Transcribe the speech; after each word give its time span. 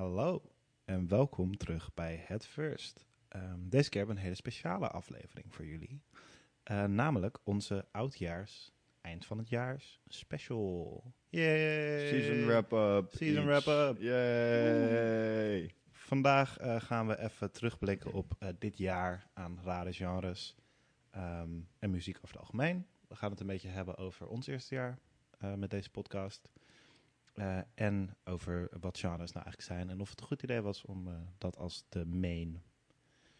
Hallo 0.00 0.42
en 0.84 1.08
welkom 1.08 1.56
terug 1.56 1.94
bij 1.94 2.24
Het 2.26 2.46
First. 2.46 3.06
Ehm, 3.28 3.68
deze 3.68 3.88
keer 3.88 3.98
hebben 3.98 4.14
we 4.14 4.20
een 4.20 4.26
hele 4.26 4.34
speciale 4.34 4.88
aflevering 4.88 5.54
voor 5.54 5.66
jullie. 5.66 6.02
Eh, 6.62 6.84
namelijk 6.84 7.38
onze 7.44 7.84
oudjaars, 7.90 8.72
eind 9.00 9.26
van 9.26 9.38
het 9.38 9.48
jaars 9.48 10.00
special. 10.06 11.04
Yay! 11.28 12.08
Season 12.08 12.46
wrap-up. 12.46 13.12
Season 13.12 13.44
wrap-up. 13.44 14.02
Yay. 14.02 15.74
Vandaag 15.90 16.58
eh, 16.58 16.80
gaan 16.80 17.06
we 17.06 17.18
even 17.18 17.52
terugblikken 17.52 18.12
op 18.12 18.32
eh, 18.38 18.48
dit 18.58 18.78
jaar 18.78 19.30
aan 19.34 19.58
rare 19.62 19.92
genres 19.92 20.56
ehm, 21.10 21.60
en 21.78 21.90
muziek 21.90 22.16
over 22.16 22.28
het 22.28 22.38
algemeen. 22.38 22.86
We 23.08 23.14
gaan 23.16 23.30
het 23.30 23.40
een 23.40 23.46
beetje 23.46 23.68
hebben 23.68 23.96
over 23.96 24.28
ons 24.28 24.46
eerste 24.46 24.74
jaar 24.74 24.98
met 25.56 25.70
deze 25.70 25.90
podcast. 25.90 26.48
Eh, 27.40 27.58
en 27.74 28.16
over 28.24 28.68
wat 28.80 28.98
genres 28.98 29.32
nou 29.32 29.44
eigenlijk 29.44 29.62
zijn 29.62 29.90
en 29.90 30.00
of 30.00 30.10
het 30.10 30.20
een 30.20 30.26
goed 30.26 30.42
idee 30.42 30.60
was 30.60 30.84
om 30.84 31.08
eh, 31.08 31.14
dat 31.38 31.56
als 31.56 31.84
de 31.88 32.06
main 32.06 32.62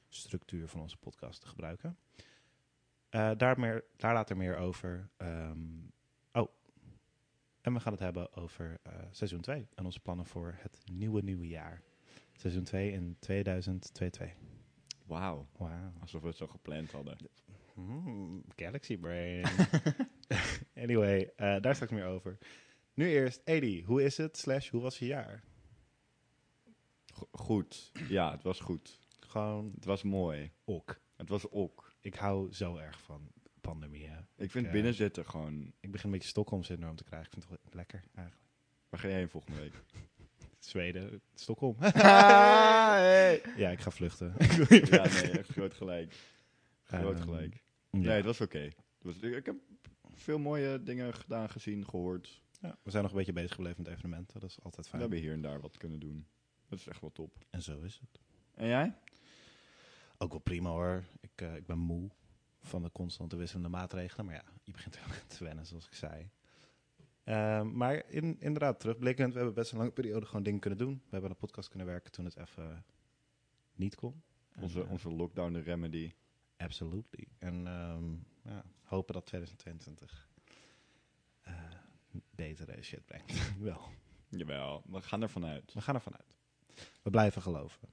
structuur 0.08 0.68
van 0.68 0.80
onze 0.80 0.96
podcast 0.96 1.40
te 1.40 1.46
gebruiken. 1.46 1.96
Eh, 3.08 3.30
daar, 3.36 3.60
meer, 3.60 3.84
daar 3.96 4.14
later 4.14 4.36
meer 4.36 4.56
over. 4.56 5.10
Ehm, 5.16 5.58
oh, 6.32 6.48
en 7.60 7.72
we 7.72 7.80
gaan 7.80 7.92
het 7.92 8.02
hebben 8.02 8.36
over 8.36 8.80
seizoen 9.10 9.40
2 9.40 9.68
en 9.74 9.84
onze 9.84 10.00
plannen 10.00 10.26
voor 10.26 10.54
het 10.58 10.82
nieuwe 10.92 11.22
nieuwe 11.22 11.48
jaar. 11.48 11.82
Seizoen 12.32 12.64
2 12.64 12.92
in 12.92 13.16
2022. 13.18 14.32
Wauw. 15.06 15.46
Wauw. 15.56 15.92
Alsof 16.00 16.20
we 16.20 16.28
het 16.28 16.36
zo 16.36 16.46
gepland 16.46 16.92
hadden. 16.92 17.16
Mm, 17.74 18.44
Galaxy 18.56 18.98
Brain. 18.98 19.44
anyway, 20.84 21.32
daar 21.36 21.74
straks 21.74 21.92
meer 21.92 22.06
over. 22.06 22.38
Nu 23.00 23.08
eerst, 23.08 23.40
Edi, 23.44 23.84
hoe 23.84 24.02
is 24.02 24.16
het? 24.16 24.36
Slash, 24.38 24.68
hoe 24.70 24.80
was 24.80 24.98
je 24.98 25.06
jaar? 25.06 25.42
Go- 27.14 27.28
goed. 27.32 27.92
Ja, 28.08 28.30
het 28.30 28.42
was 28.42 28.60
goed. 28.60 28.98
Gewoon 29.20 29.72
Het 29.74 29.84
was 29.84 30.02
mooi. 30.02 30.50
ok. 30.64 31.00
Het 31.16 31.28
was 31.28 31.50
ook. 31.50 31.94
Ik 32.00 32.14
hou 32.14 32.52
zo 32.52 32.76
erg 32.76 33.00
van 33.02 33.30
pandemie. 33.60 34.06
Hè. 34.08 34.18
Ik 34.36 34.50
vind 34.50 34.66
eh, 34.66 34.72
binnenzitten 34.72 35.26
gewoon... 35.26 35.72
Ik 35.80 35.90
begin 35.90 36.06
een 36.06 36.12
beetje 36.12 36.28
Stockholm-syndroom 36.28 36.96
te 36.96 37.04
krijgen. 37.04 37.26
Ik 37.26 37.32
vind 37.32 37.50
het 37.50 37.60
wel 37.64 37.74
lekker 37.74 38.02
eigenlijk. 38.14 38.46
Waar 38.88 39.00
ga 39.00 39.08
je 39.08 39.14
heen 39.14 39.28
volgende 39.28 39.60
week? 39.60 39.72
Zweden, 40.58 41.20
Stockholm. 41.34 41.76
hey. 41.80 43.42
ja, 43.56 43.70
ik 43.70 43.80
ga 43.80 43.90
vluchten. 43.90 44.34
Ja, 44.90 45.06
nee, 45.08 45.30
echt 45.38 45.48
groot 45.50 45.74
gelijk. 45.74 46.14
Groot 46.82 47.14
Ehm, 47.16 47.22
gelijk. 47.22 47.54
Ja. 47.90 47.98
Nee, 47.98 48.10
het 48.16 48.24
was 48.24 48.40
oké. 48.40 48.68
Was- 49.02 49.18
Ik 49.18 49.46
heb 49.46 49.56
veel 50.14 50.38
mooie 50.38 50.82
dingen 50.82 51.14
gedaan, 51.14 51.50
gezien, 51.50 51.84
gehoord. 51.88 52.42
Ja, 52.60 52.78
we 52.82 52.90
zijn 52.90 53.02
nog 53.02 53.12
een 53.12 53.18
beetje 53.18 53.32
bezig 53.32 53.54
gebleven 53.54 53.82
met 53.82 53.92
evenementen. 53.92 54.40
Dat 54.40 54.50
is 54.50 54.62
altijd 54.62 54.84
We 54.84 54.90
fijn. 54.90 55.00
hebben 55.02 55.18
hier 55.20 55.32
en 55.32 55.40
daar 55.42 55.60
wat 55.60 55.76
kunnen 55.76 55.98
doen. 56.00 56.26
Dat 56.68 56.78
is 56.78 56.86
echt 56.86 57.00
wel 57.00 57.12
top. 57.12 57.38
En 57.50 57.62
zo 57.62 57.80
is 57.80 57.98
het. 58.00 58.20
En 58.54 58.66
jij? 58.66 58.94
Ook 60.18 60.30
wel 60.30 60.40
prima 60.40 60.70
hoor. 60.70 61.04
Ik, 61.20 61.30
eh, 61.34 61.56
ik 61.56 61.66
ben 61.66 61.78
moe 61.78 62.10
van 62.62 62.82
de 62.82 62.92
constante 62.92 63.36
wisselende 63.36 63.68
maatregelen. 63.68 64.26
Maar 64.26 64.34
ja, 64.34 64.44
je 64.64 64.72
begint 64.72 64.94
er 64.94 65.00
wel 65.08 65.16
te 65.38 65.44
wennen, 65.44 65.66
zoals 65.66 65.86
ik 65.86 65.94
zei. 65.94 66.30
Ehm, 67.24 67.76
maar 67.76 68.06
in, 68.08 68.40
inderdaad, 68.40 68.80
terugblikkend, 68.80 69.30
we 69.32 69.36
hebben 69.36 69.54
best 69.54 69.72
een 69.72 69.78
lange 69.78 69.90
periode 69.90 70.26
gewoon 70.26 70.42
dingen 70.42 70.60
kunnen 70.60 70.78
doen. 70.78 70.94
We 70.94 71.08
hebben 71.10 71.30
een 71.30 71.36
podcast 71.36 71.68
kunnen 71.68 71.86
werken 71.86 72.12
toen 72.12 72.24
het 72.24 72.36
even 72.36 72.84
niet 73.74 73.94
kon. 73.94 74.22
En, 74.52 74.62
Onze, 74.62 74.82
eh, 74.82 74.90
onze 74.90 75.10
lockdown 75.10 75.56
remedy. 75.56 76.12
Absolutely. 76.56 77.26
En 77.38 77.66
ehm, 77.66 78.12
ja, 78.42 78.64
hopen 78.82 79.14
dat 79.14 79.26
2022 79.26 80.28
eh, 81.40 81.54
betere 82.30 82.82
shit 82.82 83.04
brengt. 83.04 83.52
Wel, 83.58 83.88
Jawel, 84.28 84.82
we 84.86 85.02
gaan 85.02 85.22
ervan 85.22 85.44
uit. 85.44 85.72
we 85.72 85.80
gaan 85.80 85.94
ervan 85.94 86.16
uit. 86.16 86.36
We 87.02 87.10
blijven 87.10 87.42
geloven. 87.42 87.88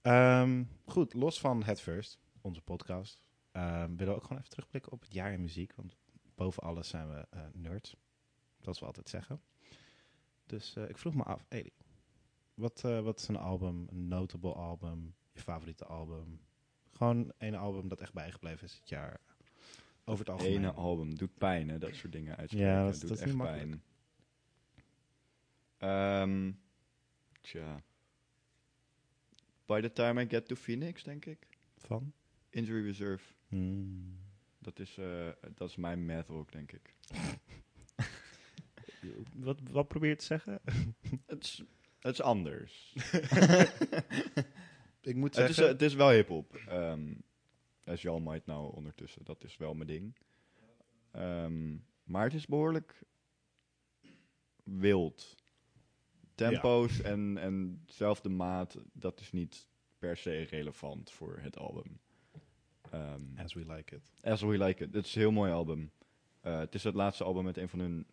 Ehm, 0.00 0.64
goed, 0.84 1.14
los 1.14 1.40
van 1.40 1.62
het 1.62 1.80
first, 1.80 2.18
onze 2.40 2.60
podcast, 2.60 3.28
ehm, 3.52 3.96
willen 3.96 4.12
we 4.12 4.14
ook 4.14 4.22
gewoon 4.22 4.38
even 4.38 4.50
terugblikken 4.50 4.92
op 4.92 5.00
het 5.00 5.12
jaar 5.12 5.32
in 5.32 5.40
muziek. 5.40 5.74
Want 5.74 5.96
boven 6.34 6.62
alles 6.62 6.88
zijn 6.88 7.08
we 7.08 7.26
eh, 7.30 7.40
nerds. 7.52 7.96
Dat 8.60 8.78
we 8.78 8.86
altijd 8.86 9.08
zeggen. 9.08 9.40
Dus 10.46 10.76
eh, 10.76 10.88
ik 10.88 10.98
vroeg 10.98 11.14
me 11.14 11.22
af, 11.22 11.44
Eli, 11.48 11.72
wat, 12.54 12.84
eh, 12.84 13.00
wat 13.00 13.18
is 13.18 13.28
een 13.28 13.36
album, 13.36 13.86
een 13.88 14.08
notable 14.08 14.52
album, 14.52 15.14
je 15.32 15.40
favoriete 15.40 15.84
album? 15.84 16.40
Gewoon 16.92 17.32
een 17.38 17.54
album 17.54 17.88
dat 17.88 18.00
echt 18.00 18.12
bijgebleven 18.12 18.64
is 18.64 18.74
dit 18.74 18.88
jaar. 18.88 19.20
Over 20.08 20.24
het 20.24 20.34
algemeen. 20.34 20.56
ene 20.56 20.72
album 20.72 21.14
doet 21.14 21.38
pijn, 21.38 21.68
hè? 21.68 21.78
Dat 21.78 21.94
soort 21.94 22.12
dingen 22.12 22.36
uitspreken. 22.36 22.68
Ja, 22.68 22.84
dat 22.84 22.94
is- 22.94 23.00
doet 23.00 23.08
dat 23.08 23.18
is 23.18 23.24
echt 23.24 23.36
pijn. 23.36 23.82
Ehm, 25.78 26.52
tja. 27.40 27.82
By 29.66 29.80
the 29.80 29.92
time 29.92 30.22
I 30.22 30.26
get 30.28 30.48
to 30.48 30.54
Phoenix, 30.54 31.02
denk 31.02 31.24
ik. 31.24 31.46
Van? 31.76 32.12
Injury 32.50 32.84
Reserve. 32.84 33.24
Hmm. 33.48 34.18
Dat 34.58 34.78
is, 34.78 34.98
eh, 34.98 35.28
dat 35.54 35.68
is 35.68 35.76
mijn 35.76 36.06
math 36.06 36.28
rock, 36.28 36.52
denk 36.52 36.72
ik. 36.72 36.94
Wat, 39.34 39.58
wat 39.70 39.88
probeer 39.88 40.08
je 40.08 40.16
te 40.16 40.24
zeggen? 40.24 40.60
Het 41.26 41.44
is, 41.44 41.62
het 42.00 42.12
is 42.12 42.20
anders. 42.22 42.94
ik 45.00 45.16
moet 45.16 45.36
het, 45.36 45.48
is, 45.48 45.54
zeggen... 45.56 45.72
het 45.74 45.82
is 45.82 45.94
wel 45.94 46.10
hip-hop. 46.10 46.54
Ehm 46.68 47.12
all 47.86 48.20
might 48.20 48.44
know 48.44 48.76
ondertussen. 48.76 49.24
Dat 49.24 49.44
is 49.44 49.56
wel 49.56 49.74
mijn 49.74 49.86
ding. 49.88 50.16
Ehm, 51.10 51.76
maar 52.04 52.24
het 52.24 52.34
is 52.34 52.46
behoorlijk 52.46 53.02
wild. 54.62 55.36
Tempo's 56.34 57.00
en, 57.00 57.38
en 57.38 57.82
zelfde 57.86 58.28
maat, 58.28 58.78
dat 58.92 59.20
is 59.20 59.32
niet 59.32 59.68
per 59.98 60.16
se 60.16 60.42
relevant 60.42 61.10
voor 61.10 61.38
het 61.40 61.58
album. 61.58 62.00
Ehm, 62.90 63.22
As 63.36 63.54
we 63.54 63.72
like 63.72 63.94
it. 63.94 64.12
As 64.20 64.42
We 64.42 64.58
Like 64.58 64.84
It. 64.84 64.94
Het 64.94 65.06
is 65.06 65.14
een 65.14 65.20
heel 65.20 65.30
mooi 65.32 65.52
album. 65.52 65.90
Eh, 66.40 66.58
het 66.58 66.74
is 66.74 66.84
het 66.84 66.94
laatste 66.94 67.24
album 67.24 67.44
met 67.44 67.56
een 67.56 67.68
van 67.68 67.78
hun 67.78 68.06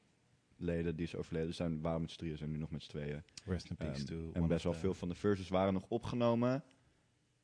leden 0.57 0.95
die 0.95 1.05
is 1.05 1.15
overleden. 1.15 1.53
Zijn, 1.53 1.81
waren 1.81 2.01
met 2.01 2.11
z'n 2.11 2.17
drieën, 2.17 2.37
zijn 2.37 2.51
nu 2.51 2.57
nog 2.57 2.71
met 2.71 2.83
z'n 2.83 2.89
tweeën. 2.89 3.23
Rest 3.45 3.69
in 3.69 3.75
peace 3.75 3.99
Ehm, 3.99 4.05
to 4.05 4.31
en 4.33 4.47
best 4.47 4.63
wel 4.63 4.73
veel 4.73 4.93
van 4.93 5.07
de 5.09 5.15
verses 5.15 5.49
waren 5.49 5.73
nog 5.73 5.85
opgenomen. 5.87 6.63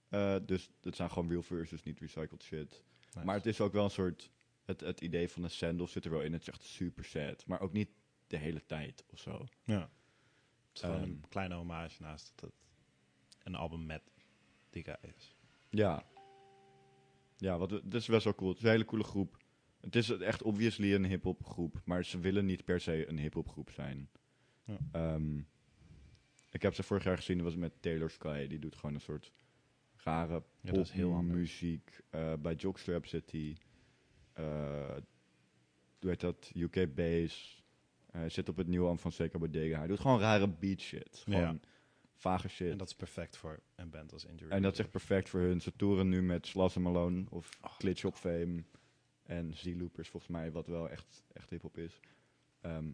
Eh, 0.10 0.36
dus 0.46 0.70
het 0.82 0.96
zijn 0.96 1.12
gewoon 1.12 1.30
real 1.30 1.42
verses, 1.42 1.84
niet 1.84 2.00
recycled 2.00 2.44
shit. 2.44 2.84
Nice. 3.14 3.26
Maar 3.26 3.36
het 3.36 3.46
is 3.46 3.62
ook 3.62 3.74
wel 3.74 3.84
een 3.84 3.90
soort... 3.90 4.30
Het, 4.66 4.80
het 4.80 5.02
idee 5.02 5.30
van 5.30 5.44
een 5.44 5.50
sandal 5.50 5.88
zit 5.88 6.06
er 6.06 6.12
wel 6.12 6.22
in. 6.22 6.34
Het 6.34 6.42
is 6.42 6.48
echt 6.48 6.64
super 6.64 7.06
sad. 7.06 7.46
Maar 7.46 7.60
ook 7.60 7.74
niet 7.74 7.90
de 8.28 8.38
hele 8.38 8.66
tijd 8.66 9.06
of 9.10 9.20
zo. 9.20 9.46
Ja. 9.64 9.80
Het 9.80 9.90
is 10.74 10.82
gewoon 10.82 10.96
Ehm, 10.96 11.04
een 11.04 11.26
kleine 11.30 11.56
hommage 11.56 12.02
naast 12.02 12.32
dat 12.36 12.52
het 12.52 13.46
een 13.46 13.56
album 13.56 13.86
met 13.86 14.02
die 14.70 14.84
guy 14.84 14.98
is. 15.16 15.36
Ja. 15.70 16.06
Ja, 17.38 17.58
wat, 17.58 17.70
het 17.70 17.94
is 17.94 18.08
best 18.08 18.24
wel 18.24 18.36
cool. 18.36 18.50
Het 18.50 18.58
is 18.58 18.64
een 18.64 18.70
hele 18.70 18.86
coole 18.86 19.04
groep. 19.04 19.38
Het 19.80 19.96
is 19.96 20.10
echt 20.10 20.42
obviously 20.42 20.94
een 20.94 21.06
hip-hop 21.06 21.46
groep. 21.46 21.82
Maar 21.86 22.06
ze 22.06 22.20
willen 22.20 22.46
niet 22.46 22.66
per 22.66 22.82
se 22.82 23.08
een 23.10 23.18
hip-hop 23.18 23.50
groep 23.50 23.72
zijn. 23.72 24.10
Ja. 24.64 24.78
Ehm, 24.92 25.38
ik 26.52 26.62
heb 26.62 26.74
ze 26.74 26.84
vorig 26.84 27.04
jaar 27.04 27.18
gezien. 27.18 27.38
Dat 27.38 27.46
was 27.46 27.56
met 27.56 27.82
Taylor 27.82 28.10
Sky. 28.10 28.48
Die 28.48 28.60
doet 28.60 28.76
gewoon 28.76 28.96
een 28.96 29.02
soort 29.02 29.32
rare 30.04 30.44
Ja, 30.62 30.72
dat 30.72 30.86
is 30.86 30.92
heel 30.92 31.12
muziek. 31.22 32.02
bij 32.40 32.56
Jockstrap 32.58 33.06
zit 33.06 33.32
hij. 33.32 33.58
eh 34.34 34.98
heet 36.00 36.20
dat? 36.20 36.52
UK 36.56 36.96
Bass. 36.96 37.64
Hij 38.12 38.30
zit 38.30 38.50
op 38.50 38.58
het 38.58 38.68
nieuwe 38.68 38.86
album 38.86 39.00
van 39.02 39.12
Seca 39.12 39.38
Bodega. 39.38 39.78
Hij 39.78 39.88
doet 39.88 40.00
gewoon 40.00 40.20
rare 40.20 40.48
beat 40.48 40.80
shit. 40.80 41.22
Gewoon 41.24 41.42
Ja. 41.42 41.60
vage 42.16 42.50
shit. 42.50 42.72
En 42.72 42.78
dat 42.78 42.88
is 42.88 42.96
perfect 42.96 43.38
voor 43.38 43.60
een 43.76 43.90
band 43.90 44.14
als 44.14 44.26
Injury. 44.26 44.52
En 44.52 44.62
dat 44.62 44.74
is 44.74 44.80
echt 44.80 44.92
perfect 44.92 45.30
voor 45.30 45.40
hun. 45.40 45.62
Ze 45.62 45.76
toeren 45.76 46.10
nu 46.10 46.22
met 46.22 46.48
Slash 46.48 46.76
and 46.76 46.86
Malone 46.86 47.26
of 47.30 47.50
Oh, 47.62 47.72
Glitch 47.72 48.06
op 48.06 48.16
Fame 48.16 48.64
en 49.24 49.54
Z-Loopers 49.54 50.10
volgens 50.10 50.32
mij, 50.32 50.52
wat 50.52 50.68
wel 50.68 50.90
echt, 50.90 51.24
echt 51.34 51.50
hip-hop 51.50 51.78
is. 51.78 52.00
Ehm, 52.62 52.92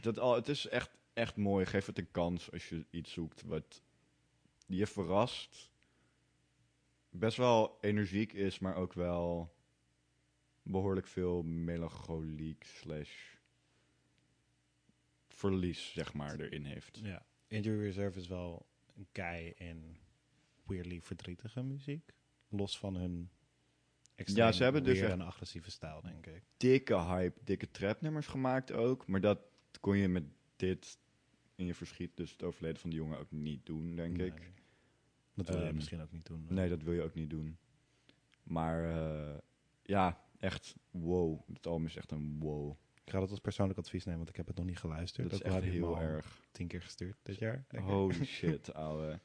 dat 0.00 0.18
al, 0.18 0.34
het 0.34 0.48
is 0.48 0.66
echt, 0.68 0.90
echt 1.12 1.36
mooi. 1.36 1.66
Geef 1.66 1.86
het 1.86 1.98
een 1.98 2.10
kans 2.10 2.52
als 2.52 2.68
je 2.68 2.86
iets 2.90 3.12
zoekt 3.12 3.42
wat 3.42 3.82
je 4.66 4.86
verrast. 4.86 5.69
Best 7.10 7.36
wel 7.36 7.78
energiek 7.80 8.32
is, 8.32 8.58
maar 8.58 8.74
ook 8.76 8.92
wel 8.92 9.54
behoorlijk 10.62 11.06
veel 11.06 11.42
melancholiek 11.42 12.64
slash 12.64 13.34
verlies, 15.28 15.92
zeg 15.92 16.12
maar, 16.14 16.40
erin 16.40 16.64
heeft. 16.64 16.98
Ja. 17.02 17.26
Injury 17.46 17.80
Reserve 17.82 18.18
is 18.18 18.26
wel 18.28 18.66
een 18.96 19.06
kei 19.12 19.52
in 19.56 19.96
weirdly 20.66 21.00
verdrietige 21.02 21.62
muziek. 21.62 22.12
Los 22.48 22.78
van 22.78 22.96
hun 22.96 23.30
Ja, 24.24 24.52
ze 24.52 24.62
hebben 24.62 24.84
dus 24.84 24.98
weird 24.98 25.10
echt- 25.12 25.20
en 25.20 25.26
agressieve 25.26 25.70
stijl, 25.70 26.00
denk 26.02 26.26
ik. 26.26 26.42
dikke 26.56 26.96
hype, 27.00 27.40
dikke 27.44 27.70
trapnummers 27.70 28.26
gemaakt 28.26 28.72
ook. 28.72 29.06
Maar 29.06 29.20
dat 29.20 29.38
kon 29.80 29.96
je 29.96 30.08
met 30.08 30.24
dit 30.56 30.98
in 31.54 31.66
je 31.66 31.74
verschiet, 31.74 32.16
dus 32.16 32.30
het 32.32 32.42
overleden 32.42 32.80
van 32.80 32.90
de 32.90 32.96
jongen, 32.96 33.18
ook 33.18 33.30
niet 33.30 33.66
doen, 33.66 33.96
denk 33.96 34.16
Nee. 34.16 34.26
ik. 34.26 34.52
Dat 35.34 35.48
wil 35.48 35.58
je 35.58 35.64
Ehm, 35.66 35.74
misschien 35.74 36.00
ook 36.00 36.12
niet 36.12 36.26
doen. 36.26 36.46
Nee, 36.48 36.68
dat 36.68 36.82
wil 36.82 36.92
je 36.92 37.02
ook 37.02 37.14
niet 37.14 37.30
doen. 37.30 37.58
Maar 38.42 38.84
eh, 38.90 39.38
ja, 39.82 40.24
echt 40.38 40.74
wow. 40.90 41.40
Het 41.52 41.66
album 41.66 41.86
is 41.86 41.96
echt 41.96 42.10
een 42.10 42.36
wow. 42.38 42.76
Ik 43.04 43.12
ga 43.12 43.20
dat 43.20 43.30
als 43.30 43.40
persoonlijk 43.40 43.78
advies 43.78 44.04
nemen, 44.04 44.18
want 44.18 44.30
ik 44.30 44.36
heb 44.36 44.46
het 44.46 44.56
nog 44.56 44.66
niet 44.66 44.78
geluisterd. 44.78 45.30
Dat 45.30 45.40
is 45.40 45.46
Ook 45.46 45.52
al 45.52 45.58
echt 45.62 45.72
heel 45.72 46.00
erg. 46.00 46.40
tien 46.52 46.66
keer 46.66 46.82
gestuurd 46.82 47.16
dit 47.22 47.38
jaar. 47.38 47.64
Holy 47.80 48.24
shit, 48.36 48.74
ouwe. 48.74 49.20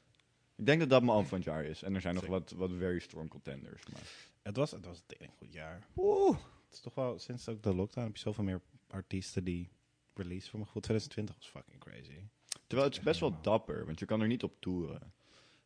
Ik 0.56 0.66
denk 0.66 0.80
dat 0.80 0.90
dat 0.90 1.00
mijn 1.00 1.12
album 1.12 1.28
van 1.28 1.38
het 1.38 1.46
jaar 1.46 1.64
is. 1.64 1.82
En 1.82 1.94
er 1.94 2.00
zijn 2.00 2.14
nog 2.14 2.26
wat, 2.26 2.50
wat 2.50 2.70
very 2.78 2.98
strong 2.98 3.28
contenders. 3.28 3.82
Maar. 3.92 4.02
Het 4.42 4.56
was, 4.56 4.70
het 4.70 4.84
was 4.84 5.02
een 5.06 5.30
goed 5.36 5.52
jaar. 5.52 5.86
Oeh. 5.96 6.36
Het 6.64 6.74
is 6.74 6.80
toch 6.80 6.94
wel, 6.94 7.18
sinds 7.18 7.48
ook 7.48 7.62
de 7.62 7.74
lockdown 7.74 8.06
heb 8.06 8.16
je 8.16 8.22
zoveel 8.22 8.44
meer 8.44 8.60
artiesten 8.88 9.44
die 9.44 9.70
release 10.14 10.44
voor 10.48 10.58
mijn 10.58 10.66
gevoel. 10.66 10.82
2020 10.82 11.34
was 11.36 11.48
fucking 11.48 11.80
crazy. 11.80 12.20
Terwijl 12.66 12.88
het 12.88 12.98
is 12.98 13.04
best 13.04 13.20
wel 13.20 13.40
dapper, 13.40 13.86
want 13.86 13.98
je 13.98 14.04
kan 14.04 14.20
er 14.20 14.26
niet 14.26 14.42
op 14.42 14.60
toeren. 14.60 15.12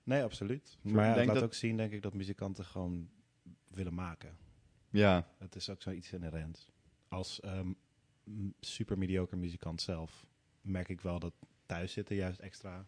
Nee, 0.02 0.22
absoluut. 0.22 0.78
Ik 0.82 0.92
Maar 0.92 1.04
ja, 1.04 1.14
het 1.16 1.26
laat 1.26 1.34
dat- 1.34 1.44
ook 1.44 1.54
zien, 1.54 1.76
denk 1.76 1.92
ik, 1.92 2.02
dat 2.02 2.14
muzikanten 2.14 2.64
gewoon 2.64 3.10
willen 3.68 3.94
maken. 3.94 4.36
Ja, 4.90 5.28
Het 5.38 5.54
is 5.54 5.70
ook 5.70 5.82
zoiets 5.82 6.12
inherent. 6.12 6.70
Als 7.08 7.40
ehm, 7.40 7.72
m- 8.24 8.48
super 8.60 8.98
mediocre 8.98 9.36
muzikant 9.36 9.80
zelf 9.82 10.26
merk 10.60 10.88
ik 10.88 11.00
wel 11.00 11.18
dat 11.18 11.34
thuis 11.66 11.92
zitten 11.92 12.16
juist 12.16 12.38
extra 12.40 12.86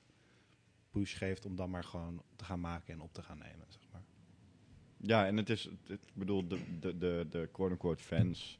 push 0.90 1.18
geeft 1.18 1.44
om 1.44 1.56
dan 1.56 1.70
maar 1.70 1.84
gewoon 1.84 2.22
te 2.36 2.44
gaan 2.44 2.60
maken 2.60 2.92
en 2.94 3.00
op 3.00 3.12
te 3.12 3.22
gaan 3.22 3.38
nemen, 3.38 3.66
zeg 3.68 3.82
maar. 3.92 4.02
ja 4.96 5.26
en 5.26 5.36
het 5.36 5.50
is, 5.50 5.66
ik 5.86 6.00
bedoel, 6.14 6.48
de, 6.48 6.78
de, 6.80 6.98
de, 6.98 7.26
de 7.30 7.48
quote-unquote 7.52 8.02
fans 8.02 8.58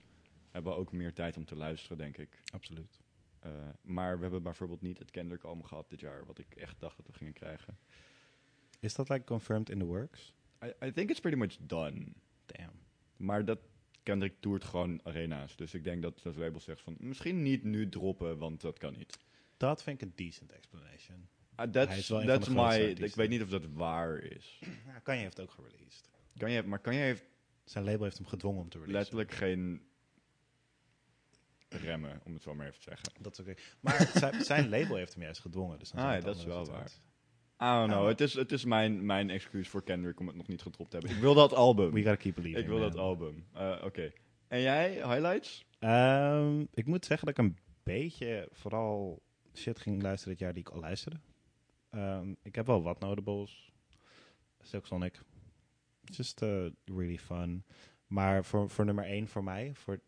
hebben 0.51 0.77
ook 0.77 0.93
meer 0.93 1.13
tijd 1.13 1.37
om 1.37 1.45
te 1.45 1.57
luisteren, 1.57 1.99
denk 1.99 2.17
ik. 2.17 2.43
Absoluut. 2.53 3.01
Eh, 3.39 3.51
maar 3.83 4.17
we 4.17 4.23
hebben 4.23 4.43
bijvoorbeeld 4.43 4.81
niet 4.83 4.99
het 4.99 5.11
Kendrick 5.11 5.43
album 5.43 5.65
gehad 5.65 5.91
dit 5.91 6.01
jaar, 6.01 6.27
wat 6.27 6.39
ik 6.39 6.55
echt 6.55 6.81
dacht 6.81 6.97
dat 6.97 7.07
we 7.07 7.13
gingen 7.13 7.33
krijgen. 7.33 7.79
Is 8.83 8.95
dat 8.95 9.09
like 9.09 9.25
confirmed 9.25 9.71
in 9.71 9.79
the 9.79 9.85
works? 9.85 10.33
I, 10.65 10.87
I 10.87 10.93
think 10.93 11.11
it's 11.11 11.21
pretty 11.21 11.39
much 11.39 11.57
done. 11.61 12.07
Damn. 12.47 12.73
Maar 13.17 13.45
dat 13.45 13.59
Kendrick 14.03 14.35
toert 14.41 14.65
gewoon 14.65 15.01
arena's. 15.03 15.57
Dus 15.57 15.75
ik 15.75 15.85
denk 15.85 16.03
dat 16.03 16.23
dat 16.23 16.37
label 16.37 16.61
zegt 16.61 16.81
van, 16.81 16.97
misschien 16.99 17.43
niet 17.43 17.65
nu 17.65 17.89
droppen, 17.89 18.39
want 18.39 18.61
dat 18.61 18.79
kan 18.79 18.93
niet. 18.97 19.19
Dat 19.57 19.83
vind 19.83 20.03
ik 20.03 20.09
een 20.09 20.13
decent 20.17 20.53
explanation. 20.53 21.17
Uh, 21.19 21.57
Hij 21.57 21.71
that's 21.71 22.07
that's 22.07 22.49
my, 22.49 22.79
ik 22.79 23.15
weet 23.15 23.29
niet 23.29 23.43
of 23.43 23.49
dat 23.49 23.67
waar 23.73 24.19
is. 24.19 24.61
Ja, 24.87 24.99
Kanye 24.99 25.23
heeft 25.23 25.41
ook 25.41 25.51
gereleased. 25.51 26.11
Kan 26.37 26.51
je, 26.51 26.63
maar 26.63 26.79
kan 26.79 26.95
je 26.95 27.01
heeft 27.01 27.25
Zijn 27.65 27.85
label 27.85 28.03
heeft 28.05 28.19
hem 28.19 28.27
gedwongen 28.27 28.61
om 28.61 28.69
te 28.69 28.79
releasen. 28.79 28.99
letterlijk 28.99 29.33
geen 29.33 29.83
remmen, 31.69 32.21
om 32.25 32.33
het 32.35 32.43
zo 32.43 32.55
maar 32.55 32.67
even 32.67 32.79
te 32.79 32.85
zeggen. 32.89 33.09
Dat 33.21 33.33
is 33.33 33.41
oké. 33.41 33.55
Maar 33.81 34.11
zijn, 34.45 34.69
label 34.69 34.97
heeft 34.97 35.13
hem 35.15 35.23
juist 35.23 35.41
gedwongen. 35.41 35.79
Dus 35.79 35.91
dan 35.91 36.05
Ah, 36.05 36.15
ja, 36.15 36.21
dat 36.21 36.37
is 36.37 36.45
wel 36.45 36.65
I 36.65 37.12
don't 37.57 37.91
know. 37.91 38.07
Het 38.07 38.21
is, 38.21 38.35
het 38.35 38.53
is 38.53 38.65
mijn, 38.65 39.07
mijn 39.07 39.31
excuus 39.31 39.69
voor 39.69 39.83
Kendrick 39.83 40.21
om 40.21 40.27
het 40.27 40.37
nog 40.37 40.47
niet 40.47 40.63
gedropt 40.63 40.91
te 40.91 40.97
hebben. 40.97 41.17
Ik 41.17 41.23
wil 41.23 41.35
dat 41.35 41.55
album. 41.55 41.93
We 41.93 42.03
gotta 42.03 42.17
keep 42.17 42.35
believing. 42.35 42.63
Ik 42.65 42.71
wil 42.71 42.81
dat 42.81 42.97
album. 42.97 43.47
Eh, 43.53 43.83
Oké. 43.85 44.13
En 44.49 44.61
jij, 44.61 44.93
highlights? 44.93 45.65
Ehm, 45.79 46.65
ik 46.75 46.87
moet 46.87 47.05
zeggen 47.05 47.27
dat 47.27 47.39
ik 47.39 47.45
een 47.45 47.59
beetje 47.83 48.49
vooral 48.53 49.23
shit 49.55 49.79
ging 49.79 50.03
luisteren 50.03 50.33
dit 50.33 50.43
jaar 50.43 50.53
die 50.53 50.63
ik 50.63 50.69
al 50.69 50.81
luisterde. 50.81 51.21
Ehm, 51.91 52.35
ik 52.43 52.55
heb 52.55 52.67
wel 52.67 52.83
wat 52.83 53.01
notables. 53.01 53.73
Silk 54.61 54.87
Sonic. 54.87 55.21
Just 56.05 56.43
uh, 56.43 56.67
really 56.85 57.19
fun. 57.19 57.65
Maar 58.07 58.45
voor, 58.45 58.71
voor 58.71 58.85
nummer 58.85 59.05
één 59.05 59.29
voor 59.29 59.45
mij, 59.45 59.75
voor 59.75 60.01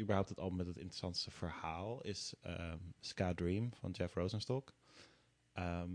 überhaupt 0.00 0.28
het 0.28 0.40
album 0.40 0.56
met 0.56 0.66
het 0.66 0.76
interessantste 0.76 1.30
verhaal, 1.30 2.00
is 2.00 2.34
ehm, 2.40 2.78
Ska 3.00 3.34
Dream 3.34 3.74
van 3.74 3.90
Jeff 3.90 4.14
Rosenstock. 4.14 4.72
Ehm, 5.52 5.90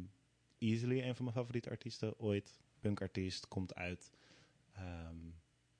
easily 0.57 1.02
een 1.02 1.16
van 1.16 1.25
mijn 1.25 1.38
favoriete 1.38 1.69
artiesten 1.69 2.19
ooit. 2.19 2.60
Punkartiest, 2.80 3.48
komt 3.48 3.75
uit 3.75 4.12
ehm, 4.74 5.16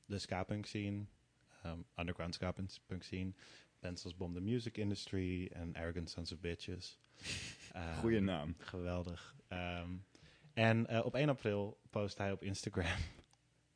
de 0.06 0.19
ska-punk 0.19 0.66
scene. 0.66 1.06
ehm, 1.63 1.80
underground 1.95 2.33
ska-punk 2.33 3.04
scene. 3.04 3.33
Als 3.81 4.16
Bomb 4.16 4.36
the 4.36 4.42
Music 4.42 4.77
Industry 4.77 5.48
en 5.48 5.75
Arrogant 5.75 6.10
Sons 6.10 6.31
of 6.31 6.39
Bitches. 6.39 7.00
Ehm, 7.72 8.00
Goeie 8.00 8.19
naam. 8.19 8.56
Geweldig. 8.57 9.36
En 10.54 10.88
eh, 10.88 11.06
op 11.06 11.16
1 11.16 11.30
april 11.30 11.80
post 11.89 12.18
hij 12.18 12.31
op 12.31 12.44
Instagram. 12.44 12.86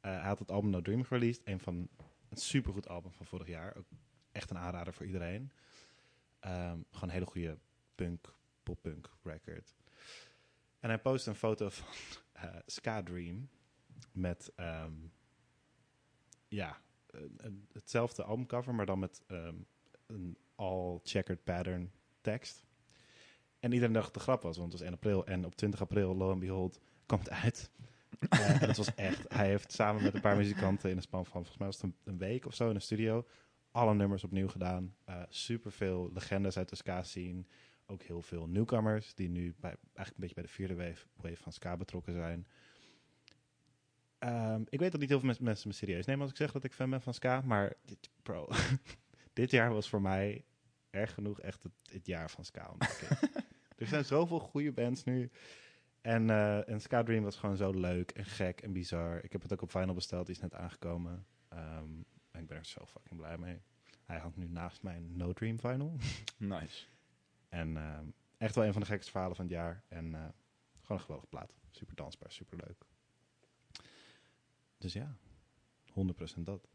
eh, 0.01 0.11
hij 0.11 0.27
had 0.27 0.39
het 0.39 0.51
album 0.51 0.69
No 0.69 0.81
Dream 0.81 1.03
gereleased. 1.03 1.41
Een 1.47 1.59
van 1.59 1.89
een 2.29 2.37
supergoed 2.37 2.87
album 2.87 3.11
van 3.11 3.25
vorig 3.25 3.47
jaar. 3.47 3.75
Ook 3.75 3.87
echt 4.31 4.49
een 4.49 4.57
aanrader 4.57 4.93
voor 4.93 5.05
iedereen. 5.05 5.51
Gewoon 6.39 6.85
een 7.01 7.09
hele 7.09 7.25
goede 7.25 7.57
punk, 7.95 8.35
pop-punk 8.63 9.09
record. 9.23 9.75
En 10.79 10.89
hij 10.89 10.99
post 10.99 11.27
een 11.27 11.35
foto 11.35 11.69
van 11.69 11.87
eh, 12.33 12.55
Ska 12.65 13.03
Dream. 13.03 13.49
Met 14.11 14.51
ehm, 14.55 14.93
ja, 16.47 16.81
een- 17.37 17.67
hetzelfde 17.73 18.23
albumcover, 18.23 18.75
maar 18.75 18.85
dan 18.85 18.99
met 18.99 19.21
ehm, 19.27 19.55
een 20.05 20.37
all 20.55 20.99
checkered 21.03 21.43
pattern 21.43 21.91
tekst. 22.21 22.63
En 23.59 23.71
iedereen 23.71 23.93
dacht 23.93 24.05
dat 24.05 24.15
het 24.15 24.23
de 24.25 24.29
grap 24.31 24.41
was, 24.43 24.57
want 24.57 24.71
het 24.71 24.81
was 24.81 24.89
1 24.89 24.97
april. 24.97 25.25
En 25.25 25.45
op 25.45 25.55
20 25.55 25.81
april, 25.81 26.15
lo 26.15 26.31
and 26.31 26.39
behold, 26.39 26.79
komt 27.05 27.29
het 27.29 27.43
uit. 27.43 27.71
Eh, 28.29 28.61
en 28.61 28.67
het 28.67 28.77
was 28.77 28.95
echt, 28.95 29.33
hij 29.33 29.47
heeft 29.47 29.71
samen 29.71 30.03
met 30.03 30.13
een 30.13 30.21
paar 30.21 30.35
muzikanten 30.37 30.89
in 30.89 30.95
een 30.95 31.01
span 31.01 31.25
van, 31.25 31.33
volgens 31.33 31.57
mij 31.57 31.67
was 31.67 31.81
het 31.81 31.91
een, 32.03 32.17
week 32.17 32.45
of 32.45 32.53
zo 32.53 32.69
in 32.69 32.75
een 32.75 32.81
studio, 32.81 33.27
alle 33.71 33.93
nummers 33.93 34.23
opnieuw 34.23 34.47
gedaan. 34.47 34.95
Eh 35.05 35.21
super 35.29 35.71
veel 35.71 36.09
legendes 36.13 36.57
uit 36.57 36.69
de 36.69 36.75
ska 36.75 37.03
scene. 37.03 37.43
Ook 37.91 38.03
heel 38.03 38.21
veel 38.21 38.47
nieuwkomers 38.47 39.13
die 39.13 39.29
nu 39.29 39.55
bij, 39.59 39.75
eigenlijk 39.93 40.07
een 40.09 40.13
beetje 40.19 40.33
bij 40.35 40.43
de 40.43 40.49
vierde 40.49 40.75
wave, 40.75 41.05
wave 41.15 41.35
van 41.43 41.51
ska 41.51 41.77
betrokken 41.77 42.13
zijn. 42.13 42.47
Ehm, 44.19 44.61
ik 44.69 44.79
weet 44.79 44.91
dat 44.91 44.99
niet 44.99 45.09
heel 45.09 45.19
veel 45.19 45.27
mens- 45.27 45.39
mensen 45.39 45.67
me 45.67 45.73
serieus 45.73 46.05
nemen 46.05 46.21
als 46.21 46.31
ik 46.31 46.37
zeg 46.37 46.51
dat 46.51 46.63
ik 46.63 46.73
fan 46.73 46.89
ben 46.89 47.01
van 47.01 47.13
ska, 47.13 47.41
maar 47.41 47.73
dit, 47.85 48.09
bro, 48.23 48.47
dit 49.33 49.51
jaar 49.51 49.73
was 49.73 49.89
voor 49.89 50.01
mij 50.01 50.43
erg 50.89 51.13
genoeg 51.13 51.39
echt 51.41 51.63
het, 51.63 51.71
het 51.91 52.05
jaar 52.05 52.29
van 52.29 52.45
ska. 52.45 52.75
er 53.77 53.87
zijn 53.87 54.05
zoveel 54.05 54.39
goede 54.39 54.71
bands 54.71 55.03
nu. 55.03 55.29
En, 56.01 56.29
eh 56.29 56.69
en 56.69 56.81
Ska 56.81 57.03
Dream 57.03 57.23
was 57.23 57.35
gewoon 57.35 57.57
zo 57.57 57.71
leuk 57.71 58.11
en 58.11 58.25
gek 58.25 58.61
en 58.61 58.73
bizar. 58.73 59.23
Ik 59.23 59.31
heb 59.31 59.41
het 59.41 59.53
ook 59.53 59.61
op 59.61 59.71
Vinyl 59.71 59.93
besteld, 59.93 60.25
die 60.25 60.35
is 60.35 60.41
net 60.41 60.53
aangekomen. 60.53 61.25
Ehm, 61.49 61.89
en 62.31 62.41
ik 62.41 62.47
ben 62.47 62.57
er 62.57 62.65
zo 62.65 62.85
fucking 62.85 63.19
blij 63.19 63.37
mee. 63.37 63.61
Hij 64.05 64.17
hangt 64.17 64.37
nu 64.37 64.47
naast 64.47 64.81
mijn 64.83 65.17
No 65.17 65.33
Dream 65.33 65.59
Vinyl. 65.59 65.95
Nice. 66.37 66.85
En 67.49 67.77
ehm, 67.77 68.05
echt 68.37 68.55
wel 68.55 68.65
een 68.65 68.71
van 68.73 68.81
de 68.81 68.87
gekste 68.87 69.11
verhalen 69.11 69.35
van 69.35 69.45
het 69.45 69.53
jaar. 69.53 69.83
En 69.87 70.15
eh, 70.15 70.21
gewoon 70.81 70.97
een 70.97 70.99
geweldige 70.99 71.27
plaat. 71.29 71.53
Super 71.71 71.95
dansbaar, 71.95 72.31
super 72.31 72.57
leuk. 72.67 72.85
Dus 74.77 74.93
ja, 74.93 75.17
100% 76.37 76.43
dat. 76.43 76.67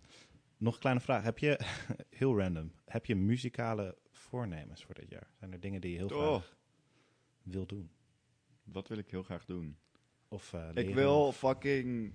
Nog 0.57 0.75
een 0.75 0.81
kleine 0.81 1.01
vraag. 1.01 1.23
Heb 1.23 1.39
je, 1.39 1.61
heel 2.11 2.39
random, 2.39 2.73
heb 2.85 3.07
je 3.07 3.15
muzikale 3.17 3.99
voornemens 4.11 4.85
voor 4.85 4.95
dit 4.95 5.11
jaar? 5.11 5.31
Zijn 5.39 5.53
er 5.53 5.61
dingen 5.61 5.81
die 5.81 5.91
je 5.91 5.97
heel 5.97 6.09
Oh. 6.09 6.35
graag 6.35 6.57
wil 7.43 7.67
doen? 7.67 7.91
Wat 8.63 8.89
wil 8.89 8.99
ik 8.99 9.11
heel 9.11 9.23
graag 9.23 9.45
doen? 9.45 9.79
Of, 10.29 10.53
eh, 10.53 10.71
Ik 10.75 10.95
wil 10.95 11.27
of- 11.27 11.37
fucking 11.37 12.15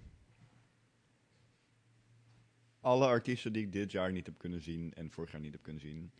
alle 2.79 3.05
artiesten 3.05 3.53
die 3.53 3.63
ik 3.65 3.71
dit 3.71 3.91
jaar 3.91 4.11
niet 4.11 4.25
heb 4.25 4.37
kunnen 4.37 4.61
zien 4.61 4.93
en 4.93 5.11
vorig 5.11 5.31
jaar 5.31 5.41
niet 5.41 5.51
heb 5.53 5.61
kunnen 5.63 5.81
zien, 5.81 6.11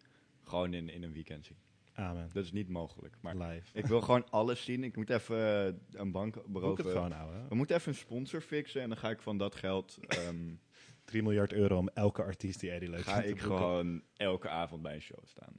gewoon 0.44 0.74
in, 0.74 0.90
in 0.90 1.04
een 1.04 1.14
weekend 1.14 1.46
zien. 1.46 1.58
Amen. 2.00 2.30
Dat 2.34 2.44
is 2.44 2.52
niet 2.52 2.70
mogelijk. 2.70 3.16
Maar 3.22 3.36
Live. 3.36 3.78
ik 3.78 3.86
wil 3.86 4.02
gewoon 4.02 4.30
alles 4.30 4.64
zien. 4.64 4.84
Ik 4.84 4.96
moet 4.96 5.10
even 5.10 5.66
eh, 5.68 5.74
een 5.92 6.12
bank 6.12 6.36
het 6.36 6.46
beroven. 6.46 6.86
gewoon. 6.86 7.14
We 7.50 7.56
moeten 7.56 7.76
even 7.76 7.92
een 7.92 7.98
sponsor 7.98 8.42
fixen 8.42 8.82
en 8.82 8.90
dan 8.90 8.98
ga 8.98 9.10
ik 9.10 9.22
van 9.22 9.38
dat 9.38 9.56
geld 9.56 9.98
ehm, 10.08 10.54
3 11.06 11.24
miljard 11.24 11.54
euro 11.54 11.78
om 11.78 11.90
elke 11.94 12.24
artiest 12.24 12.60
die 12.60 12.72
Eddie 12.72 12.90
leuk 12.90 13.02
ga 13.02 13.12
vindt 13.22 13.28
te 13.28 13.34
ik 13.34 13.40
boeken. 13.40 13.58
gewoon 13.58 14.04
elke 14.16 14.50
avond 14.50 14.82
bij 14.82 14.94
een 14.96 15.02
show 15.02 15.26
staan. 15.26 15.54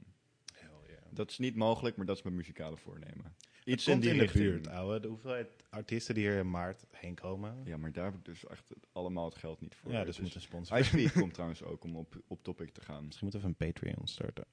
Hell 0.53 0.69
yeah. 0.87 1.01
Dat 1.09 1.29
is 1.29 1.37
niet 1.37 1.55
mogelijk, 1.55 1.95
maar 1.97 2.05
dat 2.05 2.17
is 2.17 2.21
mijn 2.23 2.35
muzikale 2.35 2.77
voornemen. 2.77 3.35
Iets 3.63 3.87
in 3.87 3.99
die 3.99 4.09
in 4.09 4.15
de 4.17 4.21
richting. 4.21 4.43
buurt, 4.43 4.67
ouwe. 4.67 4.99
De 4.99 5.07
hoeveelheid 5.07 5.47
artiesten 5.69 6.15
die 6.15 6.27
hier 6.27 6.37
in 6.37 6.49
maart 6.49 6.85
heen 6.91 7.15
komen. 7.15 7.61
Ja, 7.65 7.77
maar 7.77 7.91
daar 7.91 8.05
heb 8.05 8.13
ik 8.15 8.25
dus 8.25 8.45
echt 8.47 8.69
het- 8.69 8.87
allemaal 8.91 9.25
het 9.25 9.37
geld 9.37 9.61
niet 9.61 9.75
voor. 9.75 9.91
Ja, 9.91 10.03
dus 10.05 10.15
we 10.15 10.21
moeten 10.21 10.39
een 10.41 10.47
sponsor. 10.47 10.77
High 10.77 10.89
Speed 10.89 11.11
komt 11.21 11.33
trouwens 11.33 11.63
ook 11.63 11.83
om 11.83 11.95
op, 11.95 12.15
op 12.27 12.43
topic 12.43 12.69
te 12.73 12.81
gaan. 12.81 13.05
Misschien 13.05 13.29
moeten 13.31 13.41
we 13.49 13.55
een 13.59 13.71
Patreon 13.73 14.07
starten. 14.07 14.45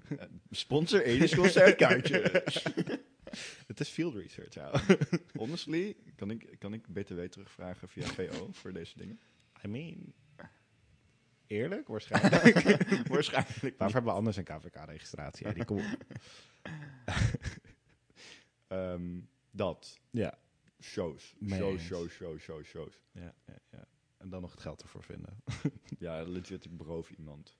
Sponsor 0.50 1.02
Edis 1.12 1.34
concertkaartjes. 1.34 2.64
Het 3.66 3.80
is 3.80 3.88
field 3.88 4.14
research, 4.14 4.56
ouwe. 4.56 4.98
Honestly, 5.36 5.96
kan 6.16 6.30
ik, 6.30 6.56
kan 6.58 6.72
ik 6.72 6.92
BTW 6.92 7.20
terugvragen 7.20 7.88
via 7.88 8.06
VO 8.06 8.48
voor 8.52 8.72
deze 8.72 8.98
dingen? 8.98 9.20
I 9.64 9.68
mean... 9.68 10.12
Eerlijk? 11.46 11.88
Waarschijnlijk. 11.88 12.32
Waarschijnlijk 13.08 13.60
Waarvoor 13.60 13.92
hebben 13.92 14.04
we 14.04 14.10
anders 14.10 14.36
een 14.36 14.44
KVK-registratie? 14.44 15.46
Eddie, 15.46 15.64
kom 15.64 15.80
Ehm, 18.72 19.20
dat. 19.50 20.00
Ja. 20.10 20.38
Shows. 20.80 21.36
Shows, 21.46 21.82
shows, 21.82 22.12
shows, 22.12 22.42
shows, 22.42 22.66
shows. 22.66 23.00
Ja, 23.12 23.34
ja, 23.46 23.58
ja. 23.70 23.84
En 24.16 24.28
dan 24.28 24.40
nog 24.40 24.50
het 24.50 24.60
geld 24.60 24.82
ervoor 24.82 25.02
vinden. 25.02 25.36
Ja, 25.98 26.22
legit, 26.22 26.64
ik 26.64 26.76
beroof 26.76 27.10
iemand. 27.10 27.56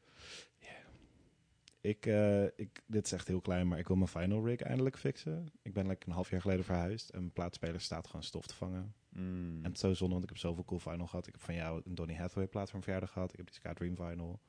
Ik, 1.83 2.07
eh, 2.07 2.45
ik, 2.45 2.83
dit 2.87 3.07
is 3.07 3.12
echt 3.12 3.28
heel 3.28 3.40
klein, 3.40 3.69
maar 3.69 3.78
ik 3.78 3.87
wil 3.87 3.97
mijn 3.97 4.09
final 4.09 4.47
rig 4.47 4.61
eindelijk 4.61 4.99
fixen. 4.99 5.52
Ik 5.62 5.73
ben 5.73 5.87
like 5.87 6.07
een 6.07 6.12
half 6.12 6.31
jaar 6.31 6.40
geleden 6.40 6.64
verhuisd 6.64 7.11
en 7.11 7.19
mijn 7.19 7.33
plaatspeler 7.33 7.81
staat 7.81 8.07
gewoon 8.07 8.23
stof 8.23 8.47
te 8.47 8.54
vangen. 8.54 8.95
Mm. 9.09 9.57
En 9.57 9.64
het 9.64 9.75
is 9.75 9.81
zo 9.81 9.95
zonde, 9.95 10.12
want 10.12 10.23
ik 10.23 10.28
heb 10.28 10.38
zoveel 10.38 10.64
cool 10.64 10.81
vinyl 10.81 11.07
gehad. 11.07 11.26
Ik 11.26 11.33
heb 11.33 11.42
van 11.42 11.54
jou 11.54 11.83
een 11.85 11.95
Donny 11.95 12.14
Hathaway 12.14 12.49
plaat 12.49 12.71
mijn 12.71 12.83
verjaardag 12.83 13.12
gehad. 13.12 13.31
Ik 13.31 13.37
heb 13.37 13.47
die 13.47 13.54
Ska 13.54 13.73
Dream 13.73 13.97
vinyl. 13.97 14.40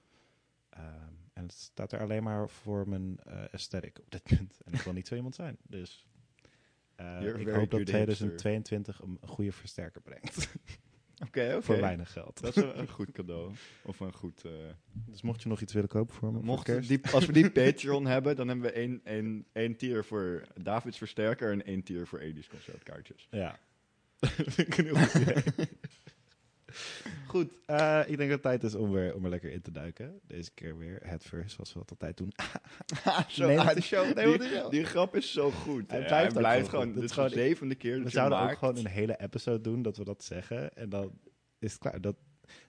Ehm, 0.70 1.14
en 1.34 1.44
het 1.44 1.52
staat 1.52 1.92
er 1.92 2.00
alleen 2.00 2.24
maar 2.24 2.50
voor 2.50 2.90
mijn 2.90 3.20
eh 3.20 3.44
aesthetic 3.44 4.00
op 4.00 4.12
dit 4.12 4.24
punt. 4.24 4.62
En 4.62 4.74
ik 4.74 4.82
wil 4.82 4.94
niet 4.94 5.08
zo 5.08 5.16
iemand 5.16 5.36
zijn. 5.36 5.58
Dus 5.62 6.08
eh, 6.96 7.22
ik 7.40 7.48
hoop 7.48 7.70
dat 7.70 7.80
good 7.80 7.86
2022 7.86 9.02
een 9.02 9.18
een 9.22 9.28
goede 9.28 9.52
versterker 9.52 10.02
brengt. 10.02 10.48
Oké, 11.28 11.62
voor 11.62 11.80
weinig 11.80 12.12
geld. 12.12 12.42
Dat 12.42 12.58
is 12.58 12.64
een, 12.64 12.80
een 12.80 12.88
goed 12.90 13.12
cadeau. 13.12 13.54
Of 13.84 14.00
een 14.00 14.14
goed... 14.14 14.44
eh, 14.46 14.52
Dus 15.06 15.22
mocht 15.22 15.44
je 15.44 15.50
nog 15.50 15.62
iets 15.62 15.74
willen 15.74 15.90
kopen 15.90 16.16
voor 16.16 16.34
me 16.34 16.40
mocht 16.42 16.88
die, 16.88 17.00
als 17.12 17.26
we 17.26 17.32
die 17.32 17.52
Patreon 17.62 18.06
hebben, 18.06 18.36
dan 18.36 18.48
hebben 18.48 18.66
we 18.66 18.72
één, 18.72 19.02
één, 19.04 19.46
één 19.52 19.76
tier 19.76 20.04
voor 20.06 20.44
Davids 20.62 20.98
Versterker 20.98 21.52
en 21.52 21.66
één 21.66 21.84
tier 21.84 22.08
voor 22.08 22.20
Edis 22.20 22.48
concertkaartjes. 22.48 23.28
Ja. 23.32 23.60
dat 24.20 24.30
vind 24.32 24.58
ik 24.58 24.78
een 24.78 24.86
heel 24.86 24.96
goed 24.96 25.22
idee. 25.22 25.68
Goed, 27.28 27.52
eh, 27.66 28.00
ik 28.00 28.18
denk 28.18 28.30
dat 28.30 28.30
het 28.30 28.42
tijd 28.42 28.64
is 28.64 28.76
om 28.76 28.92
weer, 28.92 29.16
om 29.16 29.24
er 29.24 29.30
lekker 29.30 29.52
in 29.52 29.62
te 29.62 29.72
duiken. 29.72 30.20
Deze 30.28 30.52
keer 30.52 30.78
weer 30.78 31.00
het 31.04 31.24
first, 31.24 31.56
zoals 31.56 31.74
we 31.74 31.80
dat 31.80 31.90
altijd 31.90 32.18
doen. 32.18 32.32
Zo, 33.28 33.48
Nee, 33.48 33.74
de 33.76 33.82
show. 33.82 34.14
Nee, 34.16 34.38
die, 34.38 34.48
show. 34.48 34.72
die 34.72 34.84
grap 34.84 35.16
is 35.16 35.32
zo 35.32 35.52
goed. 35.52 35.92
Hij 35.92 36.28
blijft 36.28 36.70
gewoon. 36.70 36.94
Dit 36.94 37.04
is 37.04 37.12
de 37.12 37.30
zevende 37.30 37.76
keer 37.76 37.96
dat 37.96 38.04
We 38.04 38.10
zouden 38.10 38.40
ook 38.40 38.58
gewoon 38.58 38.78
een 38.78 38.88
hele 38.88 39.20
episode 39.20 39.62
doen 39.62 39.82
dat 39.82 39.98
we 39.98 40.04
dat 40.04 40.24
zeggen. 40.24 40.76
En 40.76 40.90
dan 40.90 41.12
is 41.60 41.72
het 41.72 41.82
klaar. 41.82 42.02
Dat, 42.02 42.16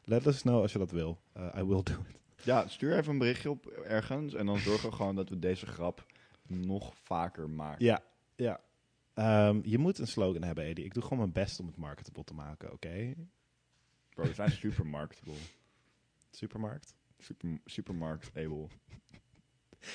let 0.04 0.26
us 0.26 0.40
know 0.40 0.60
als 0.60 0.72
je 0.72 0.78
dat 0.78 0.90
wil. 0.90 1.20
Uh, 1.36 1.46
I 1.58 1.62
will 1.64 1.82
do 1.82 1.92
it. 2.08 2.20
Ja, 2.42 2.68
stuur 2.68 2.96
even 2.96 3.12
een 3.12 3.18
berichtje 3.18 3.50
op 3.50 3.66
ergens 3.66 4.34
en 4.34 4.46
dan 4.46 4.58
zorgen 4.58 4.88
we 4.90 4.94
gewoon 4.94 5.16
dat 5.16 5.28
we 5.28 5.38
deze 5.38 5.66
grap 5.66 6.06
nog 6.46 6.92
vaker 7.02 7.50
maken. 7.50 7.84
Ja, 7.84 8.02
ja. 8.36 8.60
Ehm, 9.14 9.60
je 9.62 9.78
moet 9.78 9.98
een 9.98 10.06
slogan 10.06 10.42
hebben, 10.42 10.64
Eddie. 10.64 10.84
Ik 10.84 10.94
doe 10.94 11.02
gewoon 11.02 11.18
mijn 11.18 11.32
best 11.32 11.60
om 11.60 11.66
het 11.66 11.76
marketable 11.76 12.24
te 12.24 12.34
maken, 12.34 12.72
oké? 12.72 13.14
Bro, 14.14 14.24
we 14.24 14.34
zijn. 14.34 14.50
Supermarkt. 16.30 16.94
Super, 17.18 17.60
supermarkt 17.64 18.30
able. 18.36 18.68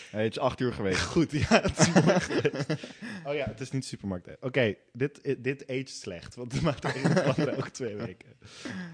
Hey, 0.10 0.24
het 0.24 0.32
is 0.32 0.40
acht 0.40 0.60
uur 0.60 0.74
geweest. 0.74 1.02
Goed, 1.16 1.32
ja. 1.32 1.62
Het 1.62 1.80
is 1.80 1.88
geweest. 1.98 2.88
oh 3.26 3.34
ja, 3.34 3.46
het 3.46 3.60
is 3.60 3.72
niet 3.72 3.86
supermarkt. 3.86 4.42
Oké, 4.42 4.76
dit, 4.94 5.44
dit 5.44 5.68
aged 5.68 5.90
slecht, 5.90 6.36
want 6.36 6.54
we 6.54 6.62
maken 6.62 6.94
er 6.94 7.48
elke 7.48 7.72
twee 7.72 7.96
weken. 7.96 8.38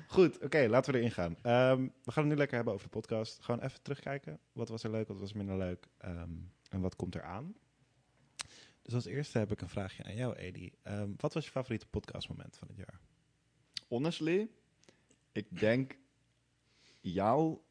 Goed, 0.07 0.43
oké, 0.43 0.67
laten 0.67 0.93
we 0.93 0.99
erin 0.99 1.11
gaan. 1.11 1.37
Ehm, 1.41 1.87
we 2.03 2.11
gaan 2.11 2.23
het 2.23 2.31
nu 2.31 2.37
lekker 2.37 2.55
hebben 2.55 2.73
over 2.73 2.85
de 2.85 2.93
podcast. 2.93 3.43
Gewoon 3.43 3.61
even 3.61 3.81
terugkijken. 3.81 4.39
Wat 4.51 4.69
was 4.69 4.83
er 4.83 4.91
leuk, 4.91 5.07
wat 5.07 5.19
was 5.19 5.31
er 5.31 5.37
minder 5.37 5.57
leuk 5.57 5.87
ehm, 5.97 6.33
en 6.69 6.81
wat 6.81 6.95
komt 6.95 7.15
er 7.15 7.23
aan? 7.23 7.55
Dus 8.81 8.93
als 8.93 9.05
eerste 9.05 9.37
heb 9.37 9.51
ik 9.51 9.61
een 9.61 9.69
vraagje 9.69 10.03
aan 10.03 10.15
jou, 10.15 10.35
Edi. 10.35 10.71
Ehm, 10.83 11.09
wat 11.17 11.33
was 11.33 11.45
je 11.45 11.51
favoriete 11.51 11.87
podcastmoment 11.87 12.57
van 12.57 12.67
het 12.67 12.77
jaar? 12.77 12.99
Honestly, 13.87 14.49
ik 15.35 15.59
denk 15.59 15.97
jouw 17.01 17.63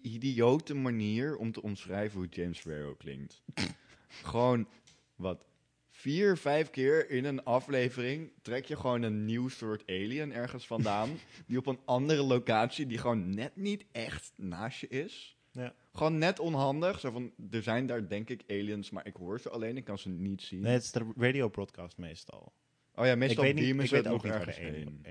idiote 0.00 0.74
manier 0.74 1.36
om 1.36 1.52
te 1.52 1.62
omschrijven 1.62 2.18
hoe 2.18 2.28
James 2.28 2.58
Farrow 2.58 2.96
klinkt. 2.98 3.42
gewoon 4.22 4.68
wat 5.16 5.44
vier, 5.90 6.36
vijf 6.36 6.70
keer 6.70 7.10
in 7.10 7.24
een 7.24 7.44
aflevering 7.44 8.30
trek 8.42 8.64
je 8.64 8.76
gewoon 8.76 9.02
een 9.02 9.24
nieuw 9.24 9.48
soort 9.48 9.82
alien 9.86 10.32
ergens 10.32 10.66
vandaan. 10.66 11.10
die 11.46 11.58
op 11.58 11.66
een 11.66 11.80
andere 11.84 12.22
locatie, 12.22 12.86
die 12.86 12.98
gewoon 12.98 13.34
net 13.34 13.56
niet 13.56 13.84
echt 13.92 14.32
naast 14.36 14.80
je 14.80 14.88
is. 14.88 15.36
Ja. 15.50 15.74
Gewoon 15.92 16.18
net 16.18 16.38
onhandig. 16.38 17.00
Zo 17.00 17.10
van, 17.10 17.32
er 17.50 17.62
zijn 17.62 17.86
daar 17.86 18.08
denk 18.08 18.30
ik 18.30 18.42
aliens, 18.48 18.90
maar 18.90 19.06
ik 19.06 19.16
hoor 19.16 19.40
ze 19.40 19.50
alleen, 19.50 19.76
ik 19.76 19.84
kan 19.84 19.98
ze 19.98 20.08
niet 20.08 20.42
zien. 20.42 20.60
Nee, 20.60 20.72
het 20.72 20.82
is 20.82 20.92
de 20.92 21.12
radio 21.16 21.48
broadcast 21.48 21.98
meestal. 21.98 22.52
Oh 22.94 23.06
ja, 23.06 23.14
meestal 23.14 23.44
ik 23.44 23.54
weet, 23.54 23.54
niet, 23.54 23.64
beamen 23.64 23.84
ik 23.84 23.90
ze 23.90 23.96
het 23.96 24.06
ook 24.06 24.22
nog 24.22 24.34
ergens 24.34 24.58
heen. 24.58 25.02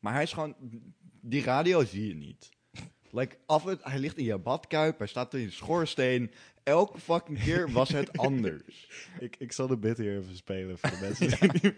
Maar 0.00 0.12
hij 0.12 0.22
is 0.22 0.32
gewoon... 0.32 0.54
Die 1.28 1.42
radio 1.42 1.84
zie 1.84 2.08
je 2.08 2.14
niet. 2.14 2.48
Like, 3.10 3.36
af 3.46 3.66
en, 3.66 3.78
hij 3.82 3.98
ligt 3.98 4.16
in 4.16 4.24
je 4.24 4.38
badkuip, 4.38 4.98
hij 4.98 5.06
staat 5.06 5.34
in 5.34 5.40
je 5.40 5.50
schoorsteen. 5.50 6.30
Elke 6.62 6.98
fucking 7.00 7.42
keer 7.42 7.70
was 7.72 7.88
het 7.88 8.18
anders. 8.28 8.88
Ik, 9.20 9.36
ik 9.38 9.52
zal 9.52 9.66
de 9.66 9.76
bit 9.76 9.98
hier 9.98 10.16
even 10.18 10.36
spelen 10.36 10.78
voor 10.78 10.90
de 10.90 10.98
mensen 11.06 11.50
die 11.50 11.74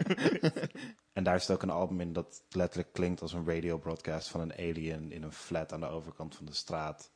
En 1.13 1.25
daar 1.25 1.41
zit 1.41 1.51
ook 1.51 1.63
een 1.63 1.71
album 1.71 2.01
in 2.01 2.13
dat 2.13 2.43
letterlijk 2.51 2.93
klinkt 2.93 3.23
als 3.23 3.33
een 3.33 3.47
radio 3.47 3.79
broadcast 3.79 4.29
van 4.29 4.41
een 4.41 4.53
alien 4.53 5.13
in 5.13 5.23
een 5.23 5.33
flat 5.33 5.73
aan 5.73 5.81
de 5.81 5.87
overkant 5.89 6.37
van 6.37 6.47
de 6.47 6.55
straat. 6.55 7.11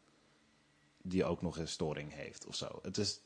Die 1.02 1.24
ook 1.24 1.42
nog 1.42 1.58
een 1.58 1.68
storing 1.68 2.12
heeft 2.14 2.46
of 2.46 2.54
zo. 2.54 2.78
Het 2.82 2.98
is. 2.98 3.20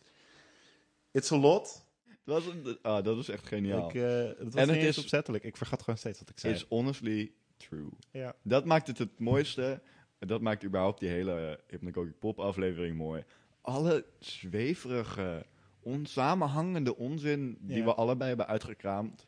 It's 1.11 1.33
a 1.33 1.37
lot. 1.37 1.85
Dat, 2.25 2.45
was 2.45 2.55
een, 2.55 2.79
ah, 2.83 3.05
dat 3.05 3.19
is 3.19 3.29
echt 3.29 3.47
geniaal. 3.47 3.89
Ik, 3.89 3.95
eh, 3.95 4.03
het 4.39 4.55
was 4.55 4.63
En 4.63 4.69
het 4.69 4.83
is- 4.83 4.99
opzettelijk. 4.99 5.45
Ik 5.45 5.57
vergat 5.57 5.81
gewoon 5.83 5.99
steeds 5.99 6.19
wat 6.19 6.29
ik 6.31 6.39
zei. 6.39 6.55
Is 6.55 6.67
honestly 6.69 7.33
true. 7.57 7.89
ja. 8.11 8.35
Dat 8.43 8.65
maakt 8.65 8.87
het 8.87 8.99
het 8.99 9.19
mooiste. 9.19 9.81
Dat 10.19 10.41
maakt 10.41 10.65
überhaupt 10.65 11.01
die 11.01 11.09
hele 11.09 11.61
Hypnagogic 11.69 12.19
Pop 12.19 12.39
aflevering 12.41 12.97
mooi. 12.97 13.25
Alle 13.61 14.05
zweverige, 14.19 15.47
onsamenhangende 15.81 16.97
onzin 16.97 17.59
die 17.61 17.77
Ja. 17.79 17.85
we 17.85 17.95
allebei 17.95 18.29
hebben 18.29 18.47
uitgekraamd. 18.47 19.27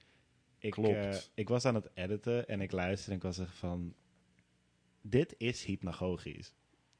Ik, 0.59 0.71
Klopt. 0.71 0.95
eh, 0.97 1.17
ik 1.35 1.49
was 1.49 1.65
aan 1.65 1.75
het 1.75 1.91
editen 1.95 2.49
en 2.49 2.61
ik 2.61 2.73
luisterde 2.73 3.11
en 3.11 3.17
ik 3.17 3.23
was 3.23 3.39
echt 3.39 3.57
van... 3.57 3.95
Dit 5.01 5.35
is 5.39 5.65
hypnagogisch. 5.65 6.53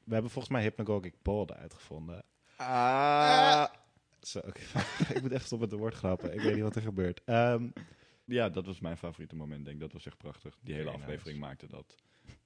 We 0.03 0.13
hebben 0.13 0.31
volgens 0.31 0.53
mij 0.53 0.63
Hypnagogic 0.63 1.13
Pod 1.21 1.53
uitgevonden. 1.53 2.23
Ah. 2.55 3.65
Zo, 4.21 4.39
ik 5.13 5.21
moet 5.21 5.31
echt 5.31 5.45
stoppen 5.45 5.59
met 5.69 5.77
de 5.77 5.83
woordgrappen. 5.83 6.33
Ik 6.33 6.41
weet 6.41 6.53
niet 6.53 6.63
wat 6.63 6.75
er 6.75 6.81
gebeurt. 6.81 7.21
Ehm, 7.25 7.67
Ja, 8.29 8.49
dat 8.49 8.65
was 8.65 8.79
mijn 8.79 8.97
favoriete 8.97 9.35
moment, 9.35 9.63
denk 9.63 9.75
ik. 9.75 9.81
Dat 9.81 9.93
was 9.93 10.05
echt 10.05 10.17
prachtig. 10.17 10.57
Die 10.61 10.73
hele 10.73 10.89
Very 10.89 11.01
aflevering 11.01 11.37
nice. 11.37 11.49
maakte 11.49 11.67
dat. 11.67 11.95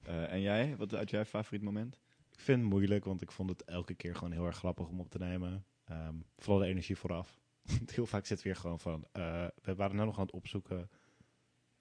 Eh, 0.02 0.32
en 0.32 0.40
jij? 0.40 0.76
Wat 0.76 0.90
had 0.90 1.10
jij 1.10 1.24
favoriet 1.24 1.62
moment? 1.62 1.98
ik 2.34 2.40
vind 2.40 2.60
het 2.60 2.68
moeilijk, 2.70 3.04
want 3.04 3.22
ik 3.22 3.32
vond 3.32 3.50
het 3.50 3.64
elke 3.64 3.94
keer 3.94 4.14
gewoon 4.14 4.32
heel 4.32 4.46
erg 4.46 4.56
grappig 4.56 4.88
om 4.88 5.00
op 5.00 5.10
te 5.10 5.18
nemen. 5.18 5.64
Ehm, 5.84 6.14
vooral 6.36 6.58
de 6.62 6.66
energie 6.66 6.96
vooraf. 6.96 7.40
Heel 7.94 8.06
vaak 8.06 8.26
zit 8.26 8.42
weer 8.42 8.56
gewoon 8.56 8.80
van... 8.80 9.04
eh, 9.12 9.46
we 9.62 9.74
waren 9.74 9.96
nou 9.96 10.06
nog 10.08 10.18
aan 10.18 10.24
het 10.24 10.34
opzoeken... 10.34 10.90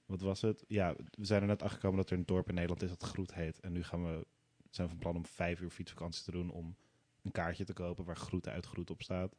Wat 0.05 0.21
was 0.21 0.41
het? 0.41 0.63
Ja, 0.67 0.95
we 1.11 1.25
zijn 1.25 1.41
er 1.41 1.47
net 1.47 1.61
achter 1.61 1.75
gekomen 1.79 1.97
dat 1.97 2.09
er 2.09 2.17
een 2.17 2.25
dorp 2.25 2.47
in 2.47 2.53
Nederland 2.53 2.81
is 2.81 2.89
dat 2.89 3.03
Groet 3.03 3.33
heet. 3.33 3.59
En 3.59 3.71
nu 3.71 3.83
gaan 3.83 4.03
we, 4.03 4.25
zijn 4.69 4.87
we 4.87 4.93
van 4.93 5.01
plan 5.01 5.15
om 5.15 5.25
vijf 5.25 5.61
uur 5.61 5.69
fietsvakantie 5.69 6.23
te 6.23 6.31
doen 6.31 6.49
om 6.51 6.75
een 7.21 7.31
kaartje 7.31 7.63
te 7.65 7.73
kopen 7.73 8.05
waar 8.05 8.15
Groet 8.17 8.47
uit 8.47 8.65
Groet 8.65 8.89
op 8.89 9.01
staat. 9.01 9.35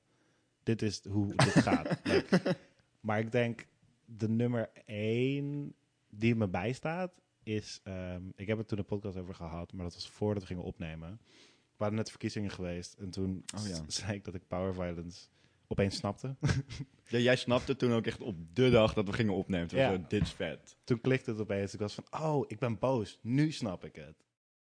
Dit 0.62 0.82
is 0.82 1.04
hoe 1.04 1.34
dit 1.34 1.52
gaat. 1.52 2.00
Like, 2.04 2.56
maar 3.00 3.18
ik 3.18 3.32
denk, 3.32 3.66
de 4.06 4.28
nummer 4.28 4.70
één 4.84 5.74
die 6.10 6.34
me 6.34 6.48
bijstaat 6.48 7.12
is... 7.42 7.80
ehm, 7.84 8.22
ik 8.36 8.46
heb 8.46 8.58
het 8.58 8.68
toen 8.68 8.78
een 8.78 8.84
podcast 8.84 9.16
over 9.16 9.34
gehad, 9.34 9.72
maar 9.72 9.84
dat 9.84 9.94
was 9.94 10.08
voordat 10.08 10.42
we 10.42 10.48
gingen 10.48 10.62
opnemen. 10.64 11.20
We 11.46 11.80
waren 11.80 11.94
net 11.94 12.10
verkiezingen 12.10 12.50
geweest 12.50 12.94
en 12.94 13.10
toen 13.10 13.44
Oh 13.56 13.66
ja. 13.66 13.84
zei 13.86 14.14
ik 14.16 14.24
dat 14.24 14.34
ik 14.34 14.46
Power 14.48 14.74
Violence 14.74 15.26
opeens 15.66 15.96
snapte. 15.96 16.36
Ja, 17.08 17.18
jij 17.18 17.36
snapte 17.36 17.76
toen 17.76 17.92
ook 17.92 18.06
echt 18.06 18.20
op 18.20 18.36
de 18.52 18.70
dag 18.70 18.94
dat 18.94 19.06
we 19.06 19.12
gingen 19.12 19.34
opnemen. 19.34 19.68
Toen 19.68 19.78
Ja. 19.78 19.92
zo, 19.92 20.04
dit 20.08 20.22
is 20.22 20.32
vet. 20.32 20.76
toen 20.84 21.00
klikte 21.00 21.30
het 21.30 21.40
opeens. 21.40 21.74
Ik 21.74 21.80
was 21.80 21.94
van, 21.94 22.04
oh, 22.22 22.44
ik 22.48 22.58
ben 22.58 22.78
boos. 22.78 23.18
Nu 23.22 23.50
snap 23.52 23.84
ik 23.84 23.96
het. 23.96 24.24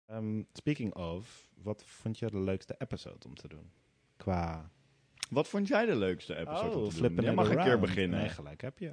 Ehm, 0.06 0.42
speaking 0.52 0.94
of, 0.94 1.50
wat 1.62 1.84
vond 1.84 2.18
je 2.18 2.30
de 2.30 2.38
leukste 2.40 2.74
episode 2.78 3.26
om 3.28 3.34
te 3.34 3.48
doen? 3.48 3.70
Qua... 4.16 4.70
Wat 5.32 5.48
vond 5.48 5.68
jij 5.68 5.86
de 5.86 5.96
leukste 5.96 6.36
episode 6.36 6.78
om 6.78 6.88
te 6.90 7.00
doen? 7.00 7.14
Jij 7.14 7.30
it 7.30 7.34
mag 7.34 7.48
een 7.48 7.56
keer 7.56 7.64
around. 7.64 7.80
beginnen. 7.80 8.18
Nee, 8.18 8.28
gelijk 8.28 8.60
heb 8.60 8.78
je. 8.78 8.92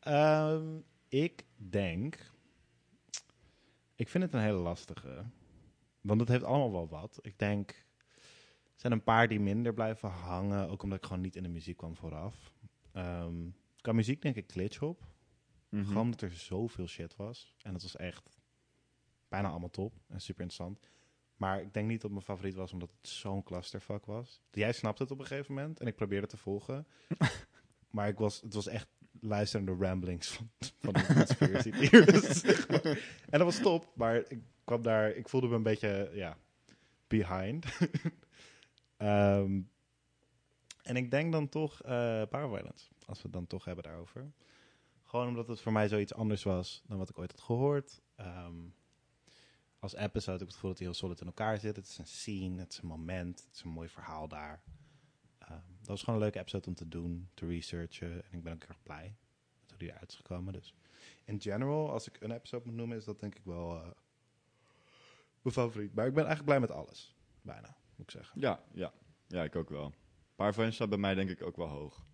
Ehm, 0.00 0.78
ik 1.08 1.44
denk... 1.56 2.32
Ik 3.94 4.08
vind 4.08 4.24
het 4.24 4.34
een 4.34 4.40
hele 4.40 4.58
lastige. 4.58 5.24
Want 6.00 6.20
het 6.20 6.28
heeft 6.28 6.44
allemaal 6.44 6.72
wel 6.72 6.88
wat. 6.88 7.18
Ik 7.22 7.38
denk... 7.38 7.70
Er 8.64 8.82
zijn 8.82 8.92
een 8.92 9.04
paar 9.04 9.28
die 9.28 9.40
minder 9.40 9.74
blijven 9.74 10.08
hangen. 10.08 10.68
Ook 10.68 10.82
omdat 10.82 10.98
ik 10.98 11.04
gewoon 11.04 11.22
niet 11.22 11.36
in 11.36 11.42
de 11.42 11.48
muziek 11.48 11.76
kwam 11.76 11.96
vooraf. 11.96 12.52
Ehm 12.92 13.34
qua 13.86 13.94
muziek 13.94 14.22
denk 14.22 14.36
ik 14.36 14.50
Glitchhop. 14.52 15.06
Mhm. 15.68 15.84
Gewoon 15.84 16.02
omdat 16.02 16.20
er 16.20 16.32
zoveel 16.32 16.86
shit 16.86 17.16
was. 17.16 17.54
En 17.62 17.72
het 17.72 17.82
was 17.82 17.96
echt 17.96 18.38
bijna 19.28 19.48
allemaal 19.48 19.70
top 19.70 19.94
en 20.08 20.20
super 20.20 20.42
interessant. 20.42 20.90
Maar 21.36 21.60
ik 21.60 21.74
denk 21.74 21.88
niet 21.88 22.00
dat 22.00 22.10
mijn 22.10 22.22
favoriet 22.22 22.54
was 22.54 22.72
omdat 22.72 22.90
het 23.00 23.08
zo'n 23.08 23.42
clusterfuck 23.42 24.06
was. 24.06 24.40
Jij 24.50 24.72
snapte 24.72 25.02
het 25.02 25.12
op 25.12 25.18
een 25.18 25.26
gegeven 25.26 25.54
moment 25.54 25.80
en 25.80 25.86
ik 25.86 25.96
probeerde 25.96 26.26
te 26.26 26.36
volgen. 26.36 26.86
maar 27.90 28.08
ik 28.08 28.18
was, 28.18 28.40
het 28.40 28.54
was 28.54 28.66
echt 28.66 28.88
luisterende 29.20 29.76
ramblings 29.84 30.28
van, 30.28 30.50
van 30.78 30.92
de 30.92 31.06
conspiracy 31.14 31.70
en 33.30 33.38
dat 33.38 33.42
was 33.42 33.60
top, 33.60 33.92
maar 33.94 34.16
ik 34.28 34.38
kwam 34.64 34.82
daar, 34.82 35.10
ik 35.10 35.28
voelde 35.28 35.48
me 35.48 35.54
een 35.54 35.62
beetje, 35.62 36.10
ja, 36.14 36.36
behind. 37.06 37.66
Ehm, 38.96 39.60
en 40.82 40.96
ik 40.96 41.10
denk 41.10 41.32
dan 41.32 41.48
toch 41.48 41.80
Violence, 42.30 42.88
als 43.06 43.18
we 43.18 43.22
het 43.22 43.32
dan 43.32 43.46
toch 43.46 43.64
hebben 43.64 43.84
daarover. 43.84 44.32
Gewoon 45.04 45.28
omdat 45.28 45.48
het 45.48 45.60
voor 45.60 45.72
mij 45.72 45.88
zoiets 45.88 46.14
anders 46.14 46.42
was 46.42 46.82
dan 46.86 46.98
wat 46.98 47.08
ik 47.08 47.18
ooit 47.18 47.30
had 47.30 47.40
gehoord. 47.40 48.00
Ehm, 48.14 48.54
als 49.78 49.94
episode 49.94 50.32
heb 50.32 50.40
ik 50.40 50.46
het 50.46 50.54
gevoel 50.54 50.70
dat 50.70 50.78
hij 50.78 50.88
heel 50.88 50.96
solid 50.96 51.20
in 51.20 51.26
elkaar 51.26 51.58
zit. 51.58 51.76
Het 51.76 51.88
is 51.88 51.98
een 51.98 52.06
scene, 52.06 52.60
het 52.60 52.72
is 52.72 52.78
een 52.78 52.88
moment, 52.88 53.44
het 53.44 53.54
is 53.54 53.62
een 53.62 53.70
mooi 53.70 53.88
verhaal 53.88 54.28
daar. 54.28 54.62
Ehm, 55.38 55.60
dat 55.78 55.86
was 55.86 56.00
gewoon 56.00 56.14
een 56.14 56.20
leuke 56.20 56.38
episode 56.38 56.66
om 56.66 56.74
te 56.74 56.88
doen, 56.88 57.30
te 57.34 57.46
researchen. 57.46 58.12
En 58.12 58.32
ik 58.32 58.42
ben 58.42 58.52
ook 58.52 58.64
erg 58.64 58.82
blij 58.82 59.16
met 59.60 59.70
hoe 59.70 59.78
die 59.78 59.88
eruit 59.88 60.10
is 60.10 60.16
gekomen. 60.16 60.52
Dus 60.52 60.74
in 61.24 61.40
general, 61.40 61.90
als 61.90 62.08
ik 62.08 62.20
een 62.20 62.30
episode 62.30 62.66
moet 62.66 62.74
noemen, 62.74 62.96
is 62.96 63.04
dat 63.04 63.20
denk 63.20 63.34
ik 63.34 63.44
wel 63.44 63.76
eh, 63.76 63.90
mijn 65.42 65.54
favoriet. 65.54 65.94
Maar 65.94 66.06
ik 66.06 66.14
ben 66.14 66.26
eigenlijk 66.26 66.44
blij 66.44 66.60
met 66.60 66.70
alles. 66.70 67.14
Bijna, 67.42 67.76
moet 67.96 68.06
ik 68.06 68.10
zeggen. 68.10 68.40
Ja, 68.40 68.64
ja. 68.72 68.92
Ja, 69.26 69.44
ik 69.44 69.56
ook 69.56 69.68
wel. 69.68 69.94
Power 70.34 70.52
Violence 70.52 70.76
staat 70.76 70.88
bij 70.88 70.98
mij 70.98 71.14
denk 71.14 71.30
ik 71.30 71.42
ook 71.42 71.56
wel 71.56 71.68
hoog. 71.68 72.06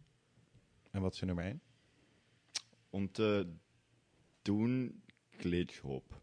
En 0.91 1.03
wat 1.03 1.13
is 1.13 1.21
je 1.21 1.27
nummer 1.27 1.45
1? 1.45 1.63
Om 2.91 3.13
te 3.13 3.55
doen 4.43 5.03
glitch 5.31 5.81
hop. 5.81 6.22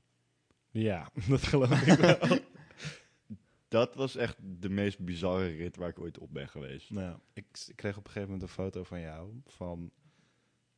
Ja, 0.79 1.09
dat 1.29 1.43
geloof 1.43 1.81
ik 1.81 1.97
wel. 1.97 2.39
Dat 3.67 3.95
was 3.95 4.15
echt 4.15 4.37
de 4.41 4.69
meest 4.69 4.99
bizarre 4.99 5.47
rit 5.47 5.75
waar 5.75 5.89
ik 5.89 5.99
ooit 5.99 6.17
op 6.17 6.33
ben 6.33 6.49
geweest. 6.49 6.89
nou, 6.89 7.17
ik, 7.33 7.45
ik 7.67 7.75
kreeg 7.75 7.97
op 7.97 8.05
een 8.05 8.11
gegeven 8.11 8.31
moment 8.31 8.41
een 8.41 8.55
foto 8.55 8.83
van 8.83 9.01
jou. 9.01 9.41
Van, 9.45 9.91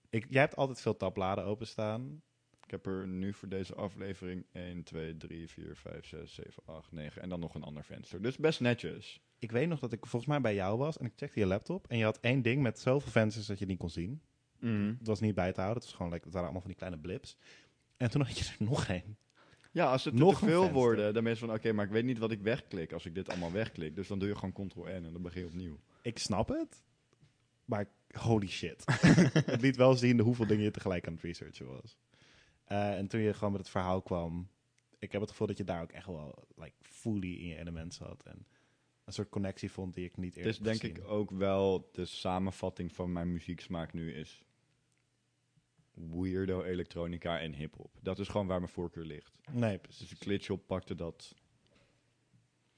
ik, 0.09 0.25
jij 0.29 0.41
hebt 0.41 0.55
altijd 0.55 0.81
veel 0.81 0.97
tabbladen 0.97 1.43
openstaan. 1.43 2.21
Ik 2.63 2.71
heb 2.71 2.85
er 2.85 3.07
nu 3.07 3.33
voor 3.33 3.49
deze 3.49 3.75
aflevering 3.75 4.45
1, 4.51 4.83
2, 4.83 5.17
3, 5.17 5.49
4, 5.49 5.75
5, 5.75 6.05
6, 6.05 6.33
7, 6.33 6.63
8, 6.65 6.91
9 6.91 7.21
en 7.21 7.29
dan 7.29 7.39
nog 7.39 7.55
een 7.55 7.63
ander 7.63 7.83
venster. 7.83 8.21
Dus 8.21 8.37
best 8.37 8.59
netjes. 8.59 9.21
Ik 9.39 9.51
weet 9.51 9.67
nog 9.67 9.79
dat 9.79 9.91
ik 9.93 10.05
volgens 10.05 10.31
mij 10.31 10.41
bij 10.41 10.55
jou 10.55 10.77
was 10.77 10.97
en 10.97 11.05
ik 11.05 11.13
checkte 11.15 11.39
je 11.39 11.45
laptop. 11.45 11.87
En 11.87 11.97
je 11.97 12.03
had 12.03 12.19
één 12.19 12.41
ding 12.41 12.61
met 12.61 12.79
zoveel 12.79 13.11
vensters 13.11 13.45
dat 13.45 13.57
je 13.57 13.63
het 13.63 13.71
niet 13.71 13.81
kon 13.81 13.89
zien. 13.89 14.21
Het 14.97 15.07
was 15.07 15.19
niet 15.19 15.35
bij 15.35 15.51
te 15.51 15.61
houden. 15.61 15.81
Het, 15.81 15.91
was 15.91 15.99
gewoon, 15.99 16.13
het 16.13 16.23
waren 16.23 16.41
allemaal 16.41 16.61
van 16.61 16.69
die 16.69 16.79
kleine 16.79 16.99
blips. 16.99 17.37
En 17.97 18.09
toen 18.09 18.21
had 18.21 18.37
je 18.37 18.45
er 18.45 18.65
nog 18.71 18.87
één. 18.87 19.17
Ja, 19.71 19.91
als 19.91 20.05
het 20.05 20.13
Nog 20.13 20.39
te 20.39 20.45
veel 20.45 20.71
worden, 20.71 21.13
dan 21.13 21.23
ben 21.23 21.33
je 21.33 21.39
van 21.39 21.53
oké, 21.53 21.71
maar 21.71 21.85
ik 21.85 21.91
weet 21.91 22.03
niet 22.03 22.17
wat 22.17 22.31
ik 22.31 22.41
wegklik 22.41 22.93
als 22.93 23.05
ik 23.05 23.15
dit 23.15 23.29
allemaal 23.29 23.51
wegklik. 23.51 23.95
Dus 23.95 24.07
dan 24.07 24.19
doe 24.19 24.27
je 24.27 24.35
gewoon 24.35 24.67
Ctrl-N 24.67 24.87
en 24.87 25.13
dan 25.13 25.21
begin 25.21 25.41
je 25.41 25.47
opnieuw. 25.47 25.79
Ik 26.01 26.17
snap 26.17 26.47
het. 26.47 26.83
Maar 27.65 27.87
holy 28.11 28.47
shit. 28.47 28.83
het 29.45 29.61
liet 29.61 29.75
wel 29.75 29.95
zien 29.95 30.19
hoeveel 30.19 30.47
dingen 30.47 30.63
je 30.63 30.71
tegelijk 30.71 31.07
aan 31.07 31.13
het 31.13 31.21
researchen 31.21 31.67
was. 31.67 31.97
Eh, 32.63 32.97
en 32.97 33.07
toen 33.07 33.21
je 33.21 33.33
gewoon 33.33 33.51
met 33.51 33.61
het 33.61 33.69
verhaal 33.69 34.01
kwam... 34.01 34.49
Ik 34.99 35.11
heb 35.11 35.21
het 35.21 35.29
gevoel 35.29 35.47
dat 35.47 35.57
je 35.57 35.63
daar 35.63 35.81
ook 35.81 35.91
echt 35.91 36.05
wel 36.05 36.47
like, 36.55 36.75
fully 36.81 37.33
in 37.33 37.47
je 37.47 37.57
element 37.57 37.93
zat. 37.93 38.23
En 38.23 38.47
een 39.05 39.13
soort 39.13 39.29
connectie 39.29 39.71
vond 39.71 39.93
die 39.93 40.05
ik 40.05 40.17
niet 40.17 40.35
Het 40.35 40.37
eerder 40.37 40.51
is 40.51 40.57
heb 40.57 40.79
denk 40.81 40.97
ik 40.97 41.03
ook 41.07 41.31
wel 41.31 41.89
de 41.91 42.05
samenvatting 42.05 42.91
van 42.91 43.11
mijn 43.11 43.31
muzieksmaak 43.31 43.93
nu 43.93 44.13
is 44.13 44.45
weirdo 46.09 46.63
elektronica 46.63 47.39
en 47.39 47.53
hip-hop. 47.53 47.97
Dat 48.01 48.19
is 48.19 48.27
gewoon 48.27 48.47
waar 48.47 48.59
mijn 48.59 48.71
voorkeur 48.71 49.05
ligt. 49.05 49.39
Nee, 49.51 49.71
Dus 49.71 49.81
precies. 49.81 50.09
de 50.09 50.15
Glitchop 50.15 50.67
pakte 50.67 50.95
dat 50.95 51.35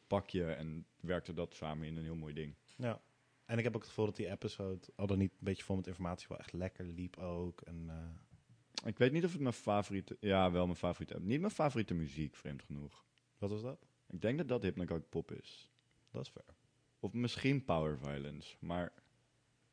pakje 0.07 0.51
en 0.51 0.85
werkte 0.99 1.33
dat 1.33 1.53
samen 1.55 1.87
in 1.87 1.97
een 1.97 2.03
heel 2.03 2.15
mooi 2.15 2.33
ding. 2.33 2.55
Ja. 2.77 3.01
En 3.45 3.57
ik 3.57 3.63
heb 3.63 3.73
ook 3.75 3.81
het 3.81 3.89
gevoel 3.89 4.05
dat 4.05 4.15
die 4.15 4.29
episode, 4.29 4.79
al 4.95 5.07
dan 5.07 5.17
niet 5.17 5.31
een 5.31 5.37
beetje 5.39 5.63
vol 5.63 5.75
met 5.75 5.87
informatie, 5.87 6.27
wel 6.29 6.39
echt 6.39 6.53
lekker 6.53 6.85
liep 6.85 7.17
ook. 7.17 7.61
En, 7.61 7.85
eh, 7.89 8.87
Ik 8.87 8.97
weet 8.97 9.11
niet 9.11 9.23
of 9.25 9.31
het 9.31 9.41
mijn 9.41 9.53
favoriete... 9.53 10.17
Ja, 10.19 10.51
wel 10.51 10.65
mijn 10.65 10.77
favoriete... 10.77 11.19
Niet 11.19 11.39
mijn 11.39 11.51
favoriete 11.51 11.93
muziek, 11.93 12.35
vreemd 12.35 12.63
genoeg. 12.63 13.05
wat 13.37 13.49
was 13.49 13.61
dat? 13.61 13.85
Ik 14.07 14.21
denk 14.21 14.37
dat 14.37 14.47
dat 14.47 14.63
Hypnagogic 14.63 15.09
Pop 15.09 15.31
is. 15.31 15.71
Dat 16.11 16.21
is 16.21 16.29
fair. 16.29 16.55
Of 16.99 17.13
misschien 17.13 17.63
Power 17.63 17.97
Violence. 17.97 18.55
Maar 18.59 18.91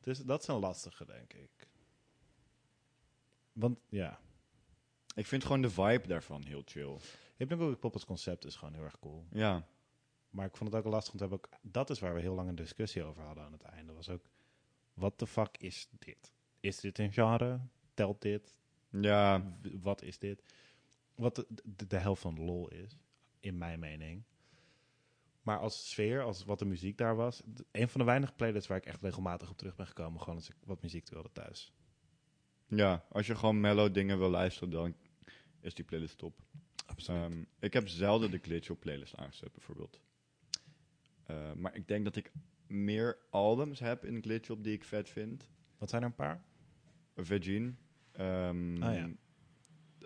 Dus 0.01 0.19
dat 0.19 0.41
is 0.41 0.47
een 0.47 0.59
lastige, 0.59 1.05
denk 1.05 1.33
ik. 1.33 1.67
Want 3.51 3.79
ja, 3.89 4.19
ik 5.15 5.25
vind 5.25 5.43
gewoon 5.43 5.61
de 5.61 5.69
vibe 5.69 6.07
daarvan 6.07 6.43
heel 6.43 6.61
chill. 6.65 6.97
Hypnagogic 7.37 7.79
Pop 7.79 7.93
als 7.93 8.05
concept 8.05 8.45
is 8.45 8.55
gewoon 8.55 8.73
heel 8.73 8.83
erg 8.83 8.99
cool. 8.99 9.25
Ja, 9.31 9.67
Maar 10.29 10.45
ik 10.45 10.57
vond 10.57 10.73
het 10.73 10.85
ook 10.85 10.91
lastig, 10.91 11.13
want 11.13 11.23
we 11.31 11.37
hebben 11.37 11.51
ook, 11.59 11.71
dat 11.71 11.89
is 11.89 11.99
waar 11.99 12.13
we 12.13 12.21
heel 12.21 12.35
lang 12.35 12.49
een 12.49 12.55
discussie 12.55 13.03
over 13.03 13.23
hadden 13.23 13.43
aan 13.43 13.51
het 13.51 13.61
einde. 13.61 13.93
Was 13.93 14.09
ook, 14.09 14.29
wat 14.93 15.19
de 15.19 15.27
fuck 15.27 15.57
is 15.57 15.89
dit? 15.99 16.31
Is 16.59 16.79
dit 16.79 16.99
een 16.99 17.11
genre? 17.11 17.59
Telt 17.93 18.21
dit? 18.21 18.57
ja 18.89 19.41
W- 19.61 19.67
Wat 19.81 20.01
is 20.01 20.19
dit? 20.19 20.43
Wat 21.15 21.35
de, 21.35 21.45
de, 21.63 21.87
de 21.87 21.97
helft 21.97 22.21
van 22.21 22.35
de 22.35 22.41
lol 22.41 22.67
is, 22.69 22.97
in 23.39 23.57
mijn 23.57 23.79
mening. 23.79 24.23
Maar 25.41 25.59
als 25.59 25.89
sfeer, 25.89 26.21
als 26.23 26.43
wat 26.43 26.59
de 26.59 26.65
muziek 26.65 26.97
daar 26.97 27.15
was, 27.15 27.41
een 27.71 27.89
van 27.89 27.99
de 27.99 28.05
weinige 28.05 28.33
playlists 28.33 28.67
waar 28.67 28.77
ik 28.77 28.85
echt 28.85 29.01
regelmatig 29.01 29.49
op 29.49 29.57
terug 29.57 29.75
ben 29.75 29.87
gekomen, 29.87 30.19
gewoon 30.21 30.35
als 30.35 30.49
ik 30.49 30.55
wat 30.63 30.81
muziek 30.81 31.09
wilde 31.09 31.31
thuis. 31.31 31.73
Ja, 32.75 33.05
als 33.09 33.27
je 33.27 33.35
gewoon 33.35 33.59
mellow 33.59 33.93
dingen 33.93 34.17
wil 34.17 34.29
luisteren, 34.29 34.69
dan 34.69 34.95
is 35.59 35.73
die 35.73 35.85
playlist 35.85 36.17
top. 36.17 36.39
Absoluut. 36.85 37.21
Ehm, 37.21 37.43
ik 37.59 37.73
heb 37.73 37.87
zelden 37.87 38.31
de 38.31 38.37
glitch 38.41 38.69
op 38.69 38.79
playlist 38.79 39.15
aangezet, 39.15 39.51
bijvoorbeeld. 39.51 39.99
Eh, 41.25 41.53
maar 41.53 41.75
ik 41.75 41.87
denk 41.87 42.03
dat 42.03 42.15
ik 42.15 42.31
meer 42.67 43.17
albums 43.29 43.79
heb 43.79 44.05
in 44.05 44.21
glitch 44.21 44.49
op 44.49 44.63
die 44.63 44.73
ik 44.73 44.83
vet 44.83 45.09
vind. 45.09 45.49
wat 45.77 45.89
zijn 45.89 46.01
er 46.01 46.07
een 46.07 46.15
paar? 46.15 46.43
Virgin. 47.15 47.77
Ehm, 48.11 48.83
Ah, 48.83 48.95
ja. 48.95 49.09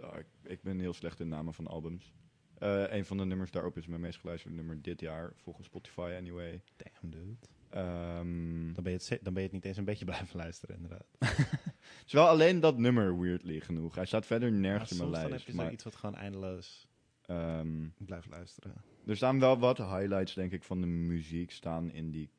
ah, 0.02 0.18
ik, 0.20 0.26
ik 0.44 0.62
ben 0.62 0.80
heel 0.80 0.94
slecht 0.94 1.20
in 1.20 1.28
namen 1.28 1.54
van 1.54 1.68
albums. 1.68 2.13
Eh, 2.58 2.84
een 2.88 3.06
van 3.06 3.18
de 3.18 3.26
nummers 3.26 3.52
daarop 3.52 3.78
is 3.78 3.88
mijn 3.88 4.02
meest 4.02 4.20
geluisterde 4.20 4.56
nummer 4.56 4.82
dit 4.82 5.00
jaar, 5.00 5.34
volgens 5.36 5.68
Spotify 5.68 6.13
anyway. 6.18 6.62
Damn, 6.76 7.12
dude. 7.13 7.36
Ehm, 7.70 8.74
Dan 8.74 8.84
ben, 8.84 8.92
je 8.94 9.00
het, 9.08 9.20
dan 9.22 9.34
ben 9.34 9.42
je 9.42 9.48
het 9.48 9.52
niet 9.52 9.66
eens 9.66 9.78
een 9.78 9.86
beetje 9.86 10.06
blijven 10.12 10.38
luisteren, 10.38 10.76
inderdaad. 10.76 11.08
het 12.06 12.13
is 12.13 12.20
wel 12.20 12.30
alleen 12.30 12.60
dat 12.60 12.78
nummer 12.78 13.20
weirdly 13.20 13.60
genoeg. 13.60 13.96
Hij 13.96 14.06
staat 14.06 14.26
verder 14.26 14.52
nergens 14.52 14.91
in 14.91 14.98
mijn 14.98 15.10
soms 15.10 15.22
dan 15.22 15.30
lijst. 15.30 15.46
heb 15.46 15.48
je 15.48 15.56
maar, 15.56 15.65
zoiets 15.65 15.84
wat 15.84 15.96
gewoon 15.96 16.15
eindeloos 16.15 16.88
ehm, 17.22 17.88
blijft 17.98 18.30
luisteren. 18.30 18.74
er 19.06 19.15
staan 19.15 19.39
wel 19.39 19.60
wat 19.60 19.78
highlights, 19.78 20.34
denk 20.34 20.52
ik, 20.52 20.63
van 20.63 20.82
de 20.82 20.88
muziek 20.88 21.52
staan 21.52 21.91
in 21.91 22.12
die 22.12 22.30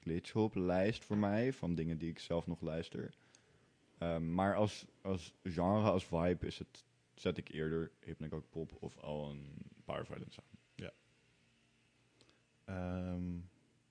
glitchhop 0.00 0.54
lijst 0.54 1.04
voor 1.04 1.16
mij. 1.16 1.52
Van 1.52 1.74
dingen 1.74 1.98
die 1.98 2.10
ik 2.10 2.18
zelf 2.18 2.46
nog 2.46 2.60
luister. 2.60 3.14
Ehm, 3.98 4.34
maar 4.34 4.54
als, 4.54 4.86
als 5.02 5.34
genre, 5.42 5.90
als 5.90 6.04
vibe, 6.04 6.46
is 6.46 6.58
het, 6.58 6.84
zet 7.14 7.38
ik 7.38 7.48
eerder 7.48 7.90
Hypnagogic 8.04 8.50
Pop 8.50 8.76
of 8.80 8.98
al 8.98 9.30
een 9.30 9.54
Power 9.84 10.06
Violence 10.06 10.40
aan. 10.40 10.58
Ehm, 12.64 13.40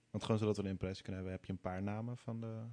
want 0.10 0.24
gewoon 0.24 0.38
zodat 0.38 0.58
we 0.58 0.63
een 0.63 0.70
impressie 0.70 1.04
kunnen 1.04 1.22
hebben, 1.22 1.40
heb 1.40 1.46
je 1.46 1.54
een 1.54 1.72
paar 1.72 1.84
namen 1.84 2.18
van 2.18 2.40
de 2.42 2.63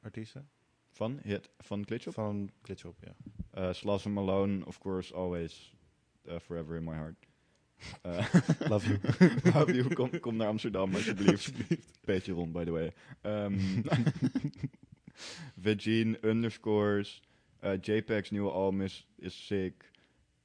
artiesten? 0.00 0.50
Van, 0.90 1.18
hit, 1.22 1.50
van 1.58 1.84
glitchhop? 1.86 2.14
Van 2.14 2.50
Glitchop, 2.62 2.96
ja. 3.00 3.14
Uh, 3.62 3.72
Sloss 3.72 4.06
and 4.06 4.14
Malone, 4.14 4.66
of 4.66 4.78
course, 4.78 5.14
always 5.14 5.72
uh, 6.28 6.38
forever 6.38 6.76
in 6.76 6.84
my 6.84 6.94
heart. 6.94 7.26
Uh, 8.04 8.24
Love 8.70 8.88
you. 8.88 8.98
Love 9.54 9.74
you. 9.74 9.94
Kom, 9.94 10.20
kom 10.20 10.36
naar 10.36 10.48
Amsterdam, 10.48 10.94
alsjeblieft. 10.94 11.52
Beetje 12.04 12.32
rond, 12.32 12.52
by 12.52 12.64
the 12.64 12.70
way. 12.70 12.92
Um, 13.22 13.84
underscores. 16.22 17.22
Uh, 17.64 17.76
JPEG's 17.80 18.30
nieuwe 18.30 18.50
album 18.50 18.80
is, 18.80 19.06
is 19.16 19.46
sick. 19.46 19.90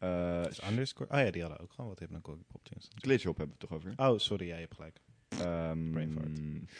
Uh, 0.04 0.46
Is 0.50 0.60
underscore? 0.70 1.10
Oh 1.12 1.20
ja, 1.20 1.32
die 1.32 1.42
hadden 1.42 1.60
ook 1.60 1.72
gewoon 1.72 1.90
wat 1.90 2.00
Hypnagogic 2.00 2.48
Pop 2.48 2.64
tunes. 2.64 2.90
Glitchhop 2.96 3.38
hebben 3.38 3.56
we 3.60 3.66
het 3.66 3.70
toch 3.70 3.94
over? 3.96 4.12
Oh, 4.12 4.20
sorry, 4.20 4.48
ja, 4.48 4.54
je 4.56 4.62
hebt 4.62 4.76
gelijk. 4.76 5.00
Um, 5.42 6.12
fart. 6.14 6.30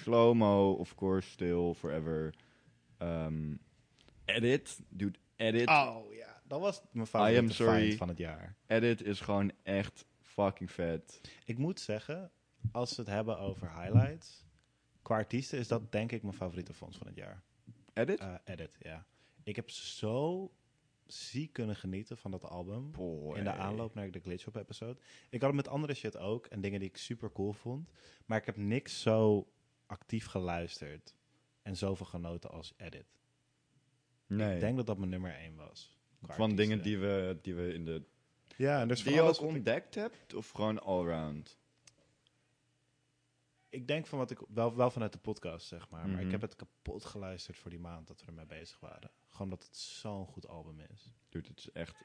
Slow-mo, 0.04 0.72
of 0.72 0.96
course, 0.96 1.30
still, 1.30 1.74
forever. 1.74 2.34
Um, 3.04 3.60
edit, 4.26 4.80
dude, 4.90 5.20
edit. 5.36 5.68
Oh 5.68 6.14
ja, 6.14 6.42
dat 6.48 6.60
was 6.60 6.82
mijn 6.92 7.08
I 7.08 7.16
am 7.16 7.24
favoriete 7.24 7.54
sorry. 7.54 7.86
find 7.86 7.98
van 7.98 8.08
het 8.08 8.18
jaar. 8.18 8.56
Edit 8.68 9.02
is 9.02 9.20
gewoon 9.20 9.52
echt 9.64 10.06
fucking 10.22 10.72
vet. 10.72 11.22
Ik 11.46 11.58
moet 11.58 11.80
zeggen, 11.80 12.32
als 12.72 12.96
we 12.96 13.02
het 13.02 13.12
hebben 13.12 13.40
over 13.40 13.82
highlights, 13.82 14.46
qua 15.02 15.16
artiesten 15.16 15.60
is 15.60 15.68
dat 15.68 15.92
denk 15.92 16.12
ik 16.12 16.22
mijn 16.22 16.36
favoriete 16.36 16.74
fonds 16.74 16.98
van 16.98 17.08
het 17.08 17.16
jaar. 17.16 17.44
Edit? 17.94 18.20
Eh, 18.20 18.34
edit, 18.44 18.78
ja. 18.80 19.06
Ik 19.44 19.56
heb 19.56 19.70
zo 19.70 20.52
ziek 21.06 21.54
kunnen 21.54 21.76
genieten 21.76 22.18
van 22.18 22.32
dat 22.32 22.44
album. 22.44 22.92
Boy. 22.92 23.38
In 23.38 23.44
de 23.44 23.52
aanloop 23.54 23.94
naar 23.94 24.12
de 24.12 24.20
Glitch 24.20 24.46
Up 24.46 24.56
episode. 24.56 25.00
Ik 25.30 25.42
had 25.42 25.54
het 25.54 25.56
met 25.66 25.68
andere 25.68 25.94
shit 25.94 26.18
ook 26.18 26.46
en 26.46 26.62
dingen 26.62 26.80
die 26.80 26.90
ik 26.90 26.98
super 26.98 27.32
cool 27.32 27.54
vond. 27.54 27.90
Maar 28.26 28.38
ik 28.38 28.46
heb 28.46 28.58
niks 28.58 29.02
zo 29.02 29.48
actief 29.86 30.26
geluisterd 30.26 31.14
en 31.64 31.78
zoveel 31.78 32.06
genoten 32.06 32.50
als 32.52 32.74
Edit. 32.78 33.06
Nee. 34.28 34.54
Ik 34.54 34.60
denk 34.60 34.78
dat 34.78 34.86
dat 34.86 34.98
mijn 34.98 35.10
nummer 35.10 35.36
1 35.36 35.56
was. 35.56 35.98
van 36.20 36.30
artiesten. 36.30 36.56
dingen 36.56 36.82
die 36.82 36.98
we, 36.98 37.40
die 37.42 37.56
we 37.56 37.74
in 37.74 37.86
de... 37.86 38.04
Ja, 38.58 38.82
en 38.82 38.88
dus 38.88 39.04
Die 39.04 39.14
je 39.14 39.22
ook 39.22 39.42
ontdekt 39.42 39.96
hebt? 39.96 40.34
Of 40.34 40.50
gewoon 40.50 40.82
allround? 40.82 41.58
Ik 43.70 43.88
denk 43.88 44.06
van 44.08 44.18
wat 44.20 44.32
ik 44.32 44.40
wel, 44.48 44.76
wel 44.76 44.92
vanuit 44.92 45.12
de 45.14 45.18
podcast 45.20 45.68
zeg 45.68 45.90
maar. 45.90 46.08
Maar 46.08 46.18
ik 46.18 46.22
Mhm. 46.24 46.32
heb 46.32 46.42
het 46.42 46.56
kapot 46.56 47.06
geluisterd 47.06 47.58
voor 47.58 47.70
die 47.70 47.80
maand 47.80 48.08
dat 48.08 48.22
we 48.22 48.28
ermee 48.28 48.46
bezig 48.46 48.80
waren. 48.80 49.12
Gewoon 49.28 49.50
dat 49.50 49.64
het 49.64 49.76
zo'n 49.78 50.28
goed 50.28 50.48
album 50.48 50.80
is. 50.80 51.12
Dude, 51.30 51.48
het 51.48 51.58
is 51.60 51.72
echt... 51.72 51.96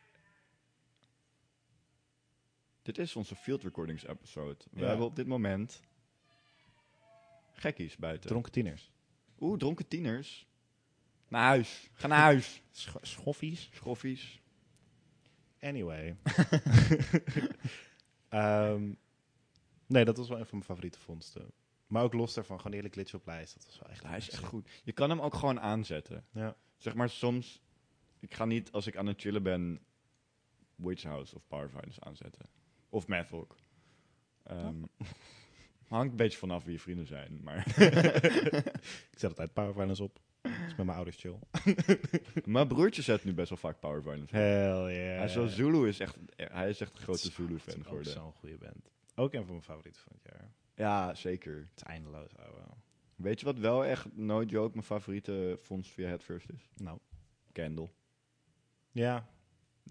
Dit 2.82 2.98
is 2.98 3.16
onze 3.16 3.34
field 3.36 3.62
recordings 3.62 4.06
episode. 4.06 4.56
We 4.70 4.80
Ja. 4.80 4.86
hebben 4.86 5.06
op 5.06 5.16
dit 5.16 5.26
moment... 5.26 5.82
Gekkies 7.52 7.96
buiten. 7.96 8.28
Dronken 8.28 8.52
tieners. 8.52 8.92
Oeh, 9.40 9.58
dronken 9.58 9.88
tieners. 9.88 10.46
Naar 11.28 11.42
huis. 11.42 11.90
Ga 11.92 12.06
naar 12.06 12.18
huis. 12.18 12.62
Scho- 12.70 12.98
schoffies. 13.02 13.70
Schoffies. 13.72 14.40
Anyway. 15.60 16.16
Ehm, 18.28 18.92
nee, 19.86 20.04
dat 20.04 20.16
was 20.16 20.28
wel 20.28 20.38
een 20.38 20.44
van 20.46 20.54
mijn 20.58 20.70
favoriete 20.70 20.98
vondsten. 20.98 21.50
Maar 21.86 22.02
ook 22.02 22.12
los 22.12 22.34
daarvan, 22.34 22.56
gewoon 22.60 22.72
hele 22.76 22.88
glitch 22.88 23.14
op 23.14 23.26
lijst. 23.26 23.54
Dat 23.54 23.66
was 23.66 23.78
wel 23.78 23.88
echt 23.90 24.02
Hij 24.02 24.16
is 24.16 24.30
echt 24.30 24.44
goed. 24.44 24.68
Je 24.84 24.92
kan 24.92 25.10
hem 25.10 25.20
ook 25.20 25.34
gewoon 25.34 25.60
aanzetten. 25.60 26.24
Ja. 26.32 26.56
Zeg 26.76 26.94
maar 26.94 27.08
soms... 27.10 27.62
Ik 28.20 28.34
ga 28.34 28.44
niet, 28.44 28.72
als 28.72 28.86
ik 28.86 28.96
aan 28.96 29.06
het 29.06 29.20
chillen 29.20 29.42
ben... 29.42 29.80
Witch 30.74 31.02
House 31.02 31.34
of 31.34 31.42
Power 31.48 31.70
Violence 31.70 32.00
aanzetten. 32.00 32.48
Of 32.88 33.06
Mathwalk. 33.06 33.56
Ehm 34.42 34.82
Hangt 35.88 36.10
een 36.10 36.16
beetje 36.16 36.38
vanaf 36.38 36.64
wie 36.64 36.72
je 36.72 36.78
vrienden 36.80 37.06
zijn, 37.06 37.40
maar... 37.42 37.66
Ik 39.12 39.18
zet 39.18 39.30
altijd 39.30 39.52
Power 39.52 39.72
Violence 39.72 40.02
op. 40.02 40.20
Dat 40.42 40.52
is 40.52 40.74
met 40.76 40.86
mijn 40.86 40.96
ouders 40.96 41.16
chill. 41.16 41.38
mijn 42.44 42.68
broertje 42.68 43.02
zet 43.02 43.24
nu 43.24 43.34
best 43.34 43.48
wel 43.48 43.58
vaak 43.58 43.80
Power 43.80 44.02
Violence. 44.02 44.24
op. 44.24 44.30
Hell 44.30 44.94
yeah. 44.96 45.16
Hij 45.16 45.24
is 45.24 45.32
zo 45.32 45.46
Zulu 45.46 45.88
is 45.88 46.00
echt, 46.00 46.16
hij 46.36 46.68
is 46.68 46.80
echt 46.80 46.92
een 46.94 47.00
grote 47.00 47.28
is- 47.28 47.34
Zulu-fan 47.34 47.58
het 47.58 47.66
is 47.68 47.74
ook 47.80 47.84
geworden. 47.86 48.12
zo'n 48.12 48.32
goede 48.32 48.56
band. 48.58 48.90
Ook 49.14 49.32
een 49.32 49.40
van 49.40 49.50
mijn 49.50 49.62
favorieten 49.62 50.02
van 50.02 50.12
het 50.22 50.32
jaar. 50.32 50.50
Ja, 50.74 51.14
zeker. 51.14 51.54
Het 51.56 51.76
is 51.76 51.82
eindeloos, 51.82 52.36
ouwe. 52.36 52.60
Weet 53.16 53.40
je 53.40 53.46
wat 53.46 53.58
wel 53.58 53.84
echt, 53.84 54.06
no 54.16 54.42
joke, 54.42 54.72
mijn 54.72 54.86
favoriete 54.86 55.58
fonds 55.62 55.90
via 55.90 56.08
het 56.08 56.22
first 56.22 56.48
is? 56.50 56.68
Nou, 56.76 56.98
Candle. 57.52 57.88
ja. 58.90 59.28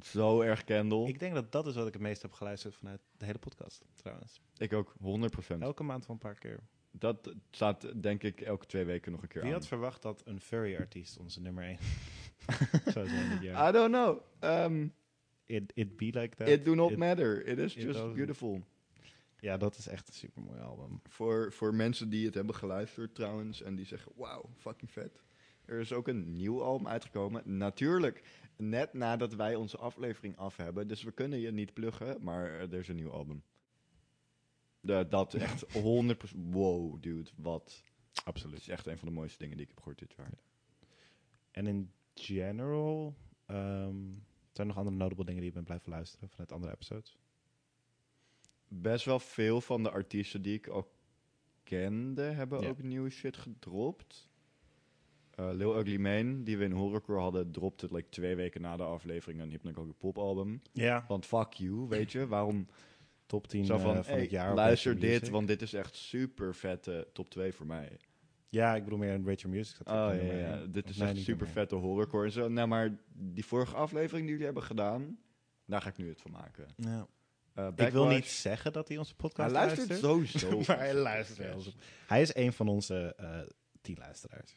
Zo 0.01 0.41
erg 0.41 0.63
Candle. 0.63 1.01
Ik, 1.01 1.07
Ik 1.07 1.19
denk 1.19 1.33
dat 1.33 1.51
dat 1.51 1.67
is 1.67 1.75
wat 1.75 1.87
ik 1.87 1.93
het 1.93 2.01
meest 2.01 2.21
heb 2.21 2.31
geluisterd 2.31 2.75
vanuit 2.75 3.01
de 3.17 3.25
hele 3.25 3.37
podcast, 3.39 3.85
trouwens. 3.95 4.41
ook, 4.73 4.93
100%. 5.01 5.61
Elke 5.61 5.83
maand 5.83 6.05
wel 6.05 6.15
een 6.15 6.21
paar 6.21 6.39
keer. 6.39 6.59
Dat 6.91 7.33
staat 7.51 8.01
denk 8.03 8.23
ik 8.23 8.41
elke 8.41 8.65
twee 8.65 8.85
weken 8.85 9.11
nog 9.11 9.21
een 9.21 9.27
keer 9.27 9.41
Wie 9.41 9.51
aan. 9.51 9.57
had 9.57 9.67
verwacht 9.67 10.01
dat 10.01 10.21
een 10.25 10.39
furry-artiest 10.41 11.17
onze 11.17 11.41
nummer 11.41 11.63
1 11.63 11.77
zou 12.93 13.07
zijn 13.07 13.29
dit 13.29 13.41
jaar? 13.41 13.69
I 13.69 13.71
don't 13.71 13.91
know. 13.91 14.19
Um, 14.43 14.93
It, 15.45 15.71
it 15.75 15.97
be 15.97 16.05
like 16.05 16.35
that. 16.35 16.47
it 16.47 16.65
do 16.65 16.75
not 16.75 16.91
It- 16.91 16.97
matter. 16.97 17.45
It 17.47 17.57
is 17.57 17.75
it 17.75 17.83
just 17.83 18.13
beautiful. 18.13 18.63
Ja, 19.39 19.57
dat 19.57 19.77
is 19.77 19.87
echt 19.87 20.07
een 20.07 20.13
super 20.13 20.41
mooi 20.41 20.59
album. 20.59 21.01
Voor, 21.09 21.53
voor 21.53 21.73
mensen 21.75 22.09
die 22.09 22.25
het 22.25 22.33
hebben 22.33 22.55
geluisterd 22.55 23.15
trouwens 23.15 23.61
en 23.61 23.75
die 23.75 23.85
zeggen, 23.85 24.11
wauw, 24.15 24.49
fucking 24.57 24.91
vet. 24.91 25.21
Er 25.67 25.79
is 25.79 25.93
ook 25.93 26.07
een 26.07 26.35
nieuw 26.35 26.63
album 26.63 26.87
uitgekomen. 26.87 27.57
Natuurlijk, 27.57 28.23
net 28.57 28.93
nadat 28.93 29.33
wij 29.33 29.55
onze 29.55 29.77
aflevering 29.77 30.37
af 30.37 30.55
hebben. 30.57 30.87
Dus 30.87 31.03
we 31.03 31.11
kunnen 31.11 31.39
je 31.39 31.51
niet 31.51 31.73
pluggen, 31.73 32.23
maar 32.23 32.51
er 32.51 32.73
is 32.73 32.87
een 32.87 32.95
nieuw 32.95 33.11
album. 33.11 33.43
De, 34.79 35.05
dat 35.09 35.33
echt 35.33 35.65
100%. 35.65 35.77
Wow, 36.35 37.01
dude, 37.01 37.29
wat. 37.35 37.83
Het 38.11 38.25
Absoluut. 38.25 38.59
is 38.59 38.67
echt 38.67 38.85
een 38.87 38.97
van 38.97 39.07
de 39.07 39.13
mooiste 39.13 39.37
dingen 39.37 39.55
die 39.57 39.63
ik 39.65 39.69
heb 39.71 39.79
gehoord 39.79 39.99
dit 39.99 40.13
jaar. 40.17 40.31
En 41.51 41.67
in 41.67 41.91
general, 42.13 43.15
ehm, 43.45 44.03
zijn 44.51 44.53
er 44.53 44.65
nog 44.65 44.77
andere 44.77 44.95
notable 44.95 45.25
dingen 45.25 45.39
die 45.41 45.49
je 45.49 45.53
bent 45.55 45.65
blijven 45.65 45.89
luisteren 45.89 46.29
vanuit 46.29 46.51
andere 46.51 46.73
episodes? 46.73 47.17
Best 48.67 49.05
wel 49.05 49.19
veel 49.19 49.61
van 49.61 49.83
de 49.83 49.89
artiesten 49.91 50.41
die 50.41 50.53
ik 50.53 50.67
al 50.67 50.91
kende, 51.63 52.21
hebben 52.21 52.61
Ja. 52.61 52.67
ook 52.69 52.83
nieuwe 52.83 53.09
shit 53.09 53.37
gedropt. 53.37 54.26
Eh 55.37 55.49
Lil 55.53 55.79
Ugly 55.79 55.97
Mane, 55.97 56.43
die 56.43 56.57
we 56.57 56.63
in 56.63 56.71
Horrorcore 56.71 57.19
hadden, 57.19 57.51
dropte 57.51 57.87
like 57.91 58.09
twee 58.09 58.35
weken 58.35 58.61
na 58.61 58.77
de 58.77 58.83
aflevering 58.83 59.41
een 59.41 59.49
Hypnagogic 59.49 59.97
Pop 59.97 60.17
album. 60.17 60.61
Ja. 60.73 61.05
Want 61.07 61.25
fuck 61.25 61.53
you, 61.53 61.87
weet 61.87 62.11
je, 62.11 62.27
waarom 62.27 62.67
Top 63.25 63.47
10 63.47 63.65
Zo 63.65 63.77
van, 63.77 63.93
van, 63.93 64.03
van 64.03 64.13
hey, 64.13 64.21
het 64.21 64.29
jaar. 64.31 64.55
luister 64.55 64.99
dit, 64.99 65.29
want 65.29 65.47
dit 65.47 65.61
is 65.61 65.73
echt 65.73 65.95
super 65.95 66.55
vette 66.55 67.07
top 67.13 67.29
2 67.29 67.51
voor 67.53 67.65
mij. 67.65 67.97
Ja, 68.49 68.75
ik 68.75 68.83
bedoel 68.83 68.99
meer 68.99 69.13
een 69.13 69.25
Rachel 69.27 69.49
Music. 69.49 69.75
staat 69.75 70.11
Oh 70.11 70.21
ja, 70.23 70.33
ja, 70.33 70.65
dit 70.65 70.89
is 70.89 70.99
echt 70.99 71.17
super 71.17 71.47
vette 71.47 71.75
horrorcore 71.75 72.25
en 72.25 72.31
zo. 72.31 72.47
Nou, 72.49 72.67
maar 72.67 72.97
die 73.13 73.45
vorige 73.45 73.75
aflevering 73.75 74.21
die 74.21 74.29
jullie 74.29 74.45
hebben 74.45 74.63
gedaan, 74.63 75.17
daar 75.65 75.81
ga 75.81 75.89
ik 75.89 75.97
nu 75.97 76.09
het 76.09 76.21
van 76.21 76.31
maken. 76.31 76.67
Ja. 76.75 77.07
Eh, 77.53 77.67
Ik 77.75 77.91
wil 77.91 78.07
niet 78.07 78.25
zeggen 78.25 78.73
dat 78.73 78.87
hij 78.87 78.97
onze 78.97 79.13
Hij 79.17 79.29
podcast 79.29 79.51
luistert 79.51 79.89
luistert. 79.89 80.11
sowieso. 80.11 80.57
maar 80.67 80.77
hij 80.79 80.93
luistert 80.93 81.37
wel. 81.37 81.61
Hij 82.07 82.21
is 82.21 82.35
een 82.35 82.53
van 82.53 82.67
onze 82.67 83.13
eh 83.17 83.39
tien 83.81 83.97
luisteraars. 83.99 84.55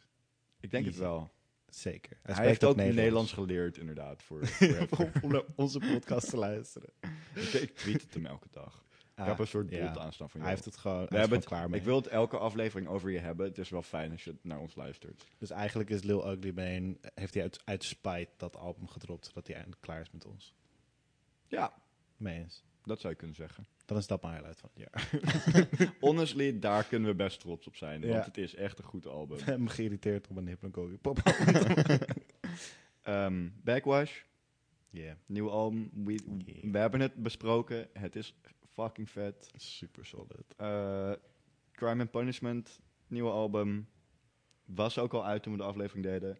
Ik 0.61 0.71
denk 0.71 0.87
het 0.87 0.97
wel. 0.97 1.31
Zeker. 1.69 2.19
Hij, 2.23 2.47
heeft 2.47 2.65
ook 2.65 2.77
Nederlands, 2.77 3.33
geleerd, 3.33 3.77
inderdaad. 3.77 4.23
Voor, 4.23 4.47
voor 4.91 5.11
om, 5.23 5.33
naar 5.33 5.43
onze 5.55 5.79
podcast 5.79 6.31
te 6.31 6.37
luisteren. 6.37 6.89
ik, 7.35 7.53
ik 7.53 7.75
tweet 7.77 8.03
het 8.03 8.15
hem 8.15 8.27
elke 8.27 8.49
dag. 8.51 8.85
ik 9.17 9.25
heb 9.25 9.39
een 9.39 9.47
soort 9.47 9.71
ja. 9.71 9.97
aanstaan 9.97 10.31
van 10.31 10.41
Hij 10.41 10.51
jou. 10.51 10.51
heeft 10.51 10.65
het 10.65 10.77
gewoon, 10.77 11.01
We 11.01 11.09
hij 11.09 11.19
hebben 11.21 11.43
gewoon 11.43 11.59
klaar 11.59 11.71
mee. 11.71 11.81
Ik 11.81 11.87
wil 11.87 11.97
het 11.97 12.07
elke 12.07 12.39
aflevering 12.39 12.89
over 12.89 13.11
je 13.11 13.19
hebben. 13.19 13.47
Het 13.47 13.59
is 13.59 13.69
wel 13.69 13.83
fijn 13.83 14.11
als 14.11 14.25
je 14.25 14.31
het 14.31 14.45
naar 14.45 14.59
ons 14.59 14.75
luistert. 14.75 15.25
Dus 15.39 15.51
eigenlijk 15.51 15.91
is 15.91 16.03
Lil 16.03 16.33
Ugly 16.33 16.53
Mane, 16.55 16.97
heeft 17.15 17.35
hij 17.35 17.43
uit, 17.43 17.61
uit 17.65 17.85
spite 17.85 18.31
dat 18.37 18.57
album 18.57 18.89
gedropt, 18.89 19.27
zodat 19.27 19.47
hij 19.47 19.55
eindelijk 19.57 19.83
klaar 19.83 20.01
is 20.01 20.11
met 20.11 20.27
ons. 20.27 20.55
Ja, 21.47 21.73
Mee 22.21 22.39
eens. 22.39 22.65
Dat 22.85 23.01
zou 23.01 23.13
je 23.13 23.19
kunnen 23.19 23.37
zeggen. 23.37 23.67
Dan 23.85 23.97
is 23.97 24.07
dat 24.07 24.23
mijn 24.23 24.35
highlight 24.35 24.61
van 24.61 24.71
het 24.75 24.89
jaar. 24.91 25.11
Honestly, 26.01 26.59
daar 26.59 26.85
kunnen 26.85 27.09
we 27.09 27.15
best 27.15 27.41
trots 27.41 27.67
op 27.67 27.77
zijn. 27.77 28.01
Ja. 28.01 28.09
Want 28.09 28.25
het 28.25 28.39
is 28.39 28.55
echt 28.55 28.79
een 28.79 28.85
goed 28.85 29.07
album. 29.07 29.39
Ik 29.39 29.45
ben 29.45 29.63
me 29.63 29.69
geïrriteerd 29.69 30.29
op 30.29 30.37
een 30.37 30.47
hypnagogic 30.47 31.01
pop. 31.01 31.19
Ehm, 33.03 33.49
Backwash, 33.63 34.21
Yeah, 34.91 35.15
nieuw 35.27 35.51
album. 35.51 35.91
We, 36.05 36.19
Yeah. 36.47 36.73
we 36.73 36.79
hebben 36.79 37.01
het 37.01 37.15
besproken. 37.15 37.89
Het 37.93 38.17
is 38.17 38.35
fucking 38.69 39.11
vet. 39.11 39.51
super 39.57 40.07
solid. 40.07 40.55
Eh, 40.57 41.13
Crime 41.73 42.01
and 42.01 42.11
Punishment, 42.11 42.81
nieuwe 43.07 43.31
album. 43.31 43.89
Was 44.65 44.99
ook 44.99 45.15
al 45.15 45.27
uit 45.27 45.43
toen 45.43 45.53
we 45.53 45.59
de 45.59 45.65
aflevering 45.65 46.05
deden. 46.05 46.39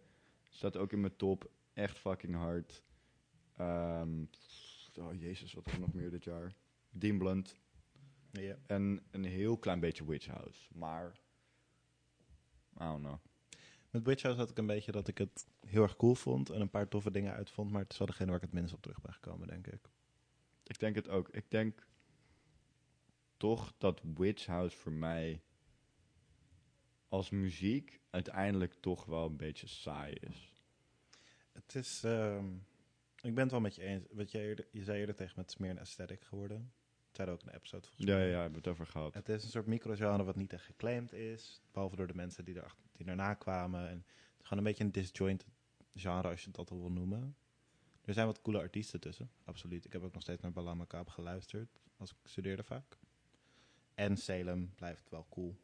Staat 0.49 0.77
ook 0.77 0.91
in 0.91 0.99
mijn 0.99 1.15
top. 1.15 1.49
Echt 1.73 1.97
fucking 1.97 2.35
hard. 2.35 2.83
Ehm, 3.57 4.23
oh 4.97 5.19
jezus, 5.19 5.53
wat 5.53 5.71
we 5.71 5.77
nog 5.77 5.93
meer 5.93 6.09
dit 6.09 6.23
jaar? 6.23 6.55
Dean 6.89 7.17
Blunt. 7.17 7.55
En 8.65 9.03
een 9.11 9.23
heel 9.23 9.57
klein 9.57 9.79
beetje 9.79 10.05
Witch 10.05 10.27
House. 10.27 10.67
Maar, 10.73 11.19
I 12.73 12.83
don't 12.83 13.03
know. 13.03 13.17
Met 13.89 14.03
Witch 14.03 14.21
House 14.21 14.39
had 14.39 14.49
ik 14.49 14.57
een 14.57 14.65
beetje 14.65 14.91
dat 14.91 15.07
ik 15.07 15.17
het 15.17 15.47
heel 15.59 15.81
erg 15.81 15.95
cool 15.95 16.15
vond 16.15 16.49
en 16.49 16.61
een 16.61 16.69
paar 16.69 16.87
toffe 16.87 17.11
dingen 17.11 17.33
uitvond, 17.33 17.71
maar 17.71 17.81
het 17.81 17.91
is 17.91 17.97
wel 17.97 18.07
degene 18.07 18.27
waar 18.27 18.35
ik 18.35 18.41
het 18.41 18.53
minst 18.53 18.73
op 18.73 18.81
terug 18.81 19.01
ben 19.01 19.13
gekomen, 19.13 19.47
denk 19.47 19.67
ik. 19.67 19.89
Ik 20.63 20.79
denk 20.79 20.95
het 20.95 21.09
ook. 21.09 21.29
Ik 21.29 21.51
denk 21.51 21.87
toch 23.37 23.73
dat 23.77 24.01
Witch 24.15 24.45
House 24.45 24.77
voor 24.77 24.91
mij 24.91 25.41
als 27.07 27.29
muziek 27.29 27.99
uiteindelijk 28.09 28.73
toch 28.73 29.05
wel 29.05 29.25
een 29.25 29.37
beetje 29.37 29.67
saai 29.67 30.13
is. 30.13 30.53
Het 31.51 31.75
is, 31.75 32.03
ehm, 32.03 32.53
ik 33.21 33.33
ben 33.33 33.43
het 33.43 33.51
wel 33.51 33.61
met 33.61 33.75
je 33.75 33.81
eens. 33.83 34.05
Wat 34.11 34.31
je, 34.31 34.39
eerder, 34.39 34.67
je 34.71 34.83
zei 34.83 34.99
eerder 34.99 35.15
tegen 35.15 35.33
me, 35.35 35.41
het 35.41 35.51
is 35.51 35.57
meer 35.57 35.69
een 35.69 35.79
aesthetic 35.79 36.23
geworden. 36.23 36.71
Het 37.07 37.15
zei 37.15 37.29
ook 37.31 37.41
een 37.41 37.53
episode 37.55 37.87
volgens 37.87 38.07
Ja, 38.07 38.13
ja, 38.15 38.19
mij. 38.21 38.29
ja, 38.29 38.33
hebben 38.41 38.51
we 38.51 38.57
het 38.57 38.67
over 38.67 38.87
gehad. 38.87 39.13
Het 39.13 39.29
is 39.29 39.43
een 39.43 39.49
soort 39.49 39.65
microgenre 39.65 40.23
wat 40.23 40.35
niet 40.35 40.53
echt 40.53 40.65
geclaimd 40.65 41.13
is, 41.13 41.61
behalve 41.71 41.95
door 41.95 42.07
de 42.07 42.15
mensen 42.15 42.45
die, 42.45 42.55
erachter, 42.55 42.85
die 42.91 43.05
daarna 43.05 43.33
kwamen. 43.33 43.87
En 43.89 43.95
het 43.97 44.41
is 44.41 44.47
gewoon 44.47 44.57
een 44.57 44.69
beetje 44.69 44.83
een 44.83 44.91
disjoint 44.91 45.45
genre, 45.95 46.27
als 46.27 46.43
je 46.43 46.51
dat 46.51 46.71
al 46.71 46.79
wil 46.79 46.91
noemen. 46.91 47.35
Er 48.05 48.13
zijn 48.13 48.25
wat 48.25 48.41
coole 48.41 48.59
artiesten 48.59 48.99
tussen, 48.99 49.31
absoluut. 49.43 49.85
Ik 49.85 49.93
heb 49.93 50.03
ook 50.03 50.13
nog 50.13 50.21
steeds 50.21 50.41
naar 50.41 50.51
Bala 50.51 50.73
Macabre 50.73 51.11
geluisterd, 51.11 51.79
als 51.97 52.11
ik 52.11 52.17
studeerde 52.23 52.63
vaak. 52.63 52.97
En 53.95 54.17
Salem 54.17 54.73
blijft 54.75 55.09
wel 55.09 55.25
cool. 55.29 55.55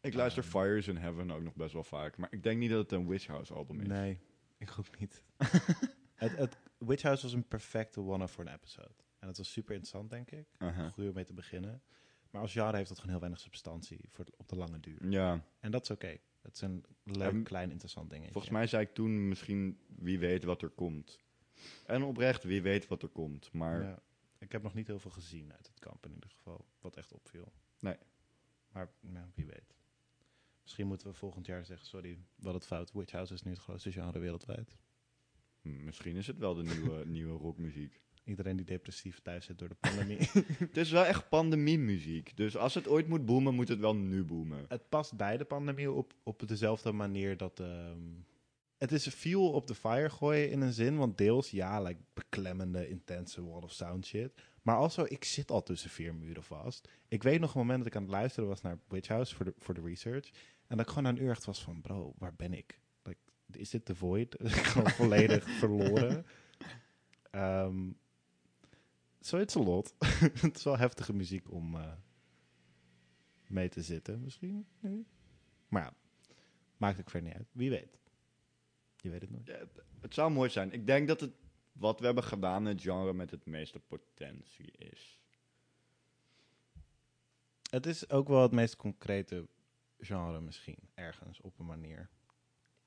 Ik 0.00 0.14
luister 0.14 0.42
Ehm. 0.42 0.52
Fires 0.52 0.88
in 0.88 0.96
Heaven 0.96 1.30
ook 1.30 1.42
nog 1.42 1.54
best 1.54 1.72
wel 1.72 1.84
vaak. 1.84 2.16
Maar 2.16 2.32
ik 2.32 2.42
denk 2.42 2.58
niet 2.58 2.70
dat 2.70 2.78
het 2.82 2.92
een 2.92 3.08
Witch 3.08 3.26
House 3.26 3.54
album 3.54 3.80
is. 3.80 3.86
Nee, 3.86 4.18
ik 4.58 4.74
ook 4.78 4.98
niet. 4.98 5.22
het, 6.14 6.36
het, 6.36 6.56
Witch 6.86 7.02
House 7.02 7.22
was 7.22 7.32
een 7.32 7.48
perfecte 7.48 8.00
one 8.00 8.28
voor 8.28 8.46
een 8.46 8.52
episode. 8.54 8.94
En 9.18 9.28
het 9.28 9.36
was 9.36 9.52
super 9.52 9.74
interessant, 9.74 10.10
denk 10.10 10.30
ik. 10.30 10.46
Uh-huh. 10.58 10.92
Goed 10.92 11.08
om 11.08 11.14
mee 11.14 11.24
te 11.24 11.32
beginnen. 11.32 11.82
Maar 12.30 12.42
als 12.42 12.52
genre 12.52 12.76
heeft 12.76 12.88
dat 12.88 12.96
gewoon 12.96 13.10
heel 13.12 13.20
weinig 13.20 13.40
substantie 13.42 14.08
voor, 14.10 14.24
op 14.36 14.48
de 14.48 14.56
lange 14.56 14.80
duur. 14.80 15.08
Ja, 15.10 15.44
En 15.60 15.70
dat 15.70 15.82
is 15.82 15.90
oké. 15.90 16.16
Het 16.42 16.54
is 16.54 16.60
een 16.60 16.84
leuk, 17.02 17.32
Ehm, 17.32 17.42
klein, 17.42 17.70
interessant 17.70 18.10
dingetje. 18.10 18.32
volgens 18.32 18.52
mij 18.52 18.66
zei 18.66 18.82
ik 18.82 18.94
toen 18.94 19.28
misschien 19.28 19.78
wie 19.88 20.18
weet 20.18 20.44
wat 20.44 20.62
er 20.62 20.68
komt. 20.70 21.18
En 21.86 22.02
oprecht, 22.02 22.44
wie 22.44 22.62
weet 22.62 22.86
wat 22.88 23.02
er 23.02 23.08
komt. 23.08 23.52
Maar 23.52 23.82
Ja. 23.82 24.02
Ik 24.38 24.52
heb 24.52 24.62
nog 24.62 24.74
niet 24.74 24.86
heel 24.86 24.98
veel 24.98 25.10
gezien 25.10 25.52
uit 25.52 25.66
het 25.66 25.78
kamp 25.78 26.06
in 26.06 26.12
ieder 26.14 26.30
geval. 26.30 26.66
Wat 26.80 26.96
echt 26.96 27.12
opviel. 27.12 27.52
Nee. 27.78 27.96
Maar 28.72 28.92
nou, 29.00 29.26
wie 29.34 29.46
weet. 29.46 29.74
Misschien 30.62 30.86
moeten 30.86 31.06
we 31.06 31.14
volgend 31.14 31.46
jaar 31.46 31.64
zeggen, 31.64 31.86
sorry, 31.86 32.18
wat 32.36 32.54
het 32.54 32.66
fout. 32.66 32.92
Witch 32.92 33.12
House 33.12 33.34
is 33.34 33.42
nu 33.42 33.50
het 33.50 33.60
grootste 33.60 33.92
genre 33.92 34.18
wereldwijd. 34.18 34.76
Misschien 35.64 36.16
is 36.16 36.26
het 36.26 36.38
wel 36.38 36.54
de 36.54 36.62
nieuwe, 36.62 37.06
nieuwe 37.16 37.38
rockmuziek. 37.38 38.00
Iedereen 38.24 38.56
die 38.56 38.66
depressief 38.66 39.20
thuis 39.20 39.44
zit 39.44 39.58
door 39.58 39.68
de 39.68 39.74
pandemie. 39.74 40.18
Het 40.58 40.76
is 40.76 40.90
wel 40.90 41.04
echt 41.04 41.28
pandemie-muziek. 41.28 42.36
Dus 42.36 42.56
als 42.56 42.74
het 42.74 42.88
ooit 42.88 43.08
moet 43.08 43.26
boomen, 43.26 43.54
moet 43.54 43.68
het 43.68 43.78
wel 43.78 43.94
nu 43.94 44.24
boomen. 44.24 44.64
het 44.68 44.88
past 44.88 45.16
bij 45.16 45.36
de 45.36 45.44
pandemie 45.44 45.92
op, 45.92 46.14
op 46.22 46.48
dezelfde 46.48 46.92
manier 46.92 47.36
dat... 47.36 47.60
ehm, 47.60 47.98
het 48.78 48.92
is 48.92 49.08
fuel 49.08 49.50
op 49.50 49.66
de 49.66 49.74
fire 49.74 50.10
gooien 50.10 50.50
in 50.50 50.60
een 50.60 50.72
zin. 50.72 50.96
Want 50.96 51.18
deels, 51.18 51.50
ja, 51.50 51.82
like 51.82 52.00
beklemmende, 52.14 52.88
intense 52.88 53.44
wall 53.44 53.62
of 53.62 53.72
sound 53.72 54.06
shit. 54.06 54.32
Maar 54.62 54.76
also, 54.76 55.04
ik 55.08 55.24
zit 55.24 55.50
al 55.50 55.62
tussen 55.62 55.90
vier 55.90 56.14
muren 56.14 56.42
vast. 56.42 56.88
Ik 57.08 57.22
weet 57.22 57.40
nog 57.40 57.54
een 57.54 57.60
moment 57.60 57.78
dat 57.78 57.86
ik 57.86 57.96
aan 57.96 58.02
het 58.02 58.10
luisteren 58.10 58.48
was 58.48 58.60
naar 58.60 58.78
Witch 58.88 59.08
House 59.08 59.34
voor 59.34 59.44
de, 59.44 59.54
voor 59.58 59.74
de 59.74 59.80
research. 59.80 60.28
En 60.66 60.76
dat 60.76 60.80
ik 60.80 60.88
gewoon 60.88 61.02
na 61.02 61.08
een 61.08 61.22
uur 61.22 61.30
echt 61.30 61.44
was 61.44 61.62
van, 61.62 61.80
bro, 61.80 62.14
waar 62.18 62.34
ben 62.34 62.52
ik? 62.52 62.80
Is 63.56 63.70
dit 63.70 63.84
The 63.84 63.94
Void? 63.94 64.36
gewoon 64.40 64.90
volledig 64.90 65.50
verloren. 65.60 66.26
Ehm 67.30 67.90
so 69.20 69.38
it's 69.38 69.56
a 69.56 69.60
lot. 69.60 69.94
het 70.40 70.56
is 70.56 70.62
wel 70.62 70.78
heftige 70.78 71.12
muziek 71.12 71.50
om 71.50 71.74
eh, 71.74 71.92
mee 73.46 73.68
te 73.68 73.82
zitten, 73.82 74.20
misschien. 74.20 74.66
Nee. 74.80 75.06
Maar 75.68 75.82
ja, 75.82 75.94
maakt 76.76 77.00
ook 77.00 77.10
verder 77.10 77.28
niet 77.28 77.38
uit. 77.38 77.48
Wie 77.52 77.70
weet. 77.70 77.98
Je 78.96 79.10
weet 79.10 79.20
het 79.20 79.30
nooit. 79.30 79.46
Ja, 79.46 79.58
het, 79.58 79.82
het 80.00 80.14
zou 80.14 80.30
mooi 80.30 80.50
zijn. 80.50 80.72
Ik 80.72 80.86
denk 80.86 81.08
dat 81.08 81.20
het 81.20 81.32
wat 81.72 81.98
we 81.98 82.06
hebben 82.06 82.24
gedaan 82.24 82.64
het 82.64 82.80
genre 82.80 83.12
met 83.12 83.30
het 83.30 83.46
meeste 83.46 83.80
potentie 83.80 84.70
is. 84.70 85.20
Het 87.70 87.86
is 87.86 88.10
ook 88.10 88.28
wel 88.28 88.42
het 88.42 88.52
meest 88.52 88.76
concrete 88.76 89.48
genre 89.98 90.40
misschien, 90.40 90.78
ergens 90.94 91.40
op 91.40 91.58
een 91.58 91.66
manier. 91.66 92.10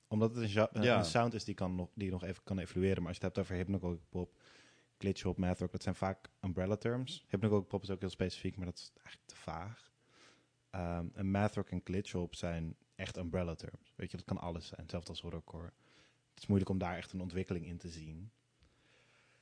Omdat 0.07 0.35
het 0.35 0.43
een, 0.43 0.49
ja- 0.49 0.69
een- 0.73 0.97
een 0.97 1.05
sound 1.05 1.33
is 1.33 1.43
die, 1.43 1.55
kan 1.55 1.75
nog, 1.75 1.89
die 1.93 2.09
nog 2.11 2.23
even 2.23 2.43
kan 2.43 2.59
evolueren. 2.59 2.97
Maar 2.97 3.07
als 3.07 3.17
je 3.17 3.25
het 3.25 3.35
hebt 3.35 3.45
over 3.47 3.57
hypnagogic 3.57 4.09
pop, 4.09 4.41
glitch-hop, 4.97 5.37
math-rock, 5.37 5.71
dat 5.71 5.83
zijn 5.83 5.95
vaak 5.95 6.29
umbrella 6.41 6.75
terms. 6.75 7.25
Hypnagogic 7.29 7.67
pop 7.67 7.83
is 7.83 7.89
ook 7.89 7.99
heel 7.99 8.09
specifiek, 8.09 8.55
maar 8.57 8.65
dat 8.65 8.77
is 8.77 8.91
eigenlijk 8.95 9.27
te 9.27 9.35
vaag. 9.35 9.91
Ehm 10.69 11.07
en 11.13 11.31
math-rock 11.31 11.69
en 11.69 11.81
glitch-hop 11.83 12.35
zijn 12.35 12.75
echt 12.95 13.17
umbrella 13.17 13.55
terms. 13.55 13.93
Weet 13.95 14.11
je, 14.11 14.17
dat 14.17 14.25
kan 14.25 14.37
alles 14.37 14.67
zijn, 14.67 14.81
hetzelfde 14.81 15.09
als 15.09 15.21
horrorcore. 15.21 15.71
Het 16.29 16.39
is 16.43 16.45
moeilijk 16.47 16.71
om 16.71 16.77
daar 16.77 16.97
echt 16.97 17.11
een 17.13 17.21
ontwikkeling 17.21 17.65
in 17.65 17.77
te 17.77 17.89
zien. 17.89 18.31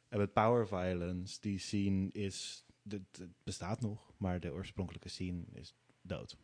En 0.07 0.17
met 0.17 0.33
power 0.33 0.67
violence, 0.67 1.41
die 1.41 1.59
scene 1.59 2.11
is... 2.11 2.65
Het 2.89 3.01
het 3.17 3.29
bestaat 3.43 3.81
nog, 3.81 4.11
maar 4.17 4.39
de 4.39 4.51
oorspronkelijke 4.51 5.09
scene 5.09 5.43
is 5.51 5.75
dood. 6.01 6.37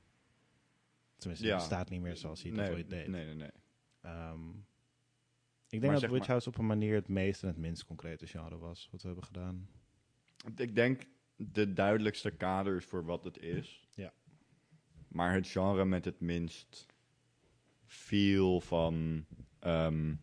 Tenminste, 1.17 1.45
Ja. 1.47 1.51
het 1.53 1.61
bestaat 1.67 1.89
niet 1.89 2.01
meer 2.01 2.17
zoals 2.17 2.41
hij 2.41 2.51
nee, 2.51 2.71
ooit 2.71 2.89
deed. 2.89 3.07
nee, 3.07 3.25
nee, 3.25 3.35
nee. 3.35 3.51
Ehm, 4.01 4.49
ik 5.69 5.81
denk 5.81 5.99
dat 5.99 6.09
Witch 6.09 6.27
House 6.27 6.47
op 6.49 6.57
een 6.57 6.65
manier 6.65 6.95
het 6.95 7.07
meest 7.07 7.41
en 7.41 7.47
het 7.47 7.57
minst 7.57 7.85
concrete 7.85 8.27
genre 8.27 8.57
was 8.57 8.89
wat 8.91 9.01
we 9.01 9.07
hebben 9.07 9.25
gedaan. 9.25 9.69
Ik 10.55 10.75
denk 10.75 11.07
de 11.35 11.73
duidelijkste 11.73 12.31
kaders 12.31 12.85
voor 12.85 13.05
wat 13.05 13.23
het 13.23 13.37
is. 13.37 13.87
Ja. 13.95 14.13
Maar 15.07 15.33
het 15.33 15.47
genre 15.47 15.85
met 15.85 16.05
het 16.05 16.19
minst 16.19 16.85
feel 17.85 18.61
van 18.61 19.25
ehm, 19.59 20.15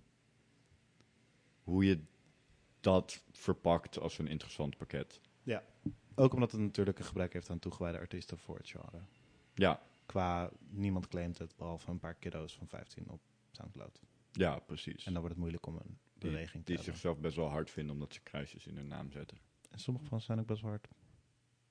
hoe 1.62 1.84
je 1.84 2.00
dat 2.80 3.24
verpakt 3.32 3.98
als 3.98 4.18
een 4.18 4.28
interessant 4.28 4.76
pakket. 4.76 5.20
Ook 6.14 6.32
omdat 6.32 6.52
het 6.52 6.60
natuurlijk 6.60 6.98
een 6.98 7.04
gebrek 7.04 7.32
heeft 7.32 7.50
aan 7.50 7.58
toegewijde 7.58 7.98
artiesten 7.98 8.38
voor 8.38 8.56
het 8.56 8.68
genre. 8.68 9.00
Ja, 9.54 9.82
Qua 10.06 10.50
niemand 10.68 11.08
claimt 11.08 11.38
het, 11.38 11.56
behalve 11.56 11.90
een 11.90 11.98
paar 11.98 12.14
kiddo's 12.14 12.56
van 12.56 12.68
15 12.68 13.08
op 13.08 13.20
Soundcloud. 13.58 14.00
ja 14.32 14.58
precies. 14.58 15.04
En 15.04 15.12
dan 15.12 15.20
wordt 15.20 15.28
het 15.28 15.38
moeilijk 15.38 15.66
om 15.66 15.74
een 15.76 15.98
Die- 16.18 16.30
beweging 16.30 16.52
te 16.52 16.58
Die 16.64 16.74
hebben. 16.76 16.84
zichzelf 16.94 17.18
best 17.18 17.36
wel 17.36 17.48
hard 17.48 17.70
vinden 17.70 17.92
omdat 17.92 18.12
ze 18.14 18.20
kruisjes 18.22 18.66
in 18.66 18.76
hun 18.76 18.86
naam 18.86 19.10
zetten. 19.10 19.38
En 19.70 19.78
sommige 19.78 20.06
van 20.06 20.18
ze 20.20 20.24
zijn 20.26 20.38
ook 20.40 20.46
best 20.46 20.60
wel 20.62 20.70
hard. 20.70 20.88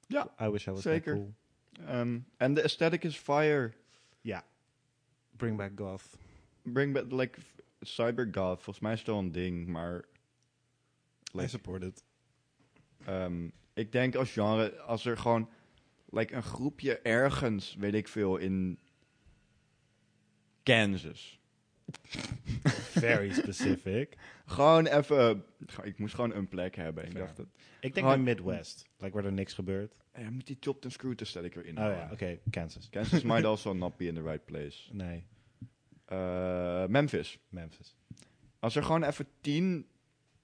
Ja, 0.08 0.36
I 0.41 0.50
wish 0.50 0.67
I 0.67 0.71
was 0.71 0.82
zeker. 0.82 1.13
cool. 1.13 1.34
Ehm, 1.71 2.19
En 2.38 2.54
de 2.54 2.63
aesthetic 2.63 3.04
is 3.04 3.17
fire. 3.17 3.73
Ja. 4.21 4.45
Bring 5.36 5.58
back 5.58 5.71
goth. 5.80 6.17
Bring 6.62 6.93
back, 6.93 7.12
like, 7.12 7.39
cybergoth. 7.82 8.56
Volgens 8.63 8.80
mij 8.80 8.93
is 8.93 9.00
het 9.00 9.08
wel 9.08 9.19
een 9.19 9.32
ding, 9.32 9.67
maar... 9.67 9.97
I 9.97 10.04
like, 11.38 11.47
support 11.50 11.84
it. 11.84 12.04
Ehm, 13.06 13.50
ik 13.73 13.91
denk 13.91 14.15
als 14.15 14.32
genre, 14.32 14.80
als 14.80 15.06
er 15.06 15.17
gewoon 15.17 15.50
like 16.10 16.34
een 16.36 16.43
groepje 16.43 17.00
ergens, 17.00 17.76
weet 17.76 17.93
ik 17.93 18.08
veel, 18.08 18.38
in 18.38 18.80
Kansas. 20.63 21.39
Very 23.00 23.32
specific. 23.34 24.17
Gewoon 24.45 24.86
even, 24.86 25.43
ik 25.84 25.97
moest 26.00 26.15
gewoon 26.15 26.34
een 26.34 26.47
plek 26.47 26.76
hebben. 26.76 27.06
Ik 27.06 27.15
dacht 27.15 27.38
dat, 27.38 27.45
Ik 27.80 27.93
denk 27.93 28.08
in 28.08 28.23
Midwest. 28.23 28.89
Like 28.97 29.13
waar 29.15 29.26
er 29.26 29.32
niks 29.34 29.54
gebeurt. 29.54 29.95
ja, 30.15 30.30
moet 30.30 30.47
die 30.47 30.58
chopped 30.60 30.84
and 30.84 30.93
screwed 30.93 31.21
aesthetic 31.21 31.56
erin 31.56 31.78
Oh 31.78 31.84
ja, 31.84 32.10
oké. 32.12 32.39
Kansas. 32.50 32.89
Kansas 32.89 33.23
might 33.23 33.45
also 33.54 33.73
not 33.73 33.97
be 33.97 34.06
in 34.06 34.13
the 34.15 34.21
right 34.23 34.45
place. 34.45 34.93
Nee, 34.93 35.23
Eh, 36.06 36.86
Memphis. 36.86 37.39
Memphis. 37.50 37.95
Als 38.60 38.76
er 38.76 38.84
gewoon 38.84 39.04
even 39.04 39.28
tien 39.41 39.86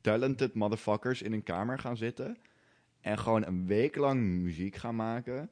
talented 0.02 0.54
motherfuckers 0.54 1.22
in 1.22 1.34
een 1.34 1.44
kamer 1.44 1.80
gaan 1.80 1.98
zitten 1.98 2.38
en 3.02 3.18
gewoon 3.20 3.46
een 3.46 3.66
week 3.66 3.96
lang 3.96 4.22
muziek 4.22 4.76
gaan 4.76 4.96
maken. 4.96 5.50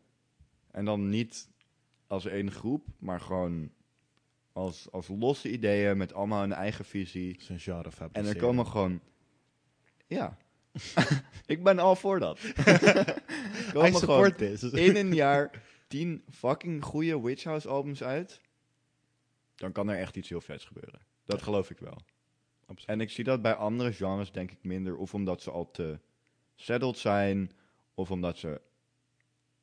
En 0.72 0.86
dan 0.86 1.10
niet 1.10 1.50
als 2.08 2.26
één 2.26 2.52
groep, 2.52 2.86
maar 3.00 3.20
gewoon 3.20 3.72
als, 4.54 4.92
als 4.92 5.08
losse 5.08 5.52
ideeën 5.52 5.98
met 5.98 6.14
allemaal 6.14 6.44
een 6.44 6.54
eigen 6.54 6.86
visie. 6.86 7.38
Is 7.38 7.64
genre 7.64 7.90
En 8.12 8.26
er 8.26 8.38
komen 8.38 8.68
gewoon... 8.68 9.02
Ja. 10.08 10.38
ik 11.46 11.64
ben 11.64 11.80
al 11.80 11.96
voor 11.96 12.20
dat. 12.20 12.40
Komen 13.74 13.92
gewoon 13.92 13.94
support 13.94 14.38
this. 14.38 14.64
in 14.88 14.96
een 14.96 15.14
jaar 15.14 15.64
tien 15.88 16.24
fucking 16.30 16.84
goede 16.84 17.22
Witch 17.22 17.44
House 17.44 17.68
albums 17.68 18.04
uit. 18.04 18.42
Dan 19.56 19.72
kan 19.72 19.90
er 19.90 19.98
echt 19.98 20.16
iets 20.16 20.30
heel 20.30 20.42
vets 20.42 20.66
gebeuren. 20.66 21.02
Dat 21.26 21.42
geloof 21.42 21.70
ik 21.70 21.80
wel. 21.80 21.98
Absoluut. 22.66 22.90
En 22.90 23.02
ik 23.02 23.10
zie 23.10 23.24
dat 23.24 23.42
bij 23.42 23.54
andere 23.54 23.94
genres 23.94 24.32
denk 24.32 24.52
ik 24.52 24.64
minder. 24.64 24.98
Of 24.98 25.14
omdat 25.14 25.42
ze 25.42 25.52
al 25.52 25.72
te 25.72 26.00
settled 26.56 26.98
zijn. 26.98 27.52
Of 27.94 28.12
omdat 28.12 28.38
ze 28.38 28.62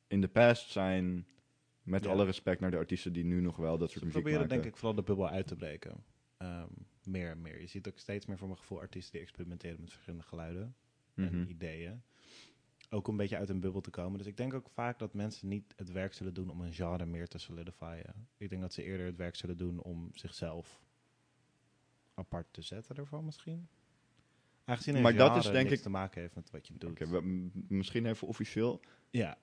in 0.07 0.21
de 0.21 0.27
past 0.27 0.69
zijn. 0.69 1.27
Met 1.89 2.03
Ja. 2.03 2.09
alle 2.09 2.25
respect 2.25 2.59
naar 2.59 2.71
de 2.71 2.77
artiesten 2.77 3.13
die 3.13 3.23
nu 3.23 3.41
nog 3.41 3.55
wel 3.57 3.77
dat 3.77 3.89
soort 3.89 3.99
Ze 3.99 4.05
muziek 4.05 4.13
proberen 4.21 4.39
maken. 4.39 4.55
denk 4.61 4.65
ik 4.73 4.77
vooral 4.79 4.95
de 4.95 5.03
bubbel 5.03 5.29
uit 5.29 5.47
te 5.47 5.55
breken. 5.55 6.03
Ehm, 6.37 6.67
meer 7.03 7.29
en 7.31 7.41
meer. 7.41 7.61
Je 7.61 7.67
ziet 7.67 7.87
ook 7.87 7.97
steeds 7.97 8.25
meer 8.25 8.37
voor 8.37 8.47
mijn 8.47 8.59
gevoel 8.59 8.79
artiesten 8.79 9.11
die 9.11 9.21
experimenteren 9.21 9.79
met 9.79 9.89
verschillende 9.89 10.25
geluiden 10.25 10.75
Mhm. 11.13 11.27
en 11.27 11.49
ideeën. 11.49 12.01
Ook 12.89 13.07
een 13.07 13.17
beetje 13.17 13.37
uit 13.37 13.49
een 13.49 13.59
bubbel 13.59 13.81
te 13.81 13.89
komen. 13.89 14.17
Dus 14.17 14.27
ik 14.27 14.37
denk 14.37 14.53
ook 14.53 14.69
vaak 14.69 14.99
dat 14.99 15.13
mensen 15.13 15.47
niet 15.47 15.73
het 15.75 15.91
werk 15.91 16.13
zullen 16.13 16.33
doen 16.33 16.49
om 16.49 16.61
een 16.61 16.73
genre 16.73 17.05
meer 17.05 17.27
te 17.27 17.37
solidifyen. 17.37 18.27
Ik 18.37 18.49
denk 18.49 18.61
dat 18.61 18.73
ze 18.73 18.83
eerder 18.83 19.05
het 19.05 19.15
werk 19.15 19.35
zullen 19.35 19.57
doen 19.57 19.81
om 19.81 20.09
zichzelf 20.13 20.83
apart 22.13 22.47
te 22.53 22.61
zetten 22.61 22.95
ervan 22.95 23.25
misschien. 23.25 23.67
Aangezien 24.63 24.95
een 24.95 25.01
Maar 25.01 25.15
dat 25.15 25.35
is 25.35 25.51
denk 25.51 25.69
ik- 25.69 25.79
te 25.79 25.89
maken 25.89 26.21
heeft 26.21 26.35
met 26.35 26.51
wat 26.51 26.67
je 26.67 26.73
doet. 26.77 27.69
Misschien 27.69 28.05
even 28.05 28.27
officieel. 28.27 28.79
Ja, 29.09 29.37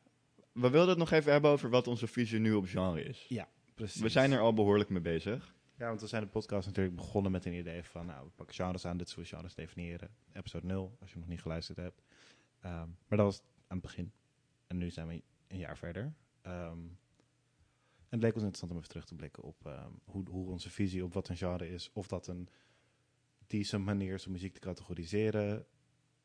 We 0.57 0.71
wilden 0.71 0.89
het 0.89 0.99
nog 0.99 1.11
even 1.11 1.33
hebben 1.33 1.51
over 1.51 1.71
wat 1.71 1.87
onze 1.87 2.07
visie 2.07 2.39
nu 2.39 2.53
op 2.53 2.67
genre 2.67 3.03
is. 3.03 3.27
precies. 3.75 4.01
We 4.01 4.09
zijn 4.09 4.33
er 4.33 4.41
al 4.41 4.55
behoorlijk 4.55 4.91
mee 4.91 5.01
bezig. 5.01 5.55
Ja, 5.79 5.89
want 5.89 6.01
we 6.01 6.07
zijn 6.07 6.23
de 6.23 6.29
podcast 6.29 6.67
natuurlijk 6.67 6.97
begonnen 6.97 7.33
met 7.33 7.45
een 7.45 7.53
idee 7.53 7.83
van, 7.83 8.07
nou, 8.07 8.25
we 8.25 8.31
pakken 8.31 8.55
genres 8.55 8.85
aan, 8.85 8.97
dit 8.97 9.09
soort 9.09 9.29
genres 9.29 9.55
definiëren. 9.55 10.11
Episode 10.33 10.67
0, 10.67 10.97
als 11.01 11.13
je 11.13 11.19
nog 11.19 11.29
niet 11.29 11.41
geluisterd 11.41 11.79
hebt. 11.79 12.03
Ehm, 12.61 12.89
maar 13.09 13.19
dat 13.19 13.27
was 13.27 13.41
aan 13.41 13.77
het 13.77 13.81
begin. 13.81 14.13
En 14.67 14.79
nu 14.79 14.91
zijn 14.91 15.07
we 15.07 15.23
een 15.49 15.59
jaar 15.59 15.79
verder. 15.79 16.15
Ehm, 16.43 16.79
en 18.09 18.09
het 18.09 18.21
leek 18.21 18.35
ons 18.35 18.43
interessant 18.43 18.71
om 18.73 18.77
even 18.77 18.89
terug 18.89 19.07
te 19.07 19.15
blikken 19.15 19.43
op 19.43 19.67
ehm, 19.67 19.91
hoe, 20.05 20.29
hoe 20.31 20.51
onze 20.51 20.71
visie 20.71 21.05
op 21.05 21.13
wat 21.13 21.29
een 21.29 21.37
genre 21.37 21.69
is. 21.69 21.91
Of 21.93 22.07
dat 22.07 22.27
een 22.27 22.49
decent 23.47 23.85
manier 23.85 24.15
is 24.15 24.27
om 24.27 24.33
muziek 24.33 24.55
te 24.55 24.61
categoriseren. 24.61 25.67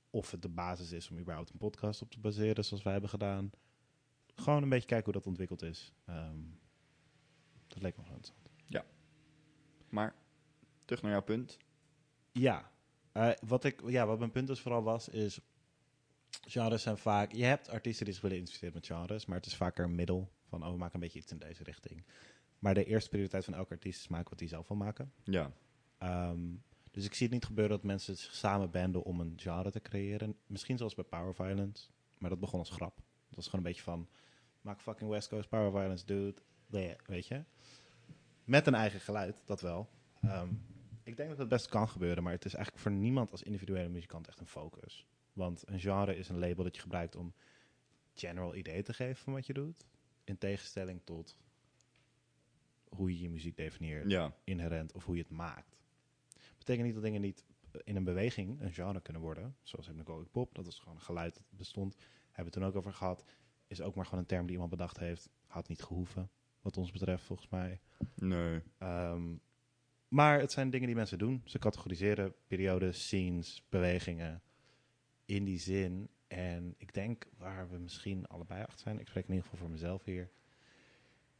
Of 0.09 0.31
het 0.31 0.41
de 0.41 0.49
basis 0.49 0.91
is 0.91 1.09
om 1.09 1.17
überhaupt 1.17 1.49
een 1.49 1.57
podcast 1.57 2.01
op 2.01 2.11
te 2.11 2.19
baseren, 2.19 2.65
zoals 2.65 2.83
wij 2.83 2.91
hebben 2.91 3.09
gedaan. 3.09 3.51
Gewoon 4.35 4.63
een 4.63 4.69
beetje 4.69 4.87
kijken 4.87 5.05
hoe 5.05 5.13
dat 5.21 5.27
ontwikkeld 5.27 5.61
is. 5.61 5.93
Ehm, 6.05 6.39
dat 7.67 7.81
leek 7.81 7.97
me 7.97 8.03
wel 8.03 8.13
interessant. 8.13 8.41
Maar 9.91 10.15
terug 10.85 11.01
naar 11.01 11.11
jouw 11.11 11.21
punt. 11.21 11.57
Ja, 12.31 12.71
eh, 13.11 13.31
wat, 13.45 13.63
ik, 13.63 13.81
ja, 13.85 14.05
wat 14.05 14.19
mijn 14.19 14.31
punt 14.31 14.47
dus 14.47 14.59
vooral 14.59 14.83
was, 14.83 15.09
is... 15.09 15.39
Genres 16.47 16.81
zijn 16.81 16.97
vaak... 16.97 17.31
Je 17.31 17.43
hebt 17.43 17.69
artiesten 17.69 18.05
die 18.05 18.13
zich 18.13 18.23
willen 18.23 18.37
identificeren 18.37 18.73
met 18.73 18.85
genres, 18.85 19.25
maar 19.25 19.37
het 19.37 19.45
is 19.45 19.55
vaker 19.55 19.83
een 19.83 19.95
middel 19.95 20.31
van, 20.47 20.63
oh, 20.63 20.71
we 20.71 20.77
maken 20.77 20.95
een 20.95 20.99
beetje 21.01 21.19
iets 21.19 21.31
in 21.31 21.37
deze 21.37 21.63
richting. 21.63 22.05
Maar 22.59 22.73
de 22.73 22.85
eerste 22.85 23.09
prioriteit 23.09 23.45
van 23.45 23.53
elke 23.53 23.71
artiest 23.71 23.99
is 23.99 24.07
maken 24.07 24.29
wat 24.29 24.39
hij 24.39 24.47
zelf 24.49 24.67
wil 24.67 24.77
maken. 24.77 25.13
Ja. 25.23 25.51
Ehm, 25.97 26.55
dus 26.91 27.05
ik 27.05 27.13
zie 27.13 27.25
het 27.25 27.35
niet 27.35 27.45
gebeuren 27.45 27.75
dat 27.75 27.85
mensen 27.85 28.17
zich 28.17 28.35
samen 28.35 28.71
banden 28.71 29.03
om 29.03 29.19
een 29.19 29.33
genre 29.35 29.71
te 29.71 29.81
creëren. 29.81 30.37
Misschien 30.47 30.77
zoals 30.77 30.95
bij 30.95 31.03
Power 31.03 31.35
Violence, 31.35 31.89
maar 32.17 32.29
dat 32.29 32.39
begon 32.39 32.59
als 32.59 32.69
grap. 32.69 33.01
Dat 33.31 33.35
was 33.35 33.45
gewoon 33.45 33.65
een 33.65 33.71
beetje 33.71 33.83
van, 33.83 34.07
maak 34.61 34.81
fucking 34.81 35.09
West 35.09 35.29
Coast 35.29 35.49
Power 35.49 35.71
Violence, 35.71 36.05
dude. 36.05 36.41
Weet 37.05 37.27
je? 37.27 37.43
Met 38.43 38.67
een 38.67 38.73
eigen 38.75 38.99
geluid, 38.99 39.41
dat 39.45 39.61
wel. 39.61 39.89
Ehm, 40.21 40.49
ik 41.03 41.17
denk 41.17 41.29
dat 41.29 41.37
het 41.37 41.47
best 41.47 41.67
kan 41.67 41.89
gebeuren, 41.89 42.23
maar 42.23 42.33
het 42.33 42.45
is 42.45 42.53
eigenlijk 42.53 42.83
voor 42.83 42.91
niemand 42.91 43.31
als 43.31 43.43
individuele 43.43 43.89
muzikant 43.89 44.27
echt 44.27 44.39
een 44.39 44.47
focus. 44.47 45.05
Want 45.33 45.63
een 45.67 45.79
genre 45.79 46.15
is 46.17 46.29
een 46.29 46.39
label 46.39 46.63
dat 46.63 46.75
je 46.75 46.81
gebruikt 46.81 47.15
om 47.15 47.33
general 48.13 48.55
idee 48.55 48.83
te 48.83 48.93
geven 48.93 49.23
van 49.23 49.33
wat 49.33 49.45
je 49.45 49.53
doet. 49.53 49.85
In 50.23 50.37
tegenstelling 50.37 51.01
tot 51.03 51.37
hoe 52.89 53.11
je 53.11 53.21
je 53.21 53.29
muziek 53.29 53.55
definieert 53.57 54.11
Ja. 54.11 54.33
inherent 54.43 54.91
of 54.93 55.05
hoe 55.05 55.15
je 55.15 55.21
het 55.21 55.31
maakt. 55.31 55.77
Betekent 56.57 56.85
niet 56.85 56.93
dat 56.93 57.03
dingen 57.03 57.21
niet 57.21 57.45
in 57.83 57.95
een 57.95 58.03
beweging 58.03 58.61
een 58.61 58.73
genre 58.73 59.01
kunnen 59.01 59.21
worden. 59.21 59.55
Zoals 59.63 59.87
hypnagogic 59.87 60.31
pop, 60.31 60.55
dat 60.55 60.67
is 60.67 60.79
gewoon 60.79 60.95
een 60.95 61.01
geluid 61.01 61.33
dat 61.35 61.43
bestond. 61.49 61.95
Hebben 62.33 62.35
we 62.35 62.43
het 62.43 62.53
toen 62.53 62.63
ook 62.63 62.75
over 62.75 62.93
gehad. 62.93 63.23
Is 63.67 63.81
ook 63.81 63.95
maar 63.95 64.05
gewoon 64.05 64.19
een 64.19 64.25
term 64.25 64.43
die 64.43 64.51
iemand 64.51 64.69
bedacht 64.69 64.97
heeft. 64.97 65.29
Had 65.47 65.67
niet 65.67 65.83
gehoeven, 65.83 66.29
wat 66.61 66.77
ons 66.77 66.91
betreft 66.91 67.23
volgens 67.23 67.49
mij. 67.49 67.79
Nee. 68.15 68.61
Ehm, 68.77 69.35
maar 70.07 70.39
het 70.39 70.51
zijn 70.51 70.69
dingen 70.69 70.87
die 70.87 70.95
mensen 70.95 71.17
doen. 71.17 71.41
Ze 71.45 71.59
categoriseren 71.59 72.33
periodes, 72.47 73.03
scenes, 73.03 73.63
bewegingen 73.69 74.41
in 75.25 75.43
die 75.43 75.59
zin. 75.59 76.09
En 76.27 76.75
ik 76.77 76.93
denk 76.93 77.27
waar 77.37 77.69
we 77.69 77.77
misschien 77.77 78.27
allebei 78.27 78.61
achter 78.61 78.79
zijn, 78.79 78.99
ik 78.99 79.07
spreek 79.07 79.23
in 79.23 79.29
ieder 79.33 79.43
geval 79.43 79.59
voor 79.59 79.69
mezelf 79.69 80.03
hier. 80.03 80.31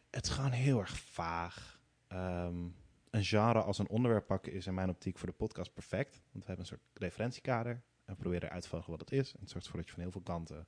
Het 0.10 0.26
is 0.26 0.32
gewoon 0.32 0.52
heel 0.52 0.80
erg 0.80 0.98
vaag. 0.98 1.82
Ehm, 2.08 2.68
een 3.10 3.24
genre 3.24 3.62
als 3.62 3.78
een 3.78 3.90
onderwerp 3.90 4.28
pakken 4.28 4.54
is 4.54 4.68
in 4.68 4.74
mijn 4.74 4.90
optiek 4.90 5.18
voor 5.18 5.28
de 5.28 5.34
podcast 5.34 5.74
perfect. 5.74 6.22
Want 6.32 6.46
we 6.46 6.52
hebben 6.52 6.60
een 6.60 6.66
soort 6.66 6.82
referentiekader 6.94 7.74
en 8.06 8.14
we 8.14 8.16
proberen 8.16 8.50
uit 8.50 8.62
te 8.62 8.70
vogelen 8.70 8.98
wat 8.98 9.10
het 9.10 9.20
is. 9.20 9.34
En 9.34 9.40
het 9.40 9.50
zorgt 9.50 9.66
ervoor 9.66 9.80
dat 9.80 9.90
je 9.90 9.94
van 9.94 10.04
heel 10.04 10.12
veel 10.12 10.22
kanten 10.22 10.68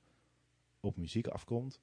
op 0.84 0.96
muziek 0.96 1.26
afkomt. 1.26 1.80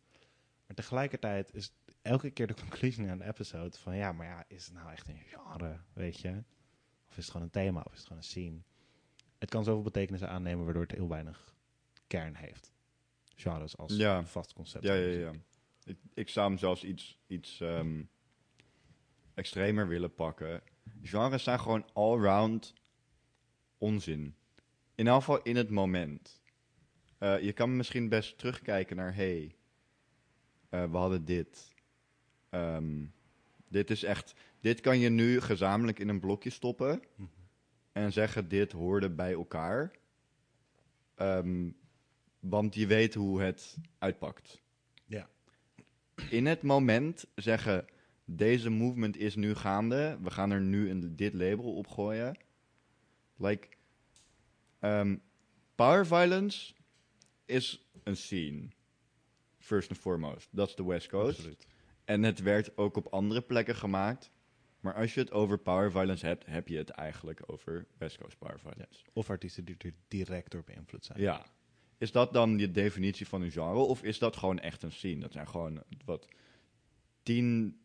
Maar 0.67 0.75
tegelijkertijd 0.75 1.53
is 1.53 1.71
elke 2.01 2.29
keer 2.31 2.47
de 2.47 2.53
conclusie 2.67 3.09
aan 3.09 3.17
de 3.17 3.25
episode 3.25 3.77
van 3.77 3.95
ja, 3.95 4.11
maar 4.11 4.25
ja, 4.25 4.45
is 4.47 4.65
het 4.65 4.73
nou 4.73 4.91
echt 4.91 5.07
een 5.07 5.19
genre, 5.25 5.79
weet 5.93 6.19
je? 6.19 6.43
Of 7.09 7.17
is 7.17 7.23
het 7.23 7.25
gewoon 7.31 7.41
een 7.41 7.51
thema, 7.51 7.81
of 7.81 7.91
is 7.91 7.97
het 7.97 8.07
gewoon 8.07 8.21
een 8.21 8.27
scene? 8.29 8.57
Het 9.39 9.49
kan 9.49 9.63
zoveel 9.63 9.81
betekenissen 9.83 10.29
aannemen, 10.29 10.63
waardoor 10.65 10.83
het 10.83 10.91
heel 10.91 11.07
weinig 11.09 11.55
kern 12.07 12.35
heeft. 12.35 12.71
Genres 13.35 13.77
als 13.77 13.95
Ja. 13.95 14.17
een 14.17 14.27
vast 14.27 14.53
concept. 14.53 14.83
Ja, 14.83 14.93
ja, 14.93 15.17
ja. 15.19 15.31
Ik, 15.83 15.97
ik 16.13 16.29
zou 16.29 16.49
hem 16.49 16.57
zelfs 16.57 16.83
iets, 16.83 17.19
iets 17.27 17.61
ehm, 17.61 18.03
extremer 19.33 19.87
willen 19.87 20.13
pakken. 20.13 20.61
Genres 21.01 21.43
zijn 21.43 21.59
gewoon 21.59 21.85
allround 21.93 22.73
onzin. 23.77 24.35
In 24.95 25.07
elk 25.07 25.19
geval 25.19 25.41
in 25.41 25.55
het 25.55 25.69
moment. 25.69 26.40
Eh, 27.21 27.41
je 27.41 27.51
kan 27.53 27.75
misschien 27.75 28.09
best 28.09 28.37
terugkijken 28.37 28.95
naar... 28.95 29.15
hey, 29.15 29.55
eh, 30.69 30.91
we 30.91 30.97
hadden 30.97 31.25
dit. 31.25 31.73
Ehm, 32.49 33.05
dit 33.67 33.89
is 33.89 34.03
echt... 34.03 34.33
Dit 34.59 34.81
kan 34.81 34.99
je 34.99 35.09
nu 35.09 35.41
gezamenlijk 35.41 35.99
in 35.99 36.09
een 36.09 36.19
blokje 36.19 36.49
stoppen... 36.49 37.01
En 37.91 38.11
zeggen 38.11 38.47
dit 38.47 38.71
hoorde 38.71 39.09
bij 39.09 39.33
elkaar. 39.33 39.91
Ehm, 41.15 41.69
want 42.39 42.75
je 42.75 42.87
weet 42.87 43.13
hoe 43.13 43.41
het 43.41 43.77
uitpakt 43.97 44.61
Ja. 45.05 45.29
in 46.29 46.45
het 46.45 46.61
moment 46.61 47.25
zeggen: 47.35 47.85
deze 48.25 48.69
movement 48.69 49.17
is 49.17 49.35
nu 49.35 49.55
gaande, 49.55 50.17
we 50.21 50.29
gaan 50.29 50.51
er 50.51 50.61
nu 50.61 50.89
een, 50.89 51.15
dit 51.15 51.33
label 51.33 51.75
op 51.75 51.87
gooien. 51.87 52.37
Like, 53.37 53.67
ehm, 54.79 55.17
power 55.75 56.05
violence 56.07 56.73
is 57.51 57.89
een 58.03 58.17
scene. 58.17 58.69
First 59.57 59.89
and 59.89 59.99
foremost. 59.99 60.47
Dat 60.51 60.67
is 60.67 60.75
de 60.75 60.85
West 60.85 61.07
Coast. 61.07 61.37
Absoluut. 61.37 61.67
En 62.05 62.23
het 62.23 62.41
werd 62.41 62.77
ook 62.77 62.97
op 62.97 63.07
andere 63.07 63.41
plekken 63.41 63.75
gemaakt. 63.75 64.31
Maar 64.79 64.93
als 64.93 65.13
je 65.13 65.19
het 65.19 65.31
over 65.31 65.57
power 65.57 65.91
violence 65.91 66.25
hebt, 66.25 66.45
heb 66.45 66.67
je 66.67 66.77
het 66.77 66.89
eigenlijk 66.89 67.41
over 67.45 67.87
West 67.97 68.17
Coast 68.17 68.37
power 68.37 68.59
violence. 68.59 69.03
Of 69.13 69.29
artiesten 69.29 69.65
die 69.65 69.75
er 69.77 69.93
direct 70.07 70.51
door 70.51 70.63
beïnvloed 70.63 71.05
zijn. 71.05 71.19
Ja. 71.19 71.45
Is 71.97 72.11
dat 72.11 72.33
dan 72.33 72.57
je 72.57 72.71
definitie 72.71 73.27
van 73.27 73.41
een 73.41 73.51
genre? 73.51 73.77
Of 73.77 74.03
is 74.03 74.19
dat 74.19 74.35
gewoon 74.35 74.59
echt 74.59 74.83
een 74.83 74.91
scene? 74.91 75.19
Dat 75.19 75.31
zijn 75.31 75.47
gewoon 75.47 75.83
wat 76.05 76.27
tien 77.23 77.79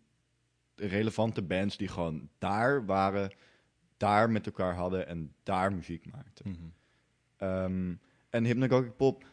relevante 0.74 1.42
bands 1.42 1.76
die 1.76 1.88
gewoon 1.88 2.29
daar 2.38 2.87
waren, 2.87 3.33
daar 3.96 4.31
met 4.31 4.46
elkaar 4.46 4.74
hadden 4.74 5.07
en 5.07 5.35
daar 5.42 5.72
muziek 5.72 6.12
maakten. 6.12 6.50
Mhm. 6.50 6.68
Ehm, 7.37 7.94
en 8.31 8.44
Hypnagogic 8.44 8.96
Pop, 8.96 9.24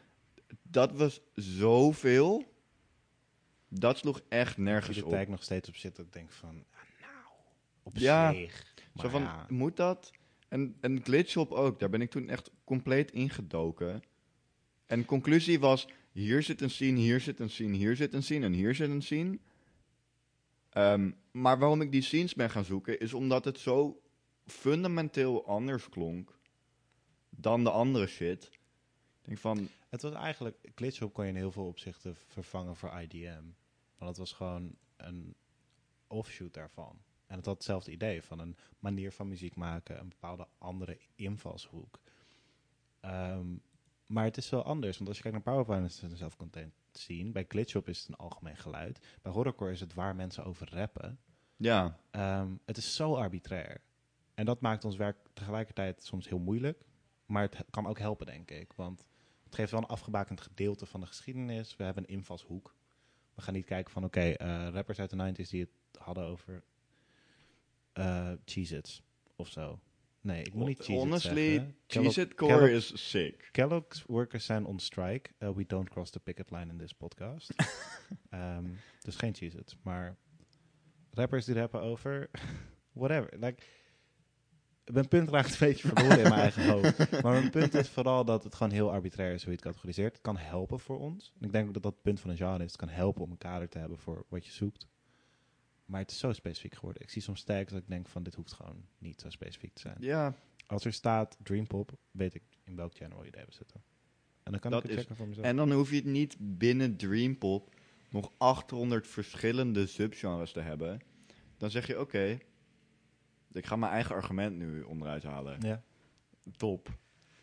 dat 0.73 0.91
was 0.91 1.21
zoveel. 1.33 2.51
Dat 3.69 3.97
sloeg 3.97 4.21
echt 4.29 4.47
Als 4.47 4.55
je 4.55 4.61
nergens 4.61 5.01
op. 5.01 5.09
tijd 5.09 5.27
nog 5.27 5.43
steeds 5.43 5.69
op 5.69 5.75
zit, 5.75 5.97
ik 5.97 6.13
denk 6.13 6.31
van, 6.31 6.63
ah, 6.71 6.81
nou, 7.01 7.25
op 7.83 7.97
Ja. 7.97 8.33
zich. 8.33 8.73
Zo 8.95 9.09
van, 9.09 9.21
ja, 9.21 9.45
moet 9.49 9.77
dat? 9.77 10.11
En, 10.47 10.77
en 10.81 11.03
Glitchshop 11.03 11.51
ook, 11.51 11.79
daar 11.79 11.89
ben 11.89 12.01
ik 12.01 12.09
toen 12.09 12.29
echt 12.29 12.51
compleet 12.63 13.11
ingedoken. 13.11 14.03
En 14.85 15.05
conclusie 15.05 15.59
was, 15.59 15.87
hier 16.11 16.43
zit 16.43 16.61
een 16.61 16.69
scene, 16.69 16.99
hier 16.99 17.19
zit 17.19 17.39
een 17.39 17.49
scene, 17.49 17.75
hier 17.77 17.95
zit 17.95 18.13
een 18.13 18.23
scene 18.23 18.45
en 18.45 18.53
hier 18.53 18.75
zit 18.75 18.89
een 18.89 19.01
scene. 19.01 19.39
Ehm, 20.69 21.11
maar 21.31 21.59
waarom 21.59 21.81
ik 21.81 21.91
die 21.91 22.01
scenes 22.01 22.33
ben 22.33 22.49
gaan 22.49 22.65
zoeken, 22.65 22.99
is 22.99 23.13
omdat 23.13 23.45
het 23.45 23.59
zo 23.59 24.01
fundamenteel 24.45 25.47
anders 25.47 25.89
klonk 25.89 26.37
dan 27.29 27.63
de 27.63 27.71
andere 27.71 28.07
shit. 28.07 28.49
Denk 29.23 29.37
van, 29.37 29.69
Het 29.89 30.01
was 30.01 30.13
eigenlijk, 30.13 30.69
Glitchhop 30.75 31.13
kon 31.13 31.23
je 31.23 31.29
in 31.31 31.35
heel 31.37 31.51
veel 31.51 31.67
opzichten 31.67 32.15
vervangen 32.27 32.75
voor 32.75 32.99
IDM. 33.01 33.43
Want 33.97 34.09
het 34.09 34.17
was 34.17 34.33
gewoon 34.33 34.75
een 34.97 35.35
offshoot 36.07 36.53
daarvan. 36.53 37.01
En 37.27 37.35
het 37.37 37.45
had 37.45 37.55
hetzelfde 37.55 37.91
idee 37.91 38.23
van 38.23 38.39
een 38.39 38.55
manier 38.79 39.11
van 39.11 39.27
muziek 39.27 39.55
maken, 39.55 39.99
een 39.99 40.09
bepaalde 40.09 40.47
andere 40.57 40.97
invalshoek. 41.15 41.99
Ehm, 42.99 43.47
maar 44.07 44.23
het 44.23 44.37
is 44.37 44.49
wel 44.49 44.63
anders, 44.63 44.95
want 44.97 45.07
als 45.09 45.17
je 45.17 45.23
kijkt 45.23 45.37
naar 45.45 45.53
Power 45.53 45.65
Violence, 45.65 45.95
is 45.95 46.01
het 46.01 46.11
een 46.11 46.17
zelfcontained 46.17 46.73
scene. 46.91 47.31
Bij 47.31 47.45
Glitchhop 47.47 47.87
is 47.87 47.99
het 47.99 48.07
een 48.07 48.15
algemeen 48.15 48.57
geluid. 48.57 48.99
Bij 49.21 49.31
Horrorcore 49.31 49.71
is 49.71 49.79
het 49.79 49.93
waar 49.93 50.15
mensen 50.15 50.43
over 50.45 50.69
rappen. 50.75 51.19
ja, 51.55 51.99
Ehm, 52.11 52.51
het 52.65 52.77
is 52.77 52.95
zo 52.95 53.15
arbitrair. 53.15 53.81
En 54.33 54.45
dat 54.45 54.61
maakt 54.61 54.85
ons 54.85 54.95
werk 54.95 55.17
tegelijkertijd 55.33 56.03
soms 56.03 56.29
heel 56.29 56.39
moeilijk. 56.39 56.85
Maar 57.25 57.41
het 57.41 57.57
he- 57.57 57.63
kan 57.69 57.87
ook 57.87 57.99
helpen, 57.99 58.25
denk 58.25 58.51
ik. 58.51 58.73
Want 58.73 59.05
het 59.53 59.61
geeft 59.61 59.71
wel 59.71 59.81
een 59.81 59.95
afgebakend 59.95 60.41
gedeelte 60.41 60.85
van 60.85 60.99
de 60.99 61.05
geschiedenis. 61.05 61.75
We 61.75 61.83
hebben 61.83 62.03
een 62.03 62.15
invalshoek. 62.15 62.75
We 63.35 63.41
gaan 63.41 63.53
niet 63.53 63.65
kijken 63.65 63.91
van, 63.91 64.03
oké, 64.03 64.19
eh, 64.29 64.67
rappers 64.71 64.99
uit 64.99 65.09
de 65.09 65.15
90s 65.15 65.49
die 65.49 65.61
het 65.61 66.01
hadden 66.01 66.23
over 66.23 66.63
eh 67.93 68.31
Cheez-Its 68.45 69.01
of 69.35 69.47
zo. 69.47 69.79
Nee, 70.21 70.43
ik 70.43 70.53
moet 70.53 70.67
niet 70.67 70.77
Cheez-Its 70.77 70.97
honestly, 71.03 71.51
zeggen. 71.53 71.75
Kellogg- 71.87 72.13
Cheez 72.13 72.25
It 72.25 72.33
Core 72.33 72.51
Kellogg- 72.53 72.71
is 72.73 73.09
sick. 73.09 73.49
Kellogg's 73.51 74.03
workers 74.03 74.45
zijn 74.45 74.65
on 74.65 74.79
strike. 74.79 75.29
Uh, 75.39 75.49
we 75.49 75.65
don't 75.65 75.89
cross 75.89 76.11
the 76.11 76.19
picket 76.19 76.51
line 76.51 76.71
in 76.71 76.77
this 76.77 76.93
podcast. 76.93 77.53
Ehm, 78.29 78.65
dus 78.99 79.15
geen 79.15 79.35
Cheez-Its. 79.35 79.77
Maar 79.83 80.17
rappers 81.11 81.45
die 81.45 81.55
rappen 81.55 81.81
over... 81.81 82.29
whatever. 82.91 83.39
Like, 83.39 83.63
mijn 84.85 85.07
punt 85.07 85.29
raakt 85.29 85.51
een 85.51 85.67
beetje 85.67 85.87
verloren 85.87 86.17
in 86.17 86.23
mijn 86.23 86.41
eigen 86.41 86.69
hoofd. 86.73 87.21
Maar 87.21 87.33
mijn 87.33 87.49
punt 87.49 87.73
is 87.73 87.89
vooral 87.89 88.25
dat 88.25 88.43
het 88.43 88.55
gewoon 88.55 88.71
heel 88.71 88.91
arbitrair 88.91 89.33
is 89.33 89.41
hoe 89.43 89.49
je 89.49 89.55
het 89.55 89.65
categoriseert. 89.65 90.13
Het 90.13 90.21
kan 90.21 90.37
helpen 90.37 90.79
voor 90.79 90.99
ons. 90.99 91.33
En 91.39 91.45
ik 91.45 91.51
denk 91.51 91.67
ook 91.67 91.73
dat 91.73 91.83
dat 91.83 91.93
het 91.93 92.01
punt 92.01 92.19
van 92.19 92.29
een 92.29 92.37
genre 92.37 92.63
is. 92.63 92.71
Het 92.71 92.79
kan 92.79 92.89
helpen 92.89 93.23
om 93.23 93.31
een 93.31 93.37
kader 93.37 93.69
te 93.69 93.77
hebben 93.77 93.97
voor 93.97 94.25
wat 94.29 94.45
je 94.45 94.51
zoekt. 94.51 94.87
Maar 95.85 95.99
het 96.01 96.11
is 96.11 96.19
zo 96.19 96.33
specifiek 96.33 96.75
geworden. 96.75 97.01
Ik 97.01 97.09
zie 97.09 97.21
soms 97.21 97.39
stijgers 97.39 97.71
dat 97.71 97.81
ik 97.81 97.87
denk 97.87 98.07
van 98.07 98.23
dit 98.23 98.35
hoeft 98.35 98.53
gewoon 98.53 98.85
niet 98.97 99.21
zo 99.21 99.29
specifiek 99.29 99.73
te 99.73 99.81
zijn. 99.81 99.97
Ja, 99.99 100.33
Als 100.67 100.85
er 100.85 100.93
staat 100.93 101.37
Dream 101.43 101.67
Pop, 101.67 101.91
weet 102.11 102.33
ik 102.33 102.43
in 102.63 102.75
welk 102.75 102.93
channel 102.95 103.23
je 103.23 103.31
hebben 103.35 103.53
zitten. 103.53 103.81
En 104.43 104.51
dan 104.51 104.59
kan 104.59 104.71
Dat 104.71 104.83
ik 104.83 104.89
het 104.89 104.99
checken 104.99 105.15
voor 105.15 105.27
mezelf. 105.27 105.47
En 105.47 105.55
dan 105.55 105.71
hoef 105.71 105.89
je 105.89 105.95
het 105.95 106.05
niet 106.05 106.35
binnen 106.39 106.97
Dreampop 106.97 107.69
nog 108.09 108.31
800 108.37 109.07
verschillende 109.07 109.85
subgenres 109.85 110.51
te 110.51 110.59
hebben. 110.59 110.99
Dan 111.57 111.71
zeg 111.71 111.87
je, 111.87 111.99
oké, 111.99 112.37
ik 113.55 113.65
ga 113.65 113.75
mijn 113.75 113.91
eigen 113.91 114.15
argument 114.15 114.55
nu 114.57 114.81
onderuit 114.81 115.23
halen. 115.23 115.61
ja, 115.61 115.83
Top. 116.57 116.89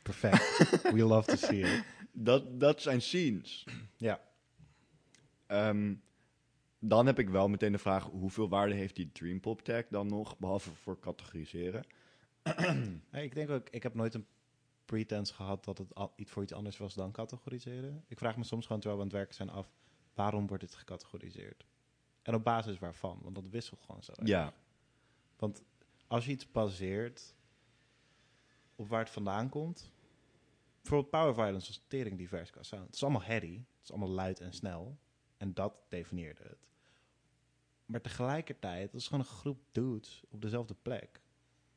perfect. 0.02 0.58
We 0.94 1.04
love 1.04 1.30
to 1.30 1.36
see 1.36 1.60
it. 1.60 1.84
Dat, 2.12 2.60
dat 2.60 2.82
zijn 2.82 3.02
scenes. 3.02 3.66
Ja. 3.96 4.20
Ehm, 5.46 5.94
dan 6.78 7.06
heb 7.06 7.18
ik 7.18 7.28
wel 7.28 7.48
meteen 7.48 7.72
de 7.72 7.78
vraag, 7.78 8.04
hoeveel 8.04 8.48
waarde 8.48 8.74
heeft 8.74 8.96
die 8.96 9.12
Dreampop 9.12 9.62
tag 9.62 9.84
dan 9.90 10.06
nog, 10.06 10.38
behalve 10.38 10.70
voor 10.70 10.98
categoriseren? 11.00 11.84
Hey, 13.10 13.24
ik 13.24 13.34
denk 13.34 13.50
ook, 13.50 13.68
ik 13.70 13.82
heb 13.82 13.94
nooit 13.94 14.14
een 14.14 14.26
pretense 14.84 15.34
gehad 15.34 15.64
dat 15.64 15.78
het 15.78 15.92
iets 16.16 16.30
voor 16.30 16.42
iets 16.42 16.52
anders 16.52 16.76
was 16.76 16.94
dan 16.94 17.12
categoriseren. 17.12 18.04
Ik 18.08 18.18
vraag 18.18 18.36
me 18.36 18.44
soms 18.44 18.66
gewoon 18.66 18.80
terwijl 18.80 19.00
we 19.00 19.06
aan 19.06 19.10
het 19.10 19.20
werken 19.20 19.36
zijn 19.46 19.50
af, 19.50 19.72
waarom 20.14 20.46
wordt 20.46 20.62
dit 20.62 20.74
gecategoriseerd? 20.74 21.66
En 22.22 22.34
op 22.34 22.44
basis 22.44 22.78
waarvan? 22.78 23.18
Want 23.22 23.34
dat 23.34 23.48
wisselt 23.48 23.82
gewoon 23.82 24.02
zo. 24.02 24.12
Ja, 24.24 24.52
Want 25.36 25.62
als 26.10 26.24
je 26.24 26.30
iets 26.30 26.50
baseert 26.50 27.34
op 28.76 28.88
waar 28.88 29.00
het 29.00 29.10
vandaan 29.10 29.48
komt. 29.48 29.90
Bijvoorbeeld 30.80 31.10
Power 31.10 31.34
Violence 31.34 31.66
was 31.66 31.82
tering 31.86 32.18
divers 32.18 32.50
qua 32.50 32.62
sound. 32.62 32.86
Het 32.86 32.94
is 32.94 33.02
allemaal 33.02 33.22
heady. 33.22 33.52
Het 33.52 33.82
is 33.82 33.90
allemaal 33.90 34.08
luid 34.08 34.40
en 34.40 34.52
snel. 34.52 34.98
En 35.36 35.54
dat 35.54 35.74
definieerde 35.88 36.42
het. 36.42 36.68
Maar 37.86 38.00
tegelijkertijd, 38.00 38.92
het 38.92 39.00
is 39.00 39.08
gewoon 39.08 39.20
een 39.20 39.32
groep 39.32 39.60
dudes 39.72 40.22
op 40.30 40.42
dezelfde 40.42 40.74
plek. 40.82 41.20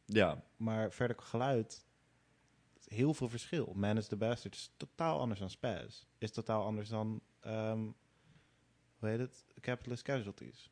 ja, 0.06 0.44
Maar 0.56 0.92
verder 0.92 1.18
geluid, 1.20 1.86
heel 2.88 3.14
veel 3.14 3.30
verschil. 3.30 3.74
Man 3.76 3.98
is 3.98 4.08
the 4.08 4.16
Bastard 4.16 4.56
is 4.56 4.72
totaal 4.78 5.20
anders 5.20 5.40
dan 5.40 5.50
Spaz. 5.50 6.06
Is 6.18 6.32
totaal 6.32 6.64
anders 6.64 6.90
dan, 6.90 7.22
ehm, 7.40 7.82
hoe 8.98 9.10
heet 9.10 9.20
het? 9.20 9.46
Capitalist 9.60 10.04
Casualties. 10.04 10.72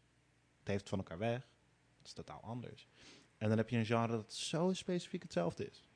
Het 0.60 0.68
heeft 0.68 0.90
van 0.90 0.98
elkaar 0.98 1.18
weg. 1.18 1.48
Het 1.98 2.08
is 2.08 2.14
totaal 2.14 2.42
anders. 2.42 2.88
En 3.42 3.50
dan 3.50 3.58
heb 3.58 3.70
je 3.70 3.78
een 3.78 3.86
genre 3.86 4.12
dat 4.12 4.34
zo 4.34 4.74
specifiek 4.74 5.22
hetzelfde 5.24 5.66
is. 5.66 5.90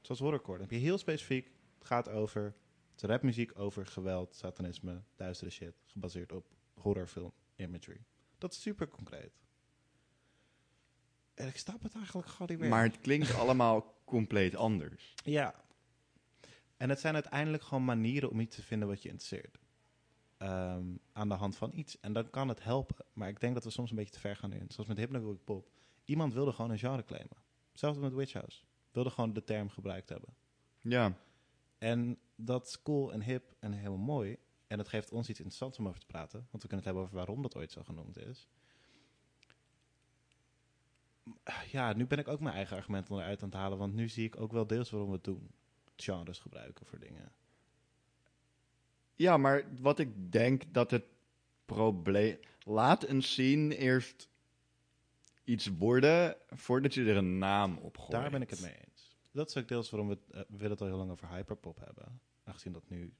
Zoals 0.00 0.20
horrorcore. 0.20 0.58
Dan 0.58 0.66
heb 0.66 0.78
je 0.78 0.84
heel 0.84 0.98
specifiek, 0.98 1.50
het 1.78 1.86
gaat 1.86 2.08
over, 2.08 2.54
het 2.92 3.02
rapmuziek 3.02 3.58
over 3.58 3.86
geweld, 3.86 4.34
satanisme, 4.34 5.02
duistere 5.16 5.50
shit. 5.50 5.74
Gebaseerd 5.84 6.32
op 6.32 6.46
horrorfilm 6.74 7.32
imagery. 7.56 8.04
Dat 8.38 8.52
is 8.52 8.60
super 8.60 8.88
concreet. 8.88 9.40
En 11.34 11.48
ik 11.48 11.56
snap 11.56 11.82
het 11.82 11.94
eigenlijk 11.94 12.28
gewoon 12.28 12.48
niet 12.48 12.58
meer. 12.58 12.68
maar 12.68 12.84
het 12.84 13.00
klinkt 13.00 13.34
allemaal 13.34 14.02
compleet 14.04 14.56
anders. 14.56 15.14
Ja. 15.24 15.54
En 16.76 16.88
het 16.88 17.00
zijn 17.00 17.14
uiteindelijk 17.14 17.62
gewoon 17.62 17.84
manieren 17.84 18.30
om 18.30 18.40
iets 18.40 18.56
te 18.56 18.62
vinden 18.62 18.88
wat 18.88 19.02
je 19.02 19.08
interesseert. 19.08 19.58
Ehm, 20.36 20.86
aan 21.12 21.28
de 21.28 21.34
hand 21.34 21.56
van 21.56 21.70
iets. 21.74 22.00
En 22.00 22.12
dan 22.12 22.30
kan 22.30 22.48
het 22.48 22.62
helpen. 22.62 23.04
Maar 23.12 23.28
ik 23.28 23.40
denk 23.40 23.54
dat 23.54 23.64
we 23.64 23.70
soms 23.70 23.90
een 23.90 23.96
beetje 23.96 24.12
te 24.14 24.20
ver 24.20 24.36
gaan 24.36 24.52
in. 24.52 24.70
Zoals 24.70 24.88
met 24.88 24.98
Hypnagogic 24.98 25.44
Pop. 25.44 25.70
Iemand 26.04 26.32
wilde 26.32 26.52
gewoon 26.52 26.70
een 26.70 26.78
genre 26.78 27.04
claimen. 27.04 27.36
Zelfs 27.72 27.98
met 27.98 28.12
Witch 28.12 28.32
House. 28.32 28.62
Wilde 28.90 29.10
gewoon 29.10 29.32
de 29.32 29.44
term 29.44 29.68
gebruikt 29.68 30.08
hebben. 30.08 30.34
Ja, 30.80 31.16
En 31.78 32.18
dat 32.34 32.66
is 32.66 32.82
cool 32.82 33.12
en 33.12 33.22
hip 33.22 33.54
en 33.58 33.72
helemaal 33.72 33.98
mooi. 33.98 34.36
En 34.66 34.78
het 34.78 34.88
geeft 34.88 35.12
ons 35.12 35.28
iets 35.28 35.38
interessants 35.38 35.78
om 35.78 35.88
over 35.88 36.00
te 36.00 36.06
praten. 36.06 36.46
Want 36.50 36.62
we 36.62 36.68
kunnen 36.68 36.76
het 36.76 36.84
hebben 36.84 37.02
over 37.02 37.14
waarom 37.14 37.42
dat 37.42 37.56
ooit 37.56 37.72
zo 37.72 37.82
genoemd 37.82 38.18
is. 38.18 38.48
Ja, 41.70 41.92
nu 41.92 42.06
ben 42.06 42.18
ik 42.18 42.28
ook 42.28 42.40
mijn 42.40 42.54
eigen 42.54 42.76
argumenten 42.76 43.14
eruit 43.14 43.42
aan 43.42 43.48
het 43.48 43.58
halen. 43.58 43.78
Want 43.78 43.94
nu 43.94 44.08
zie 44.08 44.26
ik 44.26 44.40
ook 44.40 44.52
wel 44.52 44.66
deels 44.66 44.90
waarom 44.90 45.08
we 45.08 45.14
het 45.14 45.24
doen. 45.24 45.50
Genres 45.96 46.38
gebruiken 46.38 46.86
voor 46.86 46.98
dingen. 46.98 47.32
Ja, 49.14 49.36
maar 49.36 49.64
wat 49.80 49.98
ik 49.98 50.32
denk 50.32 50.74
dat 50.74 50.90
het 50.90 51.04
probleem... 51.64 52.38
Laat 52.64 53.08
een 53.08 53.22
scene 53.22 53.76
eerst 53.76 54.28
iets 55.44 55.66
worden 55.66 56.36
voordat 56.48 56.94
je 56.94 57.04
er 57.04 57.16
een 57.16 57.38
naam 57.38 57.78
op 57.78 57.98
gooit. 57.98 58.10
Daar 58.10 58.30
ben 58.30 58.42
ik 58.42 58.50
het 58.50 58.60
mee 58.60 58.76
eens. 58.88 59.16
Dat 59.32 59.48
is 59.48 59.56
ook 59.56 59.68
deels 59.68 59.90
waarom 59.90 60.08
we, 60.08 60.18
eh, 60.30 60.40
we 60.40 60.44
willen 60.56 60.70
het 60.70 60.80
al 60.80 60.86
heel 60.86 60.96
lang 60.96 61.10
over 61.10 61.28
hyperpop 61.28 61.78
hebben. 61.84 62.20
Aangezien 62.44 62.72
dat 62.72 62.88
nu 62.88 63.14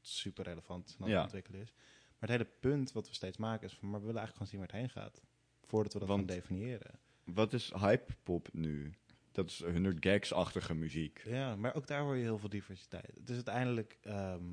super 0.00 0.44
relevant 0.44 0.96
het 0.98 1.08
Ja. 1.08 1.22
ontwikkelen 1.22 1.60
is. 1.60 1.72
Maar 2.18 2.28
het 2.28 2.38
hele 2.38 2.50
punt 2.60 2.92
wat 2.92 3.08
we 3.08 3.14
steeds 3.14 3.36
maken 3.36 3.66
is 3.68 3.74
van... 3.74 3.90
maar 3.90 4.00
we 4.00 4.06
willen 4.06 4.20
eigenlijk 4.20 4.50
gewoon 4.50 4.68
zien 4.68 4.74
waar 4.80 4.82
het 4.82 4.94
heen 4.96 5.02
gaat. 5.02 5.22
Voordat 5.66 5.92
we 5.92 5.98
dat 5.98 6.08
Want- 6.08 6.20
gaan 6.30 6.36
definiëren. 6.36 6.98
Wat 7.24 7.52
is 7.52 7.72
hyperpop 7.72 8.48
nu? 8.52 8.94
Dat 9.32 9.50
is 9.50 9.62
100 9.64 9.96
gags-achtige 10.06 10.74
muziek. 10.74 11.22
Ja, 11.24 11.56
maar 11.56 11.74
ook 11.74 11.86
daar 11.86 12.02
hoor 12.02 12.16
je 12.16 12.22
heel 12.22 12.38
veel 12.38 12.48
diversiteit. 12.48 13.14
Het 13.16 13.28
is 13.28 13.34
uiteindelijk 13.34 13.98
ehm, 14.00 14.44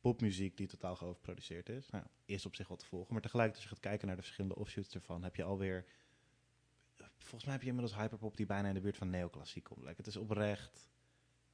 popmuziek 0.00 0.56
die 0.56 0.66
totaal 0.66 0.96
geoverproduceerd 0.96 1.68
is. 1.68 1.90
Nou, 1.90 2.04
is 2.24 2.46
op 2.46 2.54
zich 2.54 2.68
wat 2.68 2.78
te 2.78 2.86
volgen. 2.86 3.12
Maar 3.12 3.22
tegelijk, 3.22 3.54
als 3.54 3.62
je 3.62 3.68
gaat 3.68 3.80
kijken 3.80 4.06
naar 4.06 4.16
de 4.16 4.22
verschillende 4.22 4.56
offshoots 4.56 4.94
ervan, 4.94 5.22
heb 5.22 5.36
je 5.36 5.42
alweer... 5.42 5.84
Volgens 7.18 7.44
mij 7.44 7.52
heb 7.52 7.62
je 7.62 7.68
inmiddels 7.68 7.96
hyperpop 7.96 8.36
die 8.36 8.46
bijna 8.46 8.68
in 8.68 8.74
de 8.74 8.80
buurt 8.80 8.96
van 8.96 9.10
neoclassiek 9.10 9.64
komt. 9.64 9.80
Like, 9.80 9.96
het 9.96 10.06
is 10.06 10.16
oprecht... 10.16 10.90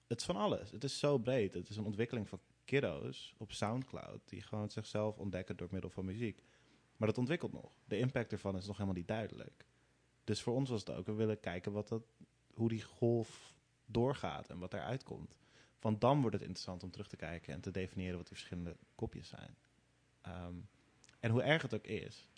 Het 0.07 0.21
is 0.21 0.27
van 0.27 0.37
alles. 0.37 0.71
Het 0.71 0.85
is 0.85 0.99
zo 0.99 1.19
breed. 1.19 1.55
Het 1.55 1.69
is 1.69 1.77
een 1.77 1.85
ontwikkeling 1.85 2.29
van 2.29 2.41
kiddo's 2.65 3.35
op 3.39 3.53
Soundcloud... 3.53 4.21
die 4.29 4.43
gewoon 4.43 4.71
zichzelf 4.71 5.19
ontdekken 5.19 5.57
door 5.57 5.69
middel 5.71 5.91
van 5.91 6.05
muziek. 6.05 6.43
Maar 6.97 7.09
dat 7.09 7.19
ontwikkelt 7.19 7.53
nog. 7.53 7.73
De 7.85 7.99
impact 7.99 8.33
ervan 8.33 8.57
is 8.57 8.67
nog 8.67 8.77
helemaal 8.77 8.99
niet 8.99 9.09
duidelijk. 9.09 9.67
Dus 10.25 10.43
voor 10.43 10.55
ons 10.55 10.71
was 10.71 10.81
het 10.81 10.91
ook, 10.91 11.07
we 11.07 11.13
willen 11.13 11.41
kijken 11.41 11.73
wat 11.73 11.89
dat, 11.89 12.03
hoe 12.55 12.69
die 12.69 12.83
golf 12.83 13.55
doorgaat 13.87 14.49
en 14.49 14.59
wat 14.59 14.75
eruit 14.75 15.03
komt. 15.03 15.39
Want 15.81 16.01
dan 16.01 16.21
wordt 16.21 16.37
het 16.37 16.45
interessant 16.45 16.83
om 16.83 16.91
terug 16.91 17.09
te 17.09 17.17
kijken 17.17 17.55
en 17.55 17.61
te 17.61 17.71
definiëren 17.71 18.17
wat 18.17 18.27
die 18.27 18.37
verschillende 18.37 18.77
kopjes 18.95 19.29
zijn. 19.29 19.57
Ehm, 20.21 20.55
en 21.21 21.31
hoe 21.31 21.43
erg 21.43 21.63
het 21.63 21.75
ook 21.75 21.87
is. 21.87 22.29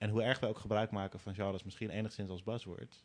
En 0.00 0.10
hoe 0.10 0.22
erg 0.22 0.40
wij 0.40 0.48
ook 0.48 0.58
gebruik 0.58 0.90
maken 0.90 1.20
van 1.20 1.34
genres, 1.34 1.62
misschien 1.62 1.90
enigszins 1.90 2.30
als 2.30 2.42
buzzwords. 2.42 3.04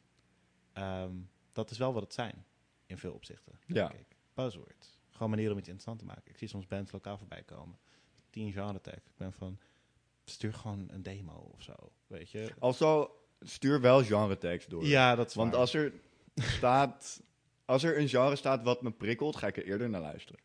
ehm, 0.73 1.15
dat 1.51 1.71
is 1.71 1.77
wel 1.77 1.93
wat 1.93 2.03
het 2.03 2.13
zijn, 2.13 2.45
in 2.85 2.97
veel 2.97 3.13
opzichten. 3.13 3.59
Ja. 3.65 3.91
Buzzwords. 4.33 4.99
Gewoon 5.09 5.29
manieren 5.29 5.53
om 5.53 5.59
iets 5.59 5.67
interessant 5.69 5.99
te 5.99 6.05
maken. 6.05 6.31
Ik 6.31 6.37
zie 6.37 6.47
soms 6.47 6.67
bands 6.67 6.91
lokaal 6.91 7.17
voorbij 7.17 7.43
komen. 7.43 7.77
Tien 8.29 8.51
genre 8.51 8.81
tag. 8.81 8.93
Ik 8.93 9.15
ben 9.17 9.33
van, 9.33 9.59
stuur 10.23 10.53
gewoon 10.53 10.85
een 10.91 11.03
demo 11.03 11.33
of 11.33 11.61
zo. 11.61 11.73
Weet 12.07 12.29
je? 12.31 12.53
Also, 12.59 13.15
stuur 13.39 13.81
wel 13.81 14.03
genre 14.03 14.37
tekst 14.37 14.69
door. 14.69 14.85
Ja, 14.85 15.15
dat 15.15 15.27
is 15.27 15.33
Want 15.33 15.51
waar. 15.51 15.59
als 15.59 15.73
er 15.73 15.93
staat... 16.35 17.21
Als 17.65 17.83
er 17.83 17.99
een 17.99 18.09
genre 18.09 18.35
staat 18.35 18.63
wat 18.63 18.81
me 18.81 18.91
prikkelt, 18.91 19.35
ga 19.35 19.47
ik 19.47 19.57
er 19.57 19.65
eerder 19.65 19.89
naar 19.89 20.01
luisteren. 20.01 20.41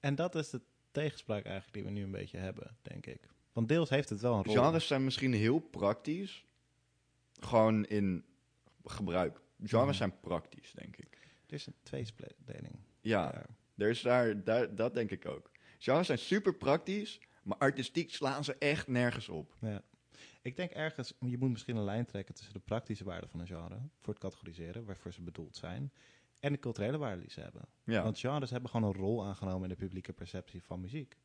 En 0.00 0.14
dat 0.14 0.34
is 0.34 0.50
de 0.50 0.60
tegenspraak 0.90 1.44
eigenlijk 1.44 1.74
die 1.74 1.84
we 1.84 1.90
nu 1.90 2.02
een 2.02 2.10
beetje 2.10 2.38
hebben, 2.38 2.76
denk 2.82 3.06
ik. 3.06 3.28
Want 3.60 3.72
deels 3.72 3.88
heeft 3.90 4.08
het 4.08 4.20
wel 4.20 4.34
een 4.36 4.44
rol. 4.44 4.54
Genres 4.54 4.86
zijn 4.86 5.04
misschien 5.04 5.32
heel 5.32 5.58
praktisch. 5.58 6.44
Gewoon 7.40 7.84
in 7.84 8.24
gebruik. 8.84 9.40
Genres 9.62 9.86
Mhm. 9.86 9.96
zijn 9.96 10.20
praktisch, 10.20 10.72
denk 10.72 10.96
ik. 10.96 11.18
Er 11.46 11.54
is 11.54 11.66
een 11.66 11.74
tweesplitting. 11.82 12.78
Ja, 13.00 13.46
er 13.76 13.88
is 13.88 14.00
daar, 14.00 14.44
daar, 14.44 14.74
dat 14.74 14.94
denk 14.94 15.10
ik 15.10 15.26
ook. 15.26 15.50
Genres 15.78 16.06
zijn 16.06 16.18
super 16.18 16.54
praktisch, 16.54 17.20
maar 17.42 17.58
artistiek 17.58 18.14
slaan 18.14 18.44
ze 18.44 18.54
echt 18.58 18.86
nergens 18.88 19.28
op. 19.28 19.56
Ja. 19.60 19.82
Ik 20.42 20.56
denk 20.56 20.70
ergens, 20.70 21.12
je 21.20 21.38
moet 21.38 21.50
misschien 21.50 21.76
een 21.76 21.84
lijn 21.84 22.06
trekken 22.06 22.34
tussen 22.34 22.54
de 22.54 22.60
praktische 22.60 23.04
waarde 23.04 23.28
van 23.28 23.40
een 23.40 23.46
genre, 23.46 23.78
voor 24.00 24.12
het 24.14 24.22
categoriseren, 24.22 24.84
waarvoor 24.84 25.12
ze 25.12 25.22
bedoeld 25.22 25.56
zijn, 25.56 25.92
en 26.38 26.52
de 26.52 26.58
culturele 26.58 26.98
waarde 26.98 27.20
die 27.20 27.30
ze 27.30 27.40
hebben. 27.40 27.62
Ja, 27.84 28.02
Want 28.02 28.18
genres 28.18 28.50
hebben 28.50 28.70
gewoon 28.70 28.88
een 28.90 29.00
rol 29.00 29.24
aangenomen 29.24 29.62
in 29.62 29.68
de 29.68 29.84
publieke 29.84 30.12
perceptie 30.12 30.62
van 30.62 30.80
muziek. 30.80 31.16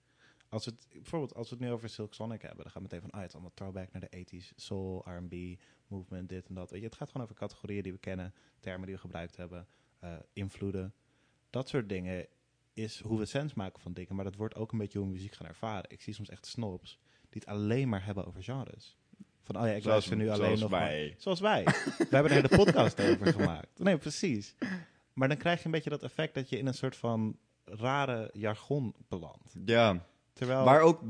Als 0.50 0.66
we 0.66 0.72
het, 0.72 0.88
bijvoorbeeld, 0.94 1.34
als 1.36 1.50
we 1.50 1.56
het 1.56 1.64
nu 1.66 1.72
over 1.72 1.90
Silk 1.90 2.14
Sonic 2.14 2.42
hebben, 2.42 2.64
dan 2.64 2.72
gaan 2.72 2.82
we 2.82 2.88
meteen 2.92 3.02
van, 3.02 3.10
ah, 3.12 3.20
het 3.20 3.28
is 3.28 3.34
allemaal 3.34 3.54
throwback 3.54 3.92
naar 3.92 4.08
de 4.10 4.26
80s, 4.42 4.54
soul, 4.56 5.06
R&B, 5.10 5.60
movement, 5.88 6.30
dit 6.30 6.48
en 6.48 6.56
dat. 6.56 6.70
Weet 6.72 6.80
je, 6.80 6.86
het 6.86 6.96
gaat 6.96 7.08
gewoon 7.10 7.24
over 7.24 7.36
categorieën 7.40 7.84
die 7.84 7.92
we 7.92 7.98
kennen, 7.98 8.34
termen 8.60 8.86
die 8.86 8.96
we 8.96 9.02
gebruikt 9.02 9.36
hebben, 9.38 9.68
eh, 10.00 10.14
invloeden. 10.34 10.94
Dat 11.50 11.70
soort 11.70 11.90
dingen 11.90 12.28
is 12.74 13.00
hoe 13.00 13.20
we 13.20 13.26
sens 13.26 13.54
maken 13.54 13.82
van 13.82 13.94
dingen, 13.94 14.16
maar 14.16 14.24
dat 14.26 14.36
wordt 14.36 14.56
ook 14.56 14.72
een 14.72 14.78
beetje 14.78 14.98
hoe 15.00 15.08
we 15.08 15.14
muziek 15.14 15.34
gaan 15.34 15.48
ervaren. 15.48 15.90
Ik 15.92 16.02
zie 16.02 16.14
soms 16.14 16.30
echt 16.30 16.46
snobs 16.46 17.00
die 17.30 17.42
het 17.46 17.46
alleen 17.46 17.90
maar 17.90 18.06
hebben 18.06 18.26
over 18.26 18.44
genres. 18.44 18.98
Van, 19.42 19.56
oh 19.58 19.62
ja, 19.68 19.72
ik 19.74 19.82
Zoals- 19.84 19.86
luister 19.86 20.18
nu 20.18 20.30
alleen 20.30 20.60
nog 20.60 20.70
maar- 20.70 20.80
wij. 20.80 21.16
Zoals 21.18 21.40
wij. 21.40 21.64
we 21.64 21.72
hebben 22.16 22.32
een 22.32 22.42
hele 22.42 22.64
podcast 22.64 23.02
over 23.02 23.28
gemaakt. 23.34 23.80
Nee, 23.80 23.98
precies. 23.98 24.56
Maar 25.14 25.28
dan 25.28 25.38
krijg 25.38 25.60
je 25.60 25.66
een 25.66 25.72
beetje 25.72 25.90
dat 25.90 26.04
effect 26.04 26.34
dat 26.34 26.50
je 26.50 26.58
in 26.58 26.68
een 26.68 26.74
soort 26.74 26.96
van 26.96 27.38
rare 27.66 28.30
jargon 28.34 28.96
belandt. 29.08 29.56
ja. 29.66 30.06
Terwijl, 30.36 30.64
waar 30.64 30.82
ook 30.82 31.02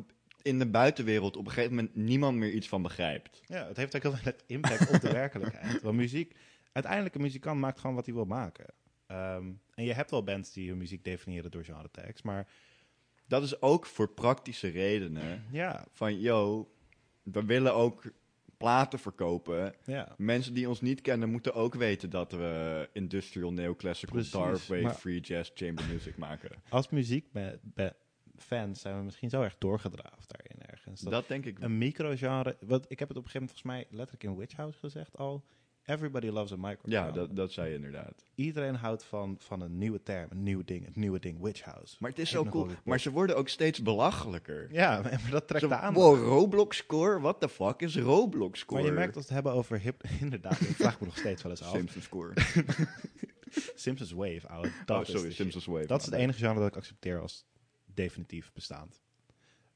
in 0.41 0.59
de 0.59 0.67
buitenwereld 0.69 1.37
op 1.37 1.45
een 1.45 1.51
gegeven 1.51 1.75
moment 1.75 1.95
niemand 1.95 2.37
meer 2.37 2.51
iets 2.51 2.67
van 2.67 2.81
begrijpt. 2.81 3.41
ja, 3.45 3.67
het 3.67 3.77
heeft 3.77 3.95
ook 3.95 4.01
heel 4.01 4.11
veel 4.15 4.31
impact 4.57 4.89
op 4.93 5.01
de 5.01 5.11
werkelijkheid. 5.11 5.81
Want 5.81 5.95
muziek, 5.97 6.35
uiteindelijk 6.71 7.15
een 7.15 7.21
muzikant 7.21 7.59
maakt 7.59 7.79
gewoon 7.79 7.95
wat 7.95 8.05
hij 8.05 8.13
wil 8.15 8.25
maken. 8.25 8.65
Ehm, 9.07 9.45
en 9.73 9.83
je 9.83 9.93
hebt 9.93 10.11
wel 10.11 10.23
bands 10.23 10.53
die 10.53 10.69
hun 10.69 10.77
muziek 10.77 11.03
definiëren 11.03 11.51
door 11.51 11.63
genre 11.63 11.91
tags, 11.91 12.21
maar 12.21 12.47
Dat 13.27 13.43
is 13.43 13.61
ook 13.61 13.85
voor 13.85 14.09
praktische 14.09 14.67
redenen. 14.67 15.43
ja, 15.51 15.85
Van, 15.91 16.19
yo, 16.19 16.69
we 17.23 17.45
willen 17.45 17.73
ook 17.73 18.03
platen 18.57 18.99
verkopen. 18.99 19.73
ja. 19.85 20.13
Mensen 20.17 20.53
die 20.53 20.69
ons 20.69 20.81
niet 20.81 21.01
kennen 21.01 21.29
moeten 21.29 21.53
ook 21.53 21.75
weten 21.75 22.09
dat 22.09 22.31
we 22.31 22.89
industrial, 22.93 23.51
neoclassical, 23.51 24.21
darkwave, 24.31 24.81
maar- 24.81 24.93
free 24.93 25.19
jazz, 25.19 25.51
chamber 25.53 25.85
music 25.91 26.17
maken. 26.17 26.49
Als 26.69 26.89
muziek 26.89 27.25
fans 28.37 28.81
zijn 28.81 28.97
we 28.97 29.03
misschien 29.03 29.29
zo 29.29 29.41
erg 29.41 29.57
doorgedraafd 29.57 30.29
daarin 30.37 30.69
ergens. 30.71 31.01
Dat 31.01 31.11
Dat 31.11 31.27
denk 31.27 31.45
ik. 31.45 31.59
een 31.59 31.77
microgenre. 31.77 32.57
Wat 32.59 32.85
ik 32.87 32.99
heb 32.99 33.07
het 33.07 33.17
op 33.17 33.23
een 33.23 33.29
gegeven 33.31 33.47
moment 33.47 33.51
volgens 33.51 33.63
mij 33.63 33.85
letterlijk 33.97 34.23
in 34.23 34.35
Witch 34.37 34.55
House 34.55 34.79
gezegd 34.79 35.17
al. 35.17 35.43
Everybody 35.85 36.27
loves 36.27 36.51
a 36.51 36.55
microgenre. 36.55 37.05
Ja, 37.05 37.11
dat, 37.11 37.35
dat 37.35 37.51
zei 37.51 37.69
je 37.69 37.75
inderdaad. 37.75 38.25
Iedereen 38.35 38.75
houdt 38.75 39.03
van, 39.03 39.35
van 39.39 39.61
een 39.61 39.77
nieuwe 39.77 40.03
term, 40.03 40.27
een 40.31 40.43
nieuw 40.43 40.63
ding, 40.63 40.85
het 40.85 40.95
nieuwe 40.95 41.19
ding, 41.19 41.41
Witch 41.41 41.61
House. 41.61 41.95
Maar 41.99 42.09
het 42.09 42.19
is 42.19 42.29
zo 42.29 42.45
cool. 42.45 42.67
Maar 42.83 42.99
ze 42.99 43.11
worden 43.11 43.35
ook 43.37 43.49
steeds 43.49 43.81
belachelijker. 43.81 44.67
Ja, 44.71 45.01
maar 45.01 45.27
dat 45.29 45.47
trekt 45.47 45.63
Zo, 45.63 45.69
de 45.69 45.75
aandacht. 45.75 46.05
wow, 46.05 46.27
Roblox 46.27 46.77
score? 46.77 47.19
What 47.19 47.39
the 47.41 47.49
fuck 47.49 47.81
is 47.81 47.97
Roblox 47.97 48.59
score? 48.59 48.81
Maar 48.81 48.89
je 48.89 48.95
merkt 48.95 49.15
als 49.15 49.27
we 49.27 49.33
het 49.33 49.43
hebben 49.43 49.61
over 49.61 49.79
hip... 49.79 50.03
Inderdaad, 50.21 50.59
ik 50.61 50.75
vraag 50.75 50.99
me 50.99 51.05
nog 51.05 51.17
steeds 51.17 51.41
wel 51.43 51.51
eens 51.51 51.63
af. 51.63 51.71
Simpsons 51.71 52.03
score. 52.03 52.33
Simpsons 53.75 54.11
Wave, 54.11 54.47
ouwe. 54.47 54.71
Dat 54.85 54.99
oh, 55.09 55.15
sorry, 55.15 55.31
Simpsons. 55.31 55.65
Wave. 55.65 55.85
Dat 55.85 55.99
is 55.99 56.05
het 56.05 56.15
enige 56.15 56.39
genre 56.39 56.59
dat 56.59 56.67
ik 56.67 56.75
accepteer 56.75 57.21
als 57.21 57.45
definitief 57.95 58.53
bestaand. 58.53 59.01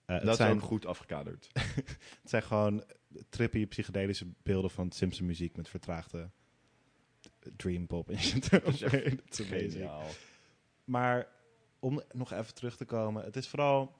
Eh, 0.05 0.15
het, 0.15 0.25
Dat 0.25 0.35
zijn, 0.35 0.55
is 0.55 0.61
ook 0.61 0.67
goed 0.67 0.85
afgekaderd. 0.85 1.49
het 2.21 2.29
zijn 2.29 2.43
gewoon 2.43 2.83
trippy, 3.29 3.67
psychedelische 3.67 4.27
beelden 4.43 4.71
van 4.71 4.91
Simpson 4.91 5.25
muziek 5.25 5.55
met 5.55 5.69
vertraagde 5.69 6.29
dream 7.55 7.87
pop 7.87 8.07
Het 8.07 8.49
amazing. 8.63 9.71
Geniaal. 9.71 10.07
Maar 10.83 11.27
om 11.79 12.01
nog 12.11 12.31
even 12.31 12.53
terug 12.53 12.77
te 12.77 12.85
komen, 12.85 13.23
het 13.23 13.35
is 13.35 13.47
vooral, 13.47 13.95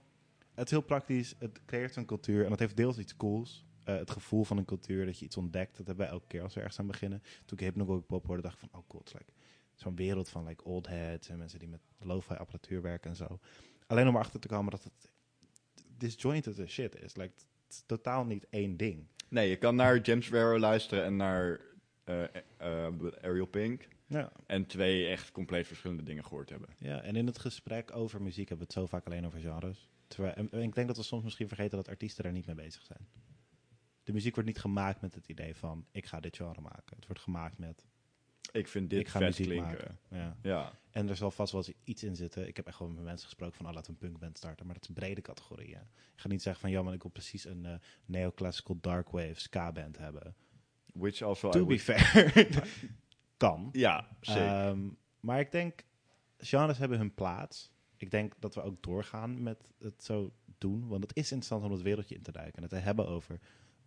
het 0.54 0.66
is 0.66 0.72
heel 0.72 0.82
praktisch, 0.82 1.36
het 1.40 1.66
creëert 1.66 1.96
een 1.96 2.06
cultuur 2.06 2.44
en 2.44 2.50
dat 2.50 2.60
heeft 2.60 2.78
deels 2.78 2.98
iets 2.98 3.16
cools. 3.18 3.66
Eh, 3.84 3.96
het 3.96 4.12
gevoel 4.12 4.44
van 4.44 4.58
een 4.58 4.66
cultuur, 4.66 5.06
dat 5.06 5.20
je 5.20 5.26
iets 5.26 5.38
ontdekt, 5.38 5.78
dat 5.78 5.88
hebben 5.88 6.06
wij 6.06 6.14
elke 6.14 6.28
keer 6.28 6.42
als 6.42 6.54
we 6.54 6.60
ergens 6.60 6.80
aan 6.80 6.88
beginnen. 6.88 7.24
Toen 7.46 7.58
ik 7.58 7.64
Hypnagogic 7.64 8.06
Pop 8.06 8.26
hoorde, 8.26 8.42
dacht 8.42 8.54
ik 8.54 8.70
van, 8.70 8.80
oh 8.80 8.88
cool, 8.88 9.04
het 9.04 9.14
is 9.14 9.20
like, 9.20 9.32
zo'n 9.76 9.96
wereld 9.96 10.30
van 10.30 10.46
like 10.46 10.64
old 10.64 10.88
heads 10.88 11.30
en 11.30 11.38
mensen 11.38 11.60
die 11.60 11.68
met 11.68 11.82
lo-fi 12.00 12.34
apparatuur 12.34 12.82
werken 12.82 13.10
en 13.10 13.16
zo. 13.16 13.40
Alleen 13.90 14.08
om 14.08 14.16
erachter 14.16 14.40
te 14.40 14.48
komen 14.48 14.72
dat 14.72 14.84
het 14.84 15.10
disjointed 15.98 16.60
as 16.60 16.70
shit 16.70 16.96
is. 17.02 17.16
Like, 17.16 17.34
het 17.64 17.74
is 17.74 17.84
totaal 17.86 18.26
niet 18.26 18.46
één 18.50 18.78
ding. 18.78 19.08
Nee, 19.28 19.50
je 19.50 19.56
kan 19.56 19.76
naar 19.76 20.00
James 20.02 20.26
Sparrow 20.26 20.60
luisteren 20.60 21.04
en 21.04 21.16
naar 21.16 21.60
eh, 22.04 22.24
Ariel 23.22 23.46
Pink. 23.46 23.88
Ja. 24.06 24.32
En 24.46 24.66
twee 24.66 25.08
echt 25.08 25.32
compleet 25.32 25.68
verschillende 25.68 26.04
dingen 26.04 26.24
gehoord 26.24 26.50
hebben. 26.50 26.70
Ja, 26.78 27.02
en 27.02 27.16
in 27.16 27.26
het 27.26 27.38
gesprek 27.38 27.96
over 27.96 28.22
muziek 28.22 28.50
hebben 28.50 28.68
we 28.68 28.74
het 28.74 28.84
zo 28.84 28.86
vaak 28.86 29.06
alleen 29.06 29.26
over 29.26 29.40
genres. 29.40 29.90
Terwijl, 30.08 30.34
en, 30.34 30.52
en 30.52 30.62
ik 30.62 30.76
denk 30.76 30.88
dat 30.88 30.98
we 30.98 31.04
soms 31.04 31.24
misschien 31.24 31.48
vergeten 31.48 31.78
dat 31.78 31.88
artiesten 31.88 32.24
daar 32.24 32.34
niet 32.34 32.46
mee 32.46 32.56
bezig 32.56 32.84
zijn. 32.84 33.08
De 34.04 34.14
muziek 34.14 34.34
wordt 34.34 34.50
niet 34.50 34.60
gemaakt 34.60 35.02
met 35.02 35.16
het 35.16 35.28
idee 35.28 35.56
van, 35.56 35.86
ik 35.92 36.06
ga 36.06 36.20
dit 36.20 36.36
genre 36.36 36.62
maken. 36.62 36.96
Het 36.96 37.06
wordt 37.06 37.22
gemaakt 37.22 37.58
met, 37.58 37.86
Ik 38.52 38.68
vind 38.68 38.90
dit 38.90 39.00
ik 39.00 39.08
ga 39.08 39.20
muziek 39.20 39.46
klinken. 39.46 39.68
maken. 39.68 39.98
Ja. 40.10 40.38
Ja. 40.42 40.80
En 40.92 41.10
er 41.10 41.16
zal 41.16 41.32
vast 41.32 41.52
wel 41.52 41.64
eens 41.68 41.76
iets 41.84 42.04
in 42.04 42.16
zitten. 42.16 42.48
Ik 42.48 42.56
heb 42.56 42.68
echt 42.68 42.76
gewoon 42.76 42.94
met 42.94 43.04
mensen 43.04 43.26
gesproken 43.26 43.56
van, 43.56 43.66
oh, 43.68 43.74
laten 43.74 43.94
we 43.94 43.98
een 44.00 44.10
punkband 44.10 44.38
starten. 44.38 44.66
Maar 44.66 44.74
dat 44.74 44.84
is 44.84 44.90
een 44.90 44.96
brede 44.96 45.22
categorie. 45.22 45.76
hè. 45.76 45.82
Ik 45.82 46.22
ga 46.22 46.28
niet 46.28 46.42
zeggen 46.42 46.62
van, 46.62 46.72
ja, 46.72 46.82
maar 46.82 46.94
ik 46.94 47.02
wil 47.02 47.12
precies 47.12 47.46
een 47.46 47.66
eh, 47.66 47.74
neoclassical 48.06 48.78
darkwave 48.82 49.40
ska 49.40 49.72
band 49.72 49.98
hebben. 49.98 50.36
Which 50.94 51.22
also 51.22 51.48
I 51.48 51.52
to 51.52 51.66
be 51.66 51.80
fair. 51.80 52.34
kan. 53.38 53.70
Ja, 53.72 54.08
zeker. 54.22 54.42
Ehm, 54.42 54.90
maar 55.20 55.40
ik 55.40 55.52
denk, 55.52 55.86
genres 56.38 56.78
hebben 56.78 56.98
hun 56.98 57.14
plaats. 57.14 57.72
Ik 57.98 58.12
denk 58.12 58.34
dat 58.40 58.56
we 58.56 58.62
ook 58.62 58.84
doorgaan 58.84 59.44
met 59.44 59.74
het 59.80 60.04
zo 60.04 60.34
doen. 60.58 60.88
Want 60.88 61.04
het 61.04 61.16
is 61.16 61.32
interessant 61.32 61.64
om 61.64 61.72
het 61.72 61.82
wereldje 61.82 62.16
in 62.16 62.22
te 62.22 62.32
duiken. 62.32 62.56
En 62.56 62.62
het 62.62 62.72
te 62.72 62.78
hebben 62.78 63.08
over 63.08 63.40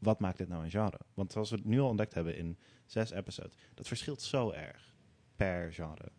wat 0.02 0.20
maakt 0.20 0.38
dit 0.38 0.48
nou 0.48 0.64
een 0.64 0.70
genre. 0.70 1.00
Want 1.14 1.32
zoals 1.32 1.50
we 1.50 1.56
het 1.56 1.64
nu 1.64 1.80
al 1.80 1.88
ontdekt 1.88 2.14
hebben 2.14 2.36
in 2.36 2.58
zes 2.86 3.10
episodes. 3.10 3.56
Dat 3.74 3.88
verschilt 3.88 4.22
zo 4.22 4.50
erg 4.50 4.94
per 5.36 5.72
genre. 5.72 6.12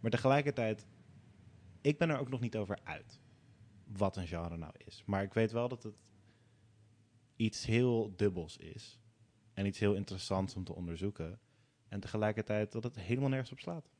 Maar 0.00 0.10
tegelijkertijd, 0.10 0.86
ik 1.80 1.98
ben 1.98 2.10
er 2.10 2.18
ook 2.18 2.28
nog 2.28 2.40
niet 2.40 2.56
over 2.56 2.78
uit. 2.82 3.20
Wat 3.84 4.16
een 4.16 4.26
genre 4.26 4.56
nou 4.56 4.72
is. 4.84 5.02
Maar 5.06 5.22
ik 5.22 5.34
weet 5.34 5.52
wel 5.52 5.68
dat 5.68 5.82
het 5.82 5.94
iets 7.36 7.66
heel 7.66 8.12
dubbels 8.16 8.56
is. 8.56 9.00
En 9.52 9.66
iets 9.66 9.78
heel 9.78 9.94
interessants 9.94 10.54
om 10.54 10.64
te 10.64 10.74
onderzoeken. 10.74 11.40
En 11.88 12.00
tegelijkertijd 12.00 12.72
dat 12.72 12.84
het 12.84 12.96
helemaal 12.96 13.28
nergens 13.28 13.52
op 13.52 13.60
slaat. 13.60 13.90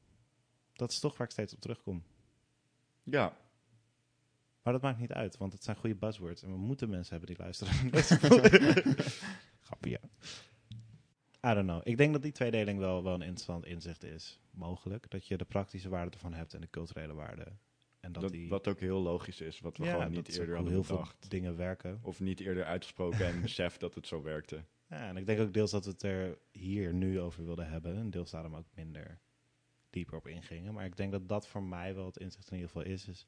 Dat 0.73 0.91
is 0.91 0.99
toch 0.99 1.17
waar 1.17 1.27
ik 1.27 1.33
steeds 1.33 1.55
op 1.55 1.61
terugkom. 1.61 2.05
Ja, 3.03 3.37
Maar 4.65 4.73
dat 4.73 4.83
maakt 4.83 4.99
niet 4.99 5.13
uit, 5.13 5.37
want 5.37 5.53
het 5.53 5.65
zijn 5.65 5.77
goede 5.77 5.95
buzzwords. 5.95 6.43
En 6.43 6.51
we 6.51 6.57
moeten 6.57 6.89
mensen 6.89 7.17
hebben 7.17 7.35
die 7.35 7.45
luisteren. 7.45 7.75
Grappig, 9.67 9.91
ja. 9.91 10.01
I 11.51 11.55
don't 11.55 11.67
know. 11.67 11.81
Ik 11.85 11.97
denk 11.97 12.13
dat 12.13 12.23
die 12.23 12.33
tweedeling 12.33 12.79
wel, 12.79 13.03
wel 13.03 13.15
een 13.15 13.23
interessant 13.23 13.67
inzicht 13.67 14.05
is. 14.05 14.41
Mogelijk. 14.51 15.11
Dat 15.11 15.27
je 15.27 15.37
de 15.37 15.45
praktische 15.45 15.89
waarde 15.89 16.11
ervan 16.11 16.35
hebt 16.35 16.55
en 16.55 16.61
de 16.61 16.71
culturele 16.71 17.15
waarde. 17.15 17.47
En 18.01 18.13
dat, 18.13 18.23
dat, 18.23 18.33
die... 18.33 18.49
wat 18.49 18.69
ook 18.69 18.81
heel 18.81 19.01
logisch 19.01 19.41
is, 19.41 19.61
wat 19.61 19.77
we 19.77 19.85
Ja, 19.85 19.93
gewoon 19.93 20.13
niet 20.13 20.29
eerder 20.39 20.55
hadden 20.55 20.73
heel 20.73 20.83
bedacht. 20.83 21.17
veel 21.21 21.29
dingen 21.29 21.57
werken. 21.57 21.99
Of 22.03 22.21
niet 22.21 22.41
eerder 22.41 22.65
uitgesproken 22.65 23.27
en 23.27 23.41
beseft 23.49 23.81
dat 23.81 23.95
het 23.95 24.07
zo 24.07 24.23
werkte. 24.23 24.65
Ja, 24.89 25.09
en 25.09 25.17
ik 25.17 25.27
denk 25.27 25.41
ook 25.41 25.53
deels 25.55 25.71
dat 25.71 25.85
we 25.85 25.91
het 25.91 26.03
er 26.03 26.39
hier 26.51 26.95
nu 26.95 27.21
over 27.21 27.45
wilden 27.45 27.69
hebben. 27.69 27.97
En 27.97 28.11
deels 28.11 28.31
daarom 28.31 28.55
ook 28.55 28.67
minder 28.75 29.19
dieper 29.91 30.17
op 30.17 30.27
ingingen. 30.27 30.75
Maar 30.75 30.85
ik 30.85 30.97
denk 30.97 31.13
dat 31.13 31.29
dat 31.29 31.49
voor 31.49 31.63
mij 31.63 31.95
wel 31.95 32.07
het 32.07 32.17
inzicht 32.17 32.51
in 32.51 32.57
ieder 32.57 32.71
geval 32.71 32.93
is. 32.93 33.09
is 33.09 33.27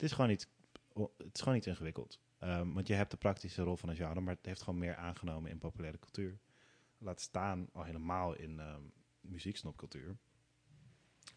het, 0.00 0.10
is 0.10 0.12
gewoon 0.12 0.30
iets, 0.30 0.46
het 1.16 1.34
is 1.34 1.40
gewoon 1.40 1.58
iets 1.58 1.66
ingewikkeld. 1.66 2.20
Ehm, 2.38 2.72
want 2.72 2.86
je 2.86 2.94
hebt 2.94 3.10
de 3.10 3.16
praktische 3.16 3.62
rol 3.62 3.76
van 3.76 3.88
een 3.88 3.96
genre, 3.96 4.20
maar 4.20 4.34
het 4.34 4.46
heeft 4.46 4.62
gewoon 4.62 4.78
meer 4.78 4.96
aangenomen 4.96 5.50
in 5.50 5.58
populaire 5.58 5.98
cultuur. 5.98 6.38
Laat 6.98 7.20
staan 7.20 7.68
al 7.72 7.82
helemaal 7.82 8.34
in 8.34 8.60
ehm 8.60 8.82
muzieksnopcultuur. 9.20 10.16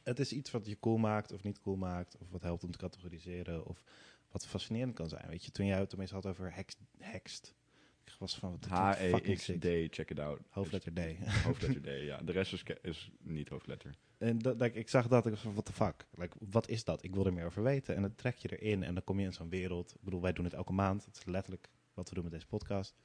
Het 0.04 0.20
is 0.20 0.32
iets 0.32 0.52
wat 0.52 0.66
je 0.66 0.80
cool 0.80 0.98
maakt 0.98 1.32
of 1.32 1.44
niet 1.44 1.60
cool 1.60 1.76
maakt. 1.76 2.18
Of 2.18 2.30
wat 2.30 2.42
helpt 2.42 2.64
om 2.64 2.72
te 2.72 2.78
categoriseren. 2.78 3.66
Of 3.66 3.84
wat 4.32 4.46
fascinerend 4.46 4.94
kan 4.94 5.10
zijn. 5.10 5.28
Weet 5.28 5.46
je, 5.46 5.52
toen 5.52 5.66
jij 5.66 5.80
het 5.80 5.90
tenminste 5.90 6.16
had 6.16 6.26
over 6.26 6.54
hex, 6.54 6.76
hekst. 6.98 7.54
Ik 8.06 8.16
was 8.20 8.36
van, 8.36 8.52
wat. 8.52 8.66
H-E-X-D, 8.66 9.68
check 9.96 10.10
it 10.10 10.20
out. 10.20 10.40
Hoofdletter 10.50 10.94
D. 10.94 11.00
Hoofdletter 11.46 11.82
D, 11.82 12.06
ja. 12.06 12.18
De 12.18 12.32
rest 12.32 12.54
is, 12.54 12.64
is 12.82 13.12
niet 13.20 13.50
hoofdletter. 13.50 13.96
En 14.18 14.40
dat, 14.40 14.60
like, 14.60 14.80
ik 14.80 14.90
zag 14.90 15.08
dat, 15.08 15.26
ik 15.26 15.32
was 15.32 15.42
van, 15.42 15.52
what 15.52 15.66
the 15.66 15.74
fuck? 15.74 16.08
Like, 16.12 16.38
wat 16.40 16.70
is 16.70 16.84
dat? 16.84 17.04
Ik 17.04 17.14
wil 17.14 17.26
er 17.26 17.34
meer 17.34 17.46
over 17.46 17.64
weten. 17.64 17.96
En 17.96 18.02
dan 18.02 18.16
trek 18.16 18.38
je 18.38 18.58
erin 18.58 18.84
en 18.84 18.94
dan 18.94 19.04
kom 19.04 19.20
je 19.20 19.26
in 19.26 19.34
zo'n 19.34 19.50
wereld. 19.50 19.96
Ik 19.96 20.02
bedoel, 20.02 20.22
wij 20.22 20.34
doen 20.34 20.46
het 20.46 20.54
elke 20.54 20.74
maand. 20.74 21.06
Het 21.06 21.18
is 21.18 21.26
letterlijk 21.26 21.70
wat 21.94 22.10
we 22.10 22.16
doen 22.16 22.24
met 22.24 22.34
deze 22.34 22.48
podcast. 22.48 22.96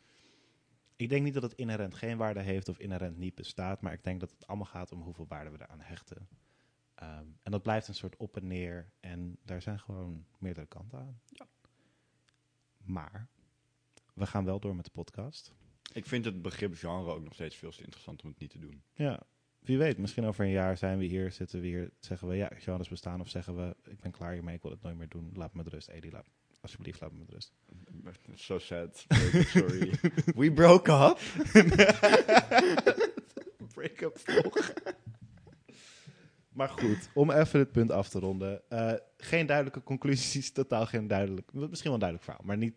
Ik 0.97 1.09
denk 1.09 1.25
niet 1.25 1.35
dat 1.35 1.43
het 1.43 1.53
inherent 1.53 1.95
geen 1.95 2.17
waarde 2.17 2.41
heeft 2.41 2.69
of 2.69 2.79
inherent 2.79 3.17
niet 3.17 3.35
bestaat. 3.35 3.81
Maar 3.81 3.93
ik 3.93 4.05
denk 4.05 4.21
dat 4.21 4.31
het 4.31 4.47
allemaal 4.47 4.67
gaat 4.67 4.93
om 4.93 5.01
hoeveel 5.01 5.27
waarde 5.29 5.51
we 5.51 5.59
eraan 5.61 5.81
hechten. 5.81 6.29
Ehm, 6.95 7.27
en 7.43 7.51
dat 7.51 7.63
blijft 7.63 7.89
een 7.89 7.95
soort 7.95 8.17
op 8.17 8.37
en 8.37 8.47
neer. 8.47 8.91
En 9.01 9.39
daar 9.43 9.63
zijn 9.63 9.79
gewoon 9.79 10.27
meerdere 10.39 10.67
kanten 10.67 10.99
aan. 10.99 11.21
Ja. 11.27 11.47
Maar 12.79 13.29
we 14.19 14.27
gaan 14.27 14.45
wel 14.45 14.61
door 14.61 14.77
met 14.77 14.85
de 14.85 14.91
podcast. 14.91 15.53
Ik 15.93 16.07
vind 16.07 16.25
het 16.25 16.43
begrip 16.43 16.75
genre 16.75 17.13
ook 17.13 17.25
nog 17.25 17.35
steeds 17.35 17.57
veel 17.57 17.71
te 17.71 17.83
interessant 17.83 18.23
om 18.23 18.29
het 18.29 18.39
niet 18.39 18.51
te 18.51 18.59
doen. 18.59 18.83
Ja, 18.95 19.23
wie 19.61 19.79
weet, 19.79 19.99
misschien 19.99 20.25
over 20.25 20.45
een 20.45 20.51
jaar 20.51 20.77
zijn 20.77 20.99
we 20.99 21.05
hier, 21.05 21.33
zitten 21.33 21.61
we 21.61 21.67
hier, 21.67 21.91
zeggen 22.01 22.29
we 22.29 22.37
ja, 22.37 22.51
genres 22.55 22.89
bestaan. 22.89 23.21
Of 23.21 23.29
zeggen 23.29 23.57
we, 23.57 23.77
ik 23.91 24.01
ben 24.01 24.11
klaar 24.11 24.33
hiermee, 24.33 24.55
ik 24.55 24.63
wil 24.63 24.71
het 24.71 24.83
nooit 24.83 24.97
meer 24.97 25.09
doen. 25.09 25.31
Laat 25.35 25.55
me 25.55 25.63
met 25.63 25.73
rust, 25.73 25.89
Edi, 25.89 26.11
laat, 26.11 26.27
alsjeblieft, 26.61 27.01
laat 27.01 27.13
me 27.13 27.19
met 27.19 27.31
rust. 27.31 27.53
So 28.35 28.59
sad. 28.59 29.07
Sorry. 29.47 29.95
We 30.37 30.53
broke 30.53 30.93
up. 30.93 31.19
Break-up 33.75 34.19
Maar 36.53 36.69
goed, 36.69 37.11
om 37.15 37.31
even 37.31 37.59
het 37.59 37.73
punt 37.73 37.91
af 37.91 38.09
te 38.09 38.19
ronden. 38.19 38.63
Eh, 38.69 38.93
geen 39.17 39.47
duidelijke 39.47 39.83
conclusies, 39.83 40.53
totaal 40.53 40.87
geen 40.87 41.07
duidelijk, 41.07 41.53
misschien 41.53 41.91
wel 41.91 41.93
een 41.93 41.99
duidelijk 41.99 42.23
verhaal, 42.23 42.45
maar 42.45 42.57
niet. 42.57 42.75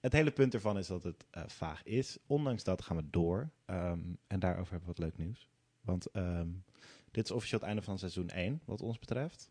Het 0.00 0.12
hele 0.12 0.30
punt 0.30 0.54
ervan 0.54 0.78
is 0.78 0.86
dat 0.86 1.02
het 1.02 1.24
eh, 1.30 1.42
vaag 1.46 1.82
is. 1.82 2.18
Ondanks 2.26 2.64
dat 2.64 2.82
gaan 2.82 2.96
we 2.96 3.10
door. 3.10 3.50
Ehm, 3.64 4.00
en 4.26 4.40
daarover 4.40 4.72
hebben 4.72 4.88
we 4.88 4.94
wat 5.00 5.10
leuk 5.10 5.26
nieuws. 5.26 5.48
Want 5.80 6.06
ehm, 6.06 6.48
dit 7.10 7.24
is 7.24 7.30
officieel 7.30 7.58
het 7.60 7.68
einde 7.68 7.82
van 7.82 7.98
seizoen 7.98 8.28
1, 8.28 8.60
wat 8.64 8.82
ons 8.82 8.98
betreft. 8.98 9.50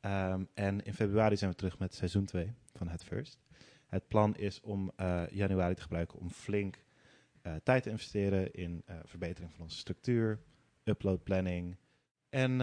Ehm, 0.00 0.44
en 0.54 0.84
in 0.84 0.94
februari 0.94 1.36
zijn 1.36 1.50
we 1.50 1.56
terug 1.56 1.78
met 1.78 1.94
seizoen 1.94 2.24
2 2.24 2.52
van 2.74 2.88
Het 2.88 3.04
First. 3.04 3.38
Het 3.86 4.08
plan 4.08 4.36
is 4.36 4.60
om 4.60 4.92
eh, 4.96 5.22
januari 5.30 5.74
te 5.74 5.82
gebruiken 5.82 6.18
om 6.18 6.30
flink 6.30 6.84
eh, 7.42 7.54
tijd 7.62 7.82
te 7.82 7.90
investeren 7.90 8.52
in 8.52 8.82
verbetering 9.04 9.52
van 9.52 9.62
onze 9.62 9.76
structuur, 9.78 10.40
upload 10.84 11.22
planning. 11.22 11.76
En 12.28 12.58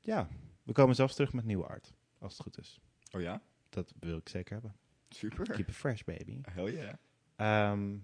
ja, 0.00 0.28
we 0.62 0.72
komen 0.72 0.94
zelfs 0.94 1.14
terug 1.14 1.32
met 1.32 1.44
nieuwe 1.44 1.66
art, 1.66 1.94
als 2.18 2.32
het 2.32 2.42
goed 2.42 2.58
is. 2.58 2.80
Oh 3.12 3.20
ja? 3.20 3.42
Dat 3.68 3.94
wil 3.98 4.16
ik 4.16 4.28
zeker 4.28 4.52
hebben. 4.52 4.76
Super. 5.16 5.44
Keep 5.54 5.68
it 5.68 5.74
fresh, 5.74 6.02
baby. 6.02 6.40
Hell 6.50 6.72
yeah. 6.72 6.94
Ehm, 7.36 7.96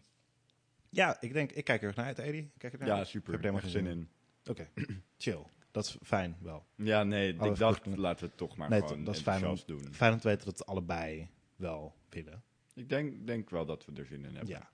ja, 0.88 1.20
ik 1.20 1.32
denk, 1.32 1.52
ik 1.52 1.64
kijk 1.64 1.80
er 1.80 1.86
erg 1.86 1.96
naar 1.96 2.06
uit, 2.06 2.18
Edi. 2.18 2.50
Kijk 2.58 2.72
er 2.72 2.78
naar 2.78 2.88
Ja, 2.88 2.96
uit? 2.96 3.06
super. 3.06 3.34
Ik 3.34 3.42
heb 3.42 3.54
er 3.54 3.60
helemaal 3.60 3.82
zin 3.82 3.86
in. 3.86 4.08
Oké, 4.50 4.68
chill. 5.18 5.44
Dat 5.70 5.84
is 5.84 5.96
fijn 6.02 6.36
wel. 6.40 6.66
Ja, 6.76 7.02
nee, 7.02 7.38
Alle 7.38 7.50
ik 7.50 7.56
dacht, 7.56 7.86
laten 7.86 8.20
we 8.24 8.26
het 8.28 8.36
toch 8.36 8.56
maar 8.56 8.68
Nee, 8.68 8.80
gewoon 8.80 9.04
dat 9.04 9.14
is 9.14 9.20
fijn 9.22 9.46
om- 9.46 9.58
doen. 9.66 9.94
Fijn 9.94 10.12
om 10.12 10.18
te 10.18 10.28
weten 10.28 10.44
dat 10.46 10.58
we 10.58 10.64
allebei 10.64 11.28
wel 11.56 11.94
willen. 12.08 12.42
Ik 12.74 12.88
denk, 12.88 13.26
denk 13.26 13.50
wel 13.50 13.66
dat 13.66 13.84
we 13.84 13.92
er 13.92 14.06
zin 14.06 14.24
in 14.24 14.34
hebben. 14.36 14.48
Ja. 14.48 14.70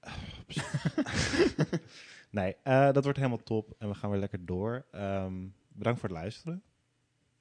nee, 2.30 2.56
eh, 2.62 2.92
dat 2.92 3.02
wordt 3.02 3.18
helemaal 3.18 3.42
top 3.42 3.74
en 3.78 3.88
we 3.88 3.94
gaan 3.94 4.10
weer 4.10 4.18
lekker 4.18 4.44
door. 4.46 4.84
Ehm, 4.90 5.46
bedankt 5.68 6.00
voor 6.00 6.08
het 6.08 6.18
luisteren 6.18 6.62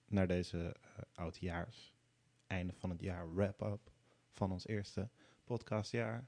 naar 0.08 0.28
deze 0.28 0.76
eh, 0.82 1.04
oudjaars, 1.14 1.93
einde 2.54 2.74
van 2.74 2.90
het 2.90 3.02
jaar 3.02 3.36
wrap-up 3.36 3.92
van 4.32 4.52
ons 4.52 4.68
eerste 4.68 5.10
podcastjaar. 5.44 6.28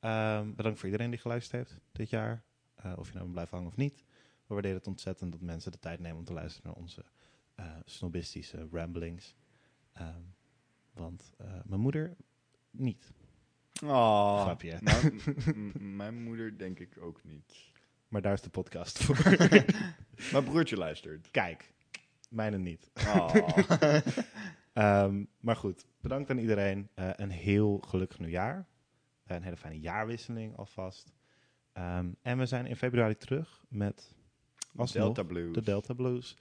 Ehm, 0.00 0.54
bedankt 0.54 0.78
voor 0.78 0.88
iedereen 0.88 1.10
die 1.10 1.18
geluisterd 1.20 1.68
heeft 1.68 1.80
dit 1.92 2.10
jaar. 2.10 2.42
Eh, 2.74 2.92
of 2.96 3.08
je 3.12 3.18
nou 3.18 3.30
blijft 3.30 3.50
hangen 3.50 3.66
of 3.66 3.76
niet. 3.76 4.04
We 4.46 4.54
waarderen 4.54 4.76
het 4.76 4.86
ontzettend 4.86 5.32
dat 5.32 5.40
mensen 5.40 5.72
de 5.72 5.78
tijd 5.78 6.00
nemen 6.00 6.18
om 6.18 6.24
te 6.24 6.32
luisteren 6.32 6.70
naar 6.70 6.82
onze 6.82 7.04
eh, 7.54 7.66
snobistische 7.84 8.68
ramblings. 8.72 9.34
Ehm, 9.92 10.20
want 10.92 11.32
eh, 11.38 11.46
mijn 11.64 11.80
moeder 11.80 12.16
niet. 12.70 13.12
Oh, 13.84 14.42
Grapje. 14.42 14.78
M- 15.54 15.96
mijn 15.96 16.22
moeder 16.22 16.58
denk 16.58 16.78
ik 16.78 16.96
ook 17.00 17.24
niet. 17.24 17.54
Maar 18.08 18.22
daar 18.22 18.32
is 18.32 18.40
de 18.42 18.50
podcast 18.50 18.98
voor. 19.04 19.16
Mijn 20.32 20.44
broertje 20.44 20.76
luistert. 20.76 21.30
Kijk, 21.30 21.72
mijne 22.28 22.58
niet. 22.58 22.90
Oh. 23.06 23.34
Ehm, 24.72 25.24
maar 25.40 25.56
goed, 25.56 25.86
bedankt 26.00 26.30
aan 26.30 26.38
iedereen. 26.38 26.88
Eh, 26.94 27.10
een 27.16 27.30
heel 27.30 27.78
gelukkig 27.78 28.18
nieuwjaar. 28.18 28.66
Eh, 29.24 29.36
een 29.36 29.42
hele 29.42 29.56
fijne 29.56 29.80
jaarwisseling 29.80 30.56
alvast. 30.56 31.12
Ehm, 31.72 32.12
en 32.22 32.38
we 32.38 32.46
zijn 32.46 32.66
in 32.66 32.76
februari 32.76 33.16
terug 33.16 33.64
met 33.68 34.14
alsnog 34.76 35.04
Delta 35.04 35.22
Blues. 35.22 35.54
de 35.54 35.62
Delta 35.62 35.94
Blues. 35.94 36.36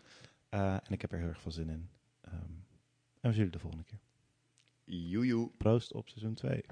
Eh, 0.49 0.73
en 0.73 0.91
ik 0.91 1.01
heb 1.01 1.11
er 1.11 1.17
heel 1.17 1.27
erg 1.27 1.41
veel 1.41 1.51
zin 1.51 1.69
in. 1.69 1.89
Ehm, 2.21 2.35
en 2.35 3.29
we 3.29 3.31
zien 3.31 3.35
jullie 3.35 3.51
de 3.51 3.59
volgende 3.59 3.85
keer. 3.85 3.99
Joejoe. 4.83 5.49
Proost 5.57 5.93
op 5.93 6.09
seizoen 6.09 6.33
2. 6.33 6.63